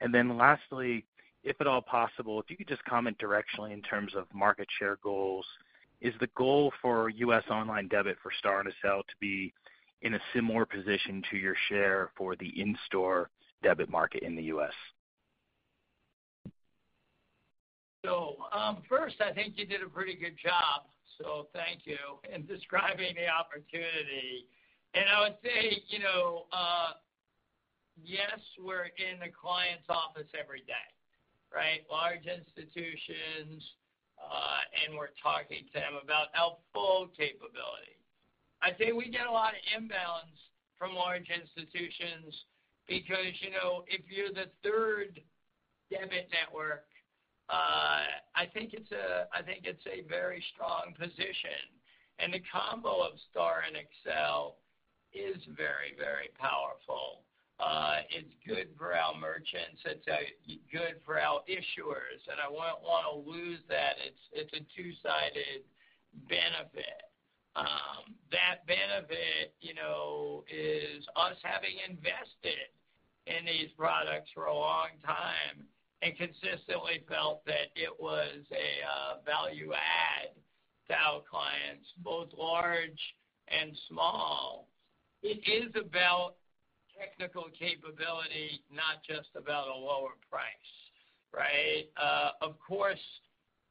And 0.00 0.12
then 0.12 0.36
lastly, 0.36 1.04
if 1.46 1.60
at 1.60 1.68
all 1.68 1.80
possible, 1.80 2.40
if 2.40 2.50
you 2.50 2.56
could 2.56 2.68
just 2.68 2.84
comment 2.84 3.16
directionally 3.18 3.72
in 3.72 3.80
terms 3.80 4.12
of 4.16 4.26
market 4.34 4.66
share 4.78 4.98
goals. 5.02 5.46
Is 6.02 6.12
the 6.20 6.28
goal 6.36 6.72
for 6.82 7.08
U.S. 7.08 7.44
online 7.50 7.88
debit 7.88 8.18
for 8.22 8.30
STAR 8.38 8.60
and 8.60 8.68
Accel 8.68 8.98
to 8.98 9.14
be 9.18 9.54
in 10.02 10.14
a 10.14 10.20
similar 10.34 10.66
position 10.66 11.22
to 11.30 11.38
your 11.38 11.54
share 11.68 12.10
for 12.18 12.36
the 12.36 12.48
in-store 12.60 13.30
debit 13.62 13.88
market 13.88 14.22
in 14.22 14.36
the 14.36 14.42
U.S.? 14.44 14.72
So, 18.04 18.36
um, 18.52 18.82
First, 18.88 19.16
I 19.20 19.32
think 19.32 19.54
you 19.56 19.66
did 19.66 19.82
a 19.82 19.88
pretty 19.88 20.14
good 20.16 20.36
job, 20.36 20.82
so 21.18 21.48
thank 21.54 21.86
you, 21.86 21.96
in 22.32 22.44
describing 22.44 23.14
the 23.14 23.28
opportunity. 23.28 24.46
And 24.94 25.04
I 25.08 25.20
would 25.22 25.36
say, 25.42 25.82
you 25.88 26.00
know, 26.00 26.44
uh, 26.52 26.90
yes, 28.04 28.38
we're 28.62 28.84
in 28.84 29.18
the 29.20 29.32
client's 29.32 29.88
office 29.88 30.28
every 30.38 30.60
day, 30.60 30.95
right? 31.54 31.84
Large 31.90 32.26
institutions, 32.26 33.62
uh, 34.18 34.60
and 34.80 34.96
we're 34.96 35.14
talking 35.22 35.64
to 35.66 35.72
them 35.72 36.00
about 36.02 36.28
our 36.36 36.56
full 36.72 37.08
capability. 37.16 37.96
I'd 38.62 38.76
say 38.78 38.92
we 38.92 39.08
get 39.08 39.26
a 39.26 39.32
lot 39.32 39.52
of 39.52 39.62
inbounds 39.70 40.36
from 40.78 40.94
large 40.94 41.28
institutions 41.28 42.34
because, 42.88 43.34
you 43.40 43.50
know, 43.50 43.84
if 43.88 44.02
you're 44.08 44.32
the 44.32 44.50
third 44.62 45.20
debit 45.90 46.28
network, 46.32 46.86
uh, 47.48 48.02
I 48.34 48.46
think 48.52 48.74
it's 48.74 48.90
a 48.90 50.08
very 50.08 50.42
strong 50.54 50.94
position. 50.98 51.62
And 52.18 52.32
the 52.32 52.42
combo 52.50 53.04
of 53.04 53.12
STAR 53.30 53.62
and 53.68 53.76
Accel 53.76 54.54
is 55.12 55.36
very, 55.54 55.94
very 55.96 56.30
powerful. 56.38 57.25
Uh, 57.58 58.04
it's 58.10 58.34
good 58.46 58.68
for 58.76 58.92
our 58.94 59.16
merchants. 59.16 59.80
It's 59.84 60.04
good 60.70 61.00
for 61.04 61.18
our 61.18 61.40
issuers, 61.48 62.20
and 62.28 62.36
I 62.36 62.48
wouldn't 62.50 62.82
wanna 62.82 63.16
lose 63.16 63.60
that. 63.68 63.96
It's 64.32 64.52
a 64.52 64.60
two-sided 64.76 65.64
benefit. 66.28 67.02
Um, 67.56 68.12
that 68.30 68.66
benefit, 68.66 69.54
you 69.60 69.72
know, 69.72 70.44
is 70.52 71.06
us 71.16 71.36
having 71.42 71.78
invested 71.88 72.68
in 73.26 73.46
these 73.46 73.70
products 73.78 74.30
for 74.34 74.46
a 74.46 74.54
long 74.54 74.88
time 75.04 75.64
and 76.02 76.14
consistently 76.16 77.02
felt 77.08 77.44
that 77.46 77.72
it 77.74 77.90
was 77.98 78.44
a 78.52 78.70
uh, 78.84 79.16
value 79.24 79.72
add 79.72 80.36
to 80.88 80.94
our 80.94 81.22
clients, 81.28 81.88
both 82.04 82.28
large 82.36 83.00
and 83.48 83.72
small. 83.88 84.68
It 85.22 85.40
is 85.48 85.72
about 85.74 86.34
technical 86.98 87.44
capability, 87.52 88.64
not 88.72 89.04
just 89.06 89.28
about 89.36 89.68
a 89.68 89.76
lower 89.76 90.16
price, 90.30 90.72
right? 91.32 91.86
Uh, 92.00 92.32
of 92.40 92.58
course, 92.58 93.02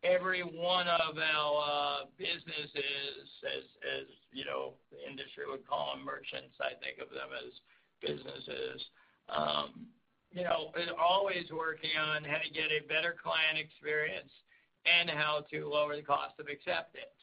every 0.04 0.42
one 0.42 0.88
of 0.88 1.18
our 1.18 1.54
uh, 1.66 2.06
businesses, 2.18 3.26
as 3.46 4.06
you 4.32 4.46
know, 4.46 4.74
the 4.92 5.02
industry 5.10 5.44
would 5.50 5.66
call 5.68 5.96
them 5.96 6.06
merchants, 6.06 6.54
I 6.62 6.78
think 6.78 7.02
of 7.02 7.10
them 7.10 7.34
as 7.34 7.52
businesses, 8.02 8.82
um, 9.30 9.90
you 10.32 10.44
know, 10.44 10.70
is 10.78 10.90
always 11.00 11.50
working 11.50 11.96
on 11.98 12.24
how 12.24 12.38
to 12.38 12.52
get 12.54 12.70
a 12.70 12.86
better 12.86 13.16
client 13.18 13.58
experience 13.58 14.30
and 14.86 15.10
how 15.10 15.46
to 15.50 15.68
lower 15.68 15.96
the 15.96 16.04
cost 16.04 16.38
of 16.40 16.48
acceptance. 16.48 17.18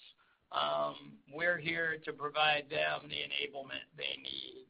Um, 0.50 1.16
we're 1.32 1.58
here 1.58 1.96
to 2.04 2.12
provide 2.12 2.64
them 2.68 3.08
the 3.08 3.20
enablement 3.22 3.86
they 3.96 4.20
need. 4.20 4.61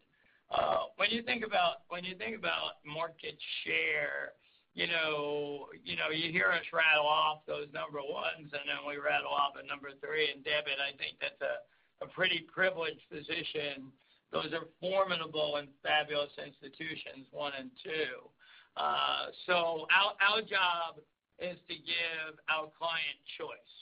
Uh, 0.53 0.93
when 0.97 1.11
you 1.11 1.23
think 1.23 1.45
about 1.45 1.89
when 1.89 2.05
you 2.05 2.15
think 2.15 2.37
about 2.37 2.85
market 2.85 3.39
share, 3.65 4.37
you 4.75 4.87
know, 4.87 5.69
you 5.85 5.97
know, 5.97 6.13
you 6.13 6.31
hear 6.31 6.53
us 6.53 6.65
rattle 6.73 7.09
off 7.09 7.41
those 7.49 7.69
number 7.73 8.05
ones, 8.05 8.53
and 8.53 8.65
then 8.69 8.85
we 8.87 9.01
rattle 9.01 9.33
off 9.33 9.57
a 9.57 9.65
number 9.67 9.89
three 10.05 10.29
in 10.29 10.45
debit. 10.45 10.77
I 10.77 10.93
think 11.01 11.17
that's 11.21 11.41
a 11.41 12.07
pretty 12.07 12.45
privileged 12.53 13.01
position. 13.09 13.89
Those 14.33 14.53
are 14.53 14.69
formidable 14.81 15.57
and 15.57 15.69
fabulous 15.83 16.33
institutions, 16.37 17.29
one 17.33 17.53
and 17.57 17.71
two. 17.85 18.29
Uh, 18.77 19.33
our 19.53 20.13
our 20.21 20.41
job 20.41 21.01
is 21.41 21.57
to 21.69 21.75
give 21.75 22.37
our 22.49 22.69
client 22.77 23.21
choice, 23.41 23.77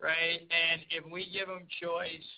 right? 0.00 0.40
And 0.40 0.84
if 0.92 1.04
we 1.10 1.28
give 1.32 1.48
them 1.48 1.64
choice, 1.80 2.28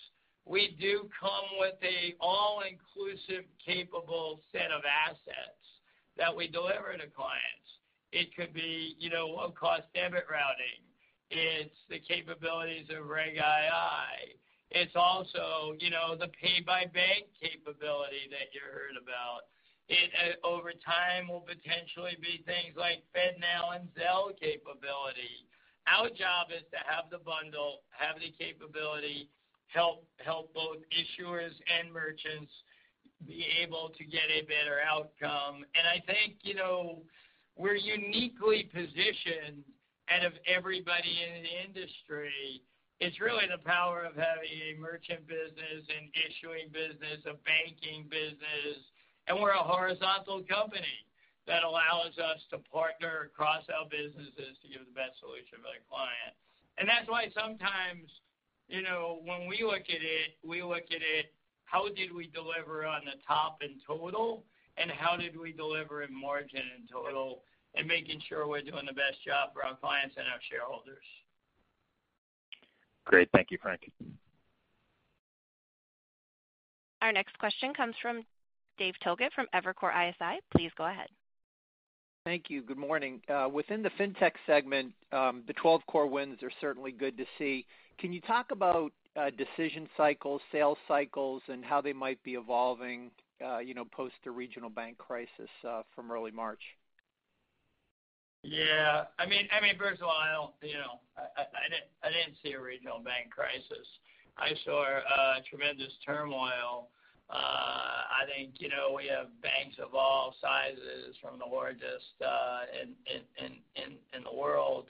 we 0.45 0.75
do 0.79 1.09
come 1.19 1.47
with 1.59 1.75
a 1.83 2.15
all-inclusive 2.19 3.45
capable 3.63 4.41
set 4.51 4.71
of 4.71 4.83
assets 4.83 5.63
that 6.17 6.35
we 6.35 6.47
deliver 6.47 6.93
to 6.93 7.07
clients. 7.15 7.69
It 8.11 8.35
could 8.35 8.53
be, 8.53 8.95
you 8.99 9.09
know, 9.09 9.27
low-cost 9.27 9.83
debit 9.95 10.25
routing. 10.29 10.83
It's 11.31 11.79
the 11.89 11.97
capabilities 11.99 12.85
of 12.93 13.07
Reg 13.07 13.35
II. 13.37 14.37
It's 14.69 14.93
also, 14.95 15.73
you 15.79 15.89
know, 15.89 16.17
the 16.17 16.29
pay 16.37 16.61
by 16.65 16.85
bank 16.89 17.29
capability 17.41 18.29
that 18.29 18.53
you 18.53 18.61
heard 18.65 18.97
about. 18.97 19.49
It 19.89 20.09
uh, 20.15 20.47
over 20.47 20.71
time 20.73 21.27
will 21.27 21.43
potentially 21.45 22.17
be 22.21 22.41
things 22.45 22.77
like 22.77 23.03
FedNow 23.13 23.75
and 23.75 23.89
Zelle 23.93 24.33
capability. 24.37 25.45
Our 25.85 26.09
job 26.09 26.49
is 26.55 26.63
to 26.71 26.79
have 26.87 27.11
the 27.11 27.19
bundle, 27.19 27.83
have 27.91 28.15
the 28.17 28.31
capability, 28.31 29.29
help 29.73 30.53
both 30.53 30.77
issuers 30.93 31.51
and 31.67 31.91
merchants 31.91 32.51
be 33.25 33.45
able 33.61 33.91
to 33.97 34.03
get 34.03 34.27
a 34.29 34.41
better 34.43 34.79
outcome. 34.85 35.65
And 35.75 35.87
I 35.87 36.03
think, 36.05 36.37
you 36.43 36.55
know, 36.55 37.01
we're 37.55 37.75
uniquely 37.75 38.69
positioned 38.73 39.63
out 40.09 40.25
of 40.25 40.33
everybody 40.47 41.23
in 41.23 41.43
the 41.43 41.53
industry. 41.65 42.61
It's 42.99 43.19
really 43.19 43.47
the 43.49 43.63
power 43.63 44.03
of 44.03 44.15
having 44.15 44.51
a 44.51 44.79
merchant 44.79 45.27
business, 45.27 45.83
an 45.87 46.11
issuing 46.13 46.69
business, 46.71 47.23
a 47.25 47.35
banking 47.43 48.07
business, 48.09 48.79
and 49.27 49.39
we're 49.39 49.55
a 49.55 49.63
horizontal 49.63 50.43
company 50.43 51.03
that 51.47 51.63
allows 51.63 52.15
us 52.19 52.39
to 52.51 52.59
partner 52.71 53.27
across 53.31 53.63
our 53.67 53.87
businesses 53.87 54.55
to 54.63 54.67
give 54.67 54.83
the 54.83 54.95
best 54.95 55.19
solution 55.19 55.59
for 55.59 55.71
the 55.71 55.83
client. 55.87 56.35
And 56.79 56.87
that's 56.87 57.07
why 57.07 57.27
sometimes, 57.35 58.07
you 58.67 58.81
know, 58.81 59.19
when 59.25 59.47
we 59.47 59.63
look 59.63 59.83
at 59.89 60.01
it, 60.01 60.37
we 60.43 60.63
look 60.63 60.85
at 60.89 61.01
it, 61.01 61.33
how 61.65 61.87
did 61.89 62.13
we 62.13 62.27
deliver 62.27 62.85
on 62.85 63.01
the 63.05 63.19
top 63.27 63.59
in 63.61 63.75
total, 63.85 64.43
and 64.77 64.89
how 64.91 65.15
did 65.17 65.37
we 65.39 65.51
deliver 65.51 66.03
in 66.03 66.13
margin 66.13 66.61
in 66.77 66.87
total? 66.91 67.43
and 67.75 67.87
making 67.87 68.21
sure 68.27 68.47
we're 68.47 68.61
doing 68.61 68.85
the 68.85 68.93
best 68.93 69.23
job 69.25 69.53
for 69.53 69.65
our 69.65 69.75
clients 69.75 70.15
and 70.17 70.27
our 70.27 70.39
shareholders. 70.49 71.03
Great. 73.05 73.29
Thank 73.33 73.51
you, 73.51 73.57
Frank. 73.61 73.91
Our 77.01 77.11
next 77.11 77.37
question 77.37 77.73
comes 77.73 77.95
from 78.01 78.23
Dave 78.77 78.93
Togut 79.05 79.31
from 79.33 79.47
Evercore 79.53 79.91
ISI. 79.91 80.39
Please 80.55 80.71
go 80.77 80.85
ahead. 80.85 81.07
Thank 82.25 82.49
you. 82.49 82.61
Good 82.61 82.77
morning. 82.77 83.21
Uh, 83.27 83.49
within 83.51 83.83
the 83.83 83.89
Fintech 83.99 84.31
segment, 84.47 84.93
um, 85.11 85.43
the 85.45 85.53
12 85.53 85.81
core 85.87 86.07
wins 86.07 86.41
are 86.41 86.51
certainly 86.61 86.93
good 86.93 87.17
to 87.17 87.25
see. 87.37 87.65
Can 87.99 88.13
you 88.13 88.21
talk 88.21 88.51
about 88.51 88.93
uh, 89.17 89.29
decision 89.31 89.89
cycles, 89.97 90.41
sales 90.49 90.77
cycles, 90.87 91.41
and 91.49 91.65
how 91.65 91.81
they 91.81 91.91
might 91.91 92.23
be 92.23 92.35
evolving, 92.35 93.11
uh, 93.45 93.59
you 93.59 93.73
know, 93.73 93.83
post 93.91 94.13
the 94.23 94.31
regional 94.31 94.69
bank 94.69 94.97
crisis 94.97 95.49
from 95.93 96.11
early 96.11 96.31
March? 96.31 96.61
Yeah. 98.41 99.03
I 99.19 99.25
mean, 99.25 99.47
first 99.77 100.01
of 100.01 100.07
all, 100.07 100.17
I 100.17 100.31
don't, 100.31 100.51
you 100.61 100.77
know, 100.77 100.99
I 101.17 102.07
didn't 102.07 102.37
see 102.41 102.53
a 102.53 102.61
regional 102.61 102.99
bank 102.99 103.31
crisis. 103.31 103.85
I 104.37 104.51
saw 104.63 104.85
tremendous 105.49 105.91
turmoil. 106.05 106.87
Uh, 107.33 108.05
I 108.13 108.29
think, 108.29 108.61
you 108.61 108.69
know, 108.69 108.93
we 108.95 109.09
have 109.09 109.27
banks 109.41 109.81
of 109.81 109.95
all 109.95 110.35
sizes 110.39 111.17
from 111.19 111.39
the 111.39 111.49
largest 111.49 112.13
uh, 112.21 112.69
in 112.77 114.23
the 114.23 114.37
world 114.37 114.85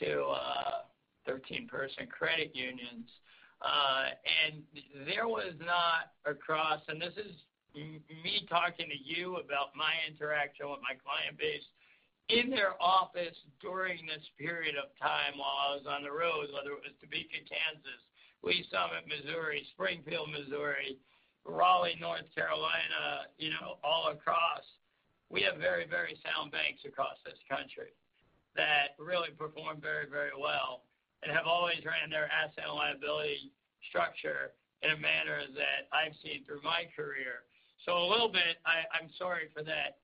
to 0.00 0.24
uh, 0.24 0.88
13-person 1.28 2.06
credit 2.08 2.50
unions. 2.54 3.08
Uh 3.62 4.10
and 4.42 4.64
there 5.06 5.28
was 5.28 5.54
not 5.62 6.18
across, 6.26 6.82
and 6.88 7.00
this 7.00 7.14
is 7.14 7.30
me 7.78 8.42
talking 8.50 8.90
to 8.90 8.98
you 8.98 9.38
about 9.38 9.70
my 9.78 9.94
interaction 10.02 10.66
with 10.68 10.82
my 10.82 10.98
client 10.98 11.38
base 11.38 11.62
in 12.28 12.50
their 12.50 12.74
office 12.82 13.38
during 13.60 14.04
this 14.06 14.24
period 14.34 14.74
of 14.76 14.90
time 14.98 15.38
while 15.38 15.70
I 15.70 15.76
was 15.78 15.86
on 15.86 16.02
the 16.02 16.10
road, 16.10 16.50
whether 16.50 16.74
it 16.74 16.82
was 16.82 16.96
Topeka, 17.00 17.38
Kansas, 17.46 18.02
Lee's 18.42 18.66
Summit, 18.70 19.06
Missouri, 19.06 19.62
Springfield, 19.72 20.30
Missouri, 20.30 20.98
Raleigh, 21.44 21.98
North 22.00 22.26
Carolina, 22.34 23.26
you 23.38 23.50
know, 23.50 23.78
all 23.82 24.10
across. 24.10 24.62
We 25.30 25.42
have 25.42 25.56
very, 25.56 25.86
very 25.86 26.18
sound 26.22 26.52
banks 26.52 26.84
across 26.84 27.16
this 27.24 27.38
country 27.48 27.96
that 28.54 28.94
really 28.98 29.30
perform 29.30 29.80
very, 29.80 30.06
very 30.08 30.36
well 30.38 30.84
and 31.22 31.32
have 31.32 31.46
always 31.46 31.80
ran 31.84 32.10
their 32.10 32.28
asset 32.30 32.64
and 32.68 32.74
liability 32.74 33.50
structure 33.88 34.52
in 34.82 34.90
a 34.90 34.98
manner 34.98 35.46
that 35.54 35.88
I've 35.94 36.14
seen 36.22 36.44
through 36.44 36.62
my 36.62 36.84
career. 36.94 37.46
So 37.86 37.96
a 37.98 38.06
little 38.06 38.28
bit, 38.28 38.58
I'm 38.66 39.08
sorry 39.18 39.48
for 39.54 39.62
that 39.64 39.98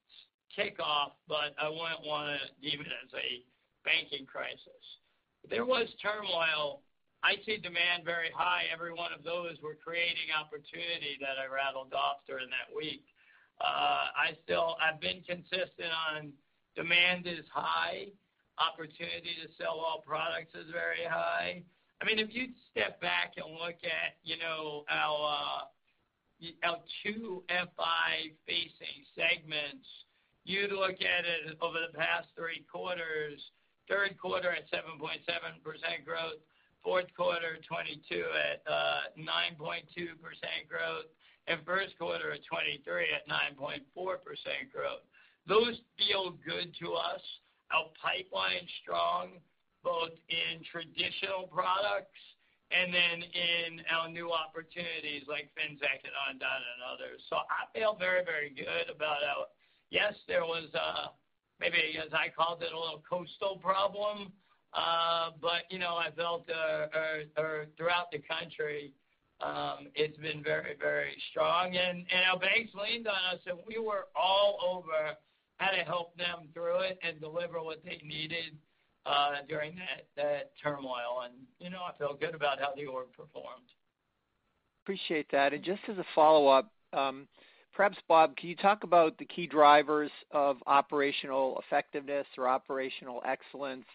kickoff, 0.57 1.19
but 1.29 1.55
I 1.61 1.69
wouldn't 1.69 2.07
wanna 2.07 2.39
deem 2.63 2.81
it 2.81 2.89
as 2.89 3.13
a 3.15 3.45
banking 3.85 4.27
crisis. 4.27 4.85
There 5.49 5.67
was 5.67 5.89
turmoil. 6.03 6.83
I 7.23 7.37
see 7.45 7.59
demand 7.59 8.05
very 8.05 8.31
high. 8.31 8.71
Every 8.73 8.93
one 8.93 9.13
of 9.13 9.25
those 9.25 9.59
were 9.63 9.75
creating 9.75 10.31
opportunity 10.31 11.19
that 11.21 11.35
I 11.35 11.51
rattled 11.51 11.93
off 11.93 12.23
during 12.27 12.49
that 12.51 12.71
week. 12.71 13.03
Uh, 13.61 14.15
I've 14.15 15.01
been 15.01 15.23
consistent 15.27 15.91
on 15.91 16.33
demand 16.77 17.27
is 17.27 17.45
high, 17.51 18.07
opportunity 18.59 19.35
to 19.43 19.51
sell 19.59 19.83
all 19.83 20.03
products 20.07 20.55
is 20.55 20.71
very 20.71 21.03
high. 21.03 21.63
I 22.01 22.05
mean, 22.07 22.19
if 22.19 22.31
you 22.31 22.55
step 22.71 23.01
back 23.01 23.35
and 23.37 23.51
look 23.59 23.83
at, 23.83 24.23
you 24.23 24.39
know, 24.39 24.85
our 24.87 25.67
uh, 26.39 26.79
two 27.03 27.43
FI-facing 27.51 28.99
segments, 29.19 29.87
you'd 30.45 30.71
look 30.71 31.03
at 31.03 31.27
it 31.27 31.59
over 31.61 31.79
the 31.83 31.99
past 31.99 32.29
three 32.39 32.65
quarters, 32.71 33.43
third 33.89 34.17
quarter 34.23 34.53
at 34.53 34.71
7.7% 34.71 35.19
growth, 36.05 36.39
fourth 36.83 37.07
quarter 37.17 37.57
2022 37.67 38.25
at 38.35 38.63
uh, 38.71 39.13
9.2% 39.17 39.85
growth, 40.69 41.09
and 41.47 41.61
first 41.65 41.97
quarter 41.99 42.33
of 42.33 42.41
2023 42.45 42.85
at 43.15 43.25
9.4% 43.29 43.85
growth. 44.73 45.05
Those 45.49 45.81
feel 45.97 46.37
good 46.45 46.77
to 46.85 46.93
us. 46.93 47.25
Our 47.73 47.89
pipeline's 47.97 48.69
strong, 48.83 49.41
both 49.83 50.13
in 50.29 50.61
traditional 50.69 51.49
products 51.49 52.21
and 52.71 52.93
then 52.93 53.25
in 53.25 53.81
our 53.89 54.09
new 54.13 54.29
opportunities 54.29 55.25
like 55.25 55.49
Finxact 55.57 56.05
and 56.05 56.17
Ondot 56.29 56.63
and 56.77 56.81
others. 56.85 57.25
So 57.33 57.41
I 57.49 57.65
feel 57.73 57.97
very, 57.97 58.25
very 58.25 58.53
good 58.53 58.93
about 58.93 59.25
our. 59.25 59.49
Yes, 59.89 60.13
there 60.29 60.45
was 60.45 60.69
uh, 60.77 61.17
maybe, 61.61 61.97
as 61.97 62.13
I 62.13 62.29
called 62.29 62.61
it, 62.63 62.73
a 62.73 62.79
little 62.79 63.03
coastal 63.09 63.57
problem. 63.57 64.33
Uh, 64.79 65.31
you 65.71 65.79
know, 65.79 65.97
I 65.97 66.11
felt 66.17 66.49
uh, 66.49 66.87
uh, 67.41 67.65
throughout 67.77 68.13
the 68.13 68.19
country, 68.19 68.93
um, 69.41 69.89
it's 69.95 70.17
been 70.19 70.43
very, 70.43 70.77
very 70.79 71.17
strong. 71.31 71.77
And 71.77 72.05
our 72.31 72.39
banks 72.39 72.73
leaned 72.75 73.09
on 73.09 73.35
us, 73.35 73.41
and 73.47 73.59
we 73.67 73.79
were 73.79 74.07
all 74.15 74.59
over 74.65 75.17
how 75.57 75.71
to 75.71 75.83
help 75.83 76.17
them 76.17 76.49
through 76.55 76.81
it 76.81 76.99
and 77.03 77.21
deliver 77.21 77.61
what 77.61 77.83
they 77.85 78.01
needed 78.07 78.57
during 79.49 79.77
that 80.17 80.53
turmoil. 80.63 81.23
And 81.25 81.35
you 81.59 81.71
know, 81.71 81.81
I 81.83 81.97
feel 81.99 82.17
good 82.19 82.35
about 82.35 82.61
how 82.61 82.73
the 82.77 82.87
org 82.87 83.09
performed. 83.13 83.69
Appreciate 84.85 85.27
that. 85.33 85.53
And 85.53 85.65
just 85.65 85.81
as 85.89 85.99
a 85.99 86.05
follow-up, 86.15 86.71
um, 86.93 87.27
perhaps 87.75 87.99
Bob, 88.09 88.37
can 88.37 88.49
you 88.49 88.57
talk 88.57 88.85
about 88.85 89.19
the 89.19 89.25
key 89.25 89.47
drivers 89.47 90.11
of 90.31 90.59
operational 90.67 91.61
effectiveness 91.67 92.27
or 92.37 92.49
operational 92.49 93.23
excellence, 93.27 93.87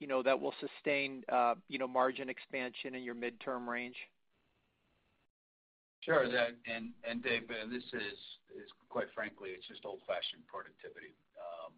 you 0.00 0.08
know, 0.08 0.22
that 0.24 0.40
will 0.40 0.54
sustain, 0.58 1.22
uh, 1.30 1.54
you 1.68 1.78
know, 1.78 1.86
margin 1.86 2.28
expansion 2.28 2.96
in 2.96 3.04
your 3.04 3.14
midterm 3.14 3.68
range? 3.68 3.96
Sure. 6.00 6.24
That 6.32 6.56
and 6.64 6.96
and 7.04 7.22
Dave, 7.22 7.44
uh, 7.52 7.68
this 7.68 7.84
is 7.92 8.18
is 8.56 8.68
quite 8.88 9.12
frankly, 9.14 9.52
it's 9.52 9.68
just 9.68 9.84
old-fashioned 9.84 10.42
productivity. 10.48 11.14
Um, 11.36 11.76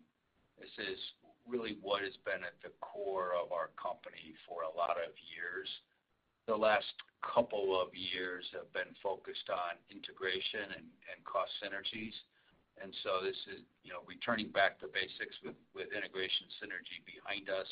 this 0.57 0.73
is 0.79 0.97
really 1.45 1.77
what 1.83 2.07
has 2.07 2.14
been 2.23 2.47
at 2.47 2.55
the 2.62 2.70
core 2.79 3.35
of 3.35 3.51
our 3.51 3.75
company 3.75 4.33
for 4.47 4.62
a 4.62 4.73
lot 4.73 4.97
of 4.97 5.11
years. 5.27 5.66
The 6.47 6.55
last 6.55 6.95
couple 7.20 7.75
of 7.75 7.91
years 7.93 8.47
have 8.55 8.70
been 8.70 8.95
focused 9.03 9.51
on 9.51 9.75
integration 9.91 10.70
and 10.79 11.18
cost 11.27 11.51
synergies. 11.59 12.14
And 12.81 12.95
so 13.05 13.20
this 13.20 13.37
is, 13.53 13.61
you 13.83 13.93
know, 13.93 14.07
returning 14.07 14.49
back 14.55 14.81
to 14.81 14.89
basics 14.89 15.37
with 15.43 15.91
integration 15.93 16.47
synergy 16.62 17.03
behind 17.05 17.51
us 17.51 17.68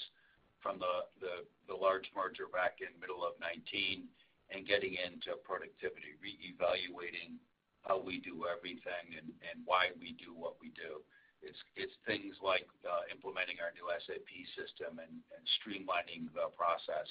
from 0.62 0.78
the 0.78 1.76
large 1.80 2.12
merger 2.12 2.46
back 2.52 2.84
in 2.84 2.92
middle 3.00 3.24
of 3.24 3.34
2019 3.40 4.04
and 4.52 4.68
getting 4.68 5.00
into 5.00 5.38
productivity, 5.42 6.14
reevaluating 6.20 7.40
how 7.88 7.96
we 7.96 8.20
do 8.20 8.44
everything 8.44 9.16
and 9.16 9.56
why 9.64 9.88
we 9.96 10.12
do 10.20 10.36
what 10.36 10.61
we 10.61 10.68
do. 10.76 11.00
It's 11.40 11.96
things 12.04 12.36
like 12.44 12.68
uh, 12.84 13.08
implementing 13.08 13.64
our 13.64 13.72
new 13.72 13.88
SAP 14.04 14.28
system 14.52 15.00
and 15.00 15.42
streamlining 15.64 16.28
the 16.36 16.52
process 16.52 17.08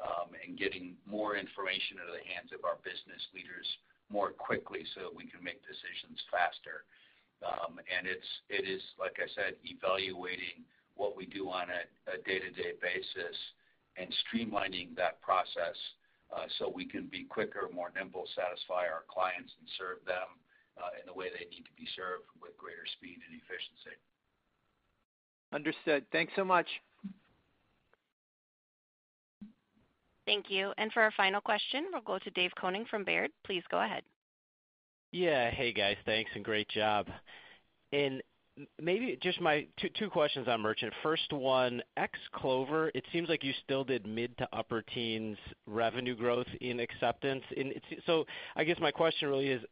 um, 0.00 0.32
and 0.40 0.56
getting 0.56 0.96
more 1.04 1.36
information 1.36 2.00
into 2.00 2.16
the 2.16 2.24
hands 2.24 2.48
of 2.56 2.64
our 2.64 2.80
business 2.80 3.20
leaders 3.36 3.68
more 4.08 4.32
quickly 4.32 4.88
so 4.96 5.04
that 5.04 5.14
we 5.14 5.28
can 5.28 5.44
make 5.44 5.60
decisions 5.68 6.16
faster. 6.32 6.88
Um, 7.44 7.76
and 7.86 8.08
it's 8.08 8.30
it 8.48 8.64
is, 8.64 8.82
like 8.98 9.20
I 9.20 9.28
said, 9.36 9.60
evaluating 9.62 10.64
what 10.98 11.16
we 11.16 11.24
do 11.24 11.48
on 11.48 11.68
a 11.70 12.18
day-to-day 12.26 12.76
basis 12.82 13.36
and 13.96 14.12
streamlining 14.26 14.94
that 14.96 15.22
process 15.22 15.74
uh, 16.34 16.44
so 16.58 16.68
we 16.68 16.84
can 16.84 17.06
be 17.06 17.24
quicker, 17.24 17.70
more 17.74 17.90
nimble, 17.96 18.26
satisfy 18.36 18.84
our 18.84 19.04
clients, 19.08 19.52
and 19.58 19.68
serve 19.78 20.04
them 20.04 20.28
uh, 20.76 20.90
in 21.00 21.06
the 21.06 21.14
way 21.14 21.26
they 21.30 21.48
need 21.48 21.64
to 21.64 21.72
be 21.78 21.88
served 21.96 22.28
with 22.42 22.52
greater 22.58 22.84
speed 22.98 23.16
and 23.24 23.40
efficiency. 23.40 23.96
Understood. 25.52 26.04
Thanks 26.12 26.32
so 26.36 26.44
much. 26.44 26.66
Thank 30.26 30.50
you. 30.50 30.72
And 30.76 30.92
for 30.92 31.02
our 31.02 31.12
final 31.16 31.40
question, 31.40 31.86
we'll 31.90 32.02
go 32.02 32.18
to 32.18 32.30
Dave 32.32 32.50
Koning 32.60 32.84
from 32.90 33.02
Baird. 33.02 33.30
Please 33.46 33.62
go 33.70 33.82
ahead. 33.82 34.02
Yeah. 35.10 35.50
Hey, 35.50 35.72
guys. 35.72 35.96
Thanks, 36.04 36.30
and 36.34 36.44
great 36.44 36.68
job. 36.68 37.06
Maybe 38.80 39.18
just 39.22 39.40
my 39.40 39.66
two 39.98 40.10
questions 40.10 40.48
on 40.48 40.60
merchant. 40.60 40.92
First 41.02 41.32
one, 41.32 41.82
ex-Clover, 41.96 42.90
it 42.94 43.04
seems 43.12 43.28
like 43.28 43.44
you 43.44 43.52
still 43.64 43.84
did 43.84 44.06
mid 44.06 44.36
to 44.38 44.48
upper 44.52 44.82
teens 44.82 45.36
revenue 45.66 46.16
growth 46.16 46.46
in 46.60 46.80
acceptance. 46.80 47.44
So 48.06 48.24
I 48.56 48.64
guess 48.64 48.78
my 48.80 48.90
question 48.90 49.28
really 49.28 49.48
is, 49.48 49.62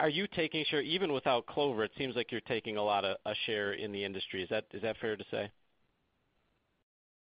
are 0.00 0.08
you 0.08 0.26
taking 0.34 0.64
share 0.68 0.82
even 0.82 1.12
without 1.12 1.46
Clover? 1.46 1.84
It 1.84 1.92
seems 1.96 2.16
like 2.16 2.32
you're 2.32 2.40
taking 2.42 2.76
a 2.76 2.82
lot 2.82 3.04
of 3.04 3.16
a 3.26 3.34
share 3.46 3.72
in 3.72 3.92
the 3.92 4.04
industry. 4.04 4.42
Is 4.42 4.48
that 4.50 4.64
is 4.72 4.82
that 4.82 4.96
fair 5.00 5.16
to 5.16 5.24
say? 5.30 5.50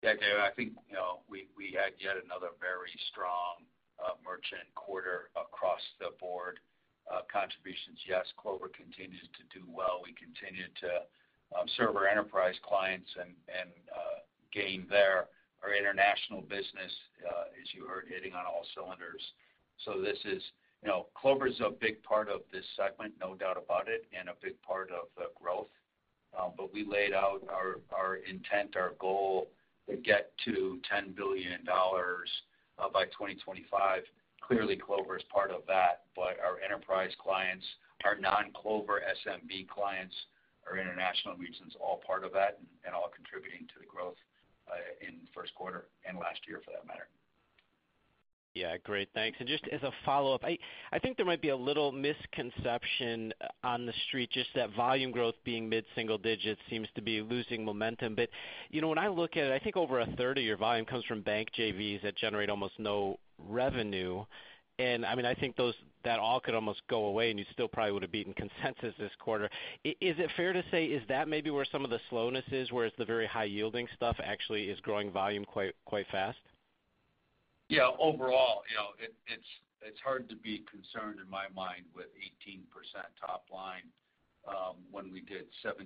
Yeah, 0.03 0.13
Dave, 0.13 0.39
I 0.39 0.49
think, 0.55 0.74
you 0.88 0.95
know, 0.95 1.20
we 1.30 1.47
we 1.57 1.76
had 1.76 1.93
yet 1.99 2.15
another 2.24 2.49
very 2.59 2.93
strong 3.11 3.65
uh, 4.03 4.13
merchant 4.24 4.65
quarter 4.76 5.30
across 5.36 5.82
the 5.99 6.09
board. 6.20 6.59
Uh, 7.08 7.24
contributions, 7.32 8.03
yes, 8.03 8.28
Clover 8.36 8.68
continues 8.68 9.24
to 9.39 9.43
do 9.55 9.64
well. 9.72 10.03
We 10.03 10.12
continue 10.12 10.68
to 10.84 11.08
um, 11.55 11.64
serve 11.80 11.95
our 11.95 12.08
enterprise 12.08 12.55
clients 12.68 13.08
and 13.16 13.32
uh, 13.88 14.20
gain 14.51 14.86
there. 14.89 15.32
Our 15.64 15.74
international 15.74 16.41
business, 16.41 16.91
uh, 17.24 17.49
as 17.55 17.68
you 17.74 17.88
heard, 17.88 18.05
hitting 18.12 18.34
on 18.34 18.45
all 18.45 18.68
cylinders. 18.76 19.24
So 19.86 20.01
this 20.01 20.20
is, 20.26 20.43
you 20.84 20.89
know, 20.89 21.08
Clover's 21.16 21.60
a 21.64 21.72
big 21.72 22.03
part 22.03 22.30
of 22.30 22.41
this 22.51 22.66
segment, 22.76 23.14
no 23.20 23.36
doubt 23.36 23.58
about 23.58 23.88
it, 23.88 24.05
and 24.18 24.30
a 24.30 24.36
big 24.41 24.62
part 24.62 24.91
of 24.91 25.08
the 25.16 25.32
growth. 25.39 25.72
Um, 26.38 26.51
but 26.58 26.74
we 26.74 26.86
laid 26.86 27.14
out 27.14 27.41
our 27.49 28.16
intent, 28.30 28.76
our 28.76 28.93
goal 28.99 29.49
to 29.89 29.95
get 29.95 30.32
to 30.45 30.80
$10 30.93 31.16
billion 31.16 31.64
by 31.66 33.05
2025. 33.05 34.03
Clearly, 34.48 34.78
Clover 34.78 35.18
is 35.18 35.24
part 35.28 35.52
of 35.52 35.62
that, 35.68 36.08
but 36.16 36.39
our 36.39 36.64
enterprise 36.64 37.12
clients, 37.22 37.66
our 38.06 38.16
non-Clover 38.16 39.04
SMB 39.04 39.68
clients, 39.68 40.16
our 40.70 40.78
international 40.80 41.36
regions, 41.36 41.76
all 41.82 42.02
part 42.06 42.24
of 42.24 42.32
that 42.34 42.60
and 42.86 42.95
all 42.95 43.12
contributing 43.14 43.68
to 43.68 43.80
the 43.80 43.86
growth 43.86 44.16
uh, 44.72 45.06
in 45.06 45.16
first 45.36 45.54
quarter 45.56 45.86
and 46.08 46.18
last 46.18 46.39
year 46.48 46.62
for 46.64 46.72
that 46.72 46.88
matter. 46.88 47.08
Yeah, 48.54 48.76
great. 48.84 49.10
Thanks. 49.14 49.38
And 49.39 49.48
just 49.48 49.66
as 49.72 49.84
a 49.84 49.91
follow-up, 50.04 50.43
I 50.43 50.58
think 51.00 51.16
there 51.16 51.28
might 51.28 51.43
be 51.43 51.50
a 51.50 51.56
little 51.56 51.91
misconception 51.91 53.32
uh, 53.39 53.48
on 53.64 53.86
the 53.86 53.93
street, 54.08 54.32
just 54.32 54.50
that 54.56 54.74
volume 54.76 55.12
growth 55.12 55.36
being 55.45 55.70
mid-single 55.70 56.18
digits 56.18 56.60
seems 56.68 56.88
to 56.95 57.02
be 57.02 57.22
losing 57.22 57.64
momentum. 57.64 58.16
But 58.16 58.30
you 58.72 58.82
know, 58.82 58.88
when 58.88 58.98
I 58.98 59.10
look 59.10 59.38
at 59.38 59.43
it, 59.43 59.52
I 59.54 59.60
think 59.64 59.78
over 59.78 60.00
a 60.00 60.08
third 60.18 60.39
of 60.39 60.43
your 60.43 60.58
volume 60.58 60.86
comes 60.88 61.06
from 61.06 61.22
bank 61.22 61.50
JVs 61.56 62.02
that 62.02 62.16
generate 62.18 62.50
almost 62.50 62.74
no 62.80 63.20
revenue. 63.38 64.24
And 64.80 65.06
I 65.06 65.16
mean, 65.16 65.26
I 65.26 65.34
think 65.34 65.56
those 65.56 65.74
that 66.04 66.20
all 66.20 66.40
could 66.40 66.56
almost 66.56 66.82
go 66.90 67.06
away, 67.06 67.32
and 67.32 67.40
you 67.40 67.46
still 67.52 67.68
probably 67.68 67.92
would 67.92 68.04
have 68.04 68.12
beaten 68.12 68.34
consensus 68.62 68.94
this 69.00 69.12
quarter. 69.20 69.50
Is 69.84 70.16
it 70.20 70.30
fair 70.38 70.54
to 70.54 70.64
say, 70.72 70.86
is 70.86 71.04
that 71.10 71.28
maybe 71.28 71.50
where 71.50 71.66
some 71.72 71.84
of 71.84 71.90
the 71.90 72.00
slowness 72.10 72.46
is, 72.52 72.72
whereas 72.72 72.94
the 72.98 73.06
very 73.06 73.28
high-yielding 73.28 73.88
stuff 73.96 74.16
actually 74.24 74.66
is 74.70 74.80
growing 74.82 75.12
volume 75.12 75.46
quite 75.46 75.74
quite 75.86 76.06
fast? 76.12 76.38
Yeah. 77.70 77.90
Overall, 78.00 78.64
you 78.70 78.76
know, 78.78 78.96
it's 79.28 79.50
it's 79.82 80.00
hard 80.02 80.30
to 80.30 80.36
be 80.36 80.64
concerned 80.70 81.20
in 81.24 81.30
my 81.30 81.46
mind 81.54 81.86
with 81.94 82.08
18% 82.48 82.66
top 83.20 83.46
line, 83.54 83.86
um, 84.48 84.82
when 84.92 85.12
we 85.12 85.22
did 85.22 85.46
17% 85.64 85.78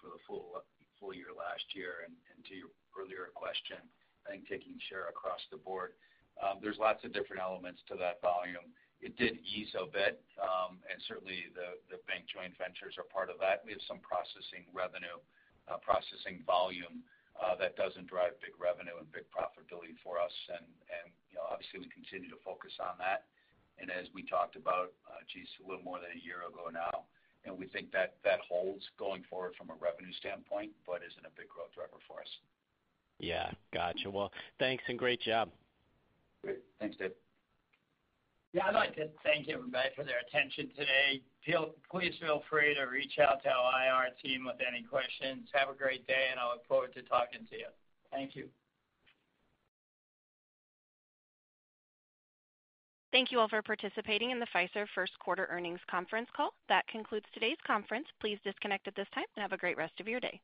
for 0.00 0.08
the 0.08 0.20
full 0.26 0.62
full 1.00 1.14
year 1.14 1.34
last 1.36 1.64
year. 1.74 2.06
And 2.06 2.14
to 2.46 2.54
your 2.54 2.70
earlier 2.94 3.34
question, 3.34 3.82
I 4.26 4.38
think 4.38 4.48
taking 4.48 4.78
share 4.88 5.08
across 5.08 5.40
the 5.50 5.58
board. 5.58 5.98
Um, 6.40 6.58
there's 6.62 6.78
lots 6.80 7.04
of 7.04 7.12
different 7.12 7.42
elements 7.42 7.82
to 7.88 7.94
that 8.00 8.20
volume. 8.22 8.72
It 9.02 9.18
did 9.18 9.42
ease 9.42 9.74
a 9.74 9.84
bit, 9.90 10.22
um, 10.38 10.78
and 10.86 10.96
certainly 11.10 11.50
the 11.58 11.98
bank 12.06 12.30
joint 12.30 12.54
ventures 12.54 12.94
are 13.02 13.08
part 13.10 13.34
of 13.34 13.42
that. 13.42 13.66
We 13.66 13.74
have 13.74 13.82
some 13.90 13.98
processing 13.98 14.70
revenue, 14.70 15.18
uh, 15.66 15.82
processing 15.82 16.46
volume, 16.46 17.02
uh, 17.34 17.58
that 17.58 17.74
doesn't 17.74 18.06
drive 18.06 18.38
big 18.38 18.54
revenue 18.62 18.94
and 19.00 19.08
big 19.10 19.26
profitability 19.32 19.98
for 20.06 20.22
us. 20.22 20.32
And 20.54 20.66
you 21.32 21.40
know, 21.40 21.46
obviously, 21.50 21.82
we 21.82 21.90
continue 21.90 22.30
to 22.30 22.38
focus 22.46 22.72
on 22.78 22.94
that. 23.02 23.26
And 23.80 23.90
as 23.90 24.06
we 24.14 24.22
talked 24.22 24.54
about, 24.54 24.94
uh, 25.08 25.24
geez, 25.26 25.48
a 25.58 25.66
little 25.66 25.82
more 25.82 25.98
than 25.98 26.14
a 26.14 26.22
year 26.22 26.46
ago 26.46 26.70
now, 26.70 27.10
and 27.42 27.58
we 27.58 27.66
think 27.66 27.90
that 27.90 28.22
holds 28.46 28.86
going 28.98 29.26
forward 29.26 29.58
from 29.58 29.70
a 29.70 29.76
revenue 29.82 30.12
standpoint, 30.22 30.70
but 30.86 31.02
isn't 31.02 31.26
a 31.26 31.34
big 31.34 31.50
growth 31.50 31.74
driver 31.74 31.98
for 32.06 32.22
us. 32.22 32.32
Yeah. 33.18 33.50
Gotcha. 33.72 34.10
Well, 34.10 34.30
thanks 34.58 34.84
and 34.86 34.98
great 34.98 35.20
job. 35.20 35.50
Great. 36.44 36.58
Thanks, 36.80 36.96
Dave. 36.96 37.12
Yeah, 38.52 38.66
I'd 38.66 38.74
like 38.74 38.94
to 38.96 39.08
thank 39.24 39.48
everybody 39.48 39.88
for 39.96 40.04
their 40.04 40.20
attention 40.28 40.68
today. 40.76 41.22
Please 41.90 42.12
feel 42.20 42.42
free 42.50 42.74
to 42.74 42.82
reach 42.82 43.18
out 43.18 43.42
to 43.44 43.48
our 43.48 44.04
IR 44.04 44.10
team 44.22 44.44
with 44.44 44.56
any 44.66 44.82
questions. 44.82 45.48
Have 45.54 45.70
a 45.70 45.74
great 45.74 46.06
day, 46.06 46.28
and 46.30 46.38
I 46.38 46.48
look 46.52 46.66
forward 46.66 46.92
to 46.94 47.02
talking 47.02 47.46
to 47.48 47.56
you. 47.56 47.66
Thank 48.10 48.36
you. 48.36 48.48
Thank 53.10 53.30
you 53.32 53.40
all 53.40 53.48
for 53.48 53.62
participating 53.62 54.30
in 54.30 54.40
the 54.40 54.46
Fiserv 54.54 54.86
first 54.94 55.18
quarter 55.18 55.46
earnings 55.50 55.80
conference 55.90 56.28
call. 56.34 56.50
That 56.68 56.86
concludes 56.88 57.26
today's 57.32 57.58
conference. 57.66 58.06
Please 58.20 58.38
disconnect 58.44 58.88
at 58.88 58.96
this 58.96 59.08
time 59.14 59.24
and 59.36 59.42
have 59.42 59.52
a 59.52 59.58
great 59.58 59.76
rest 59.76 59.98
of 60.00 60.08
your 60.08 60.20
day. 60.20 60.40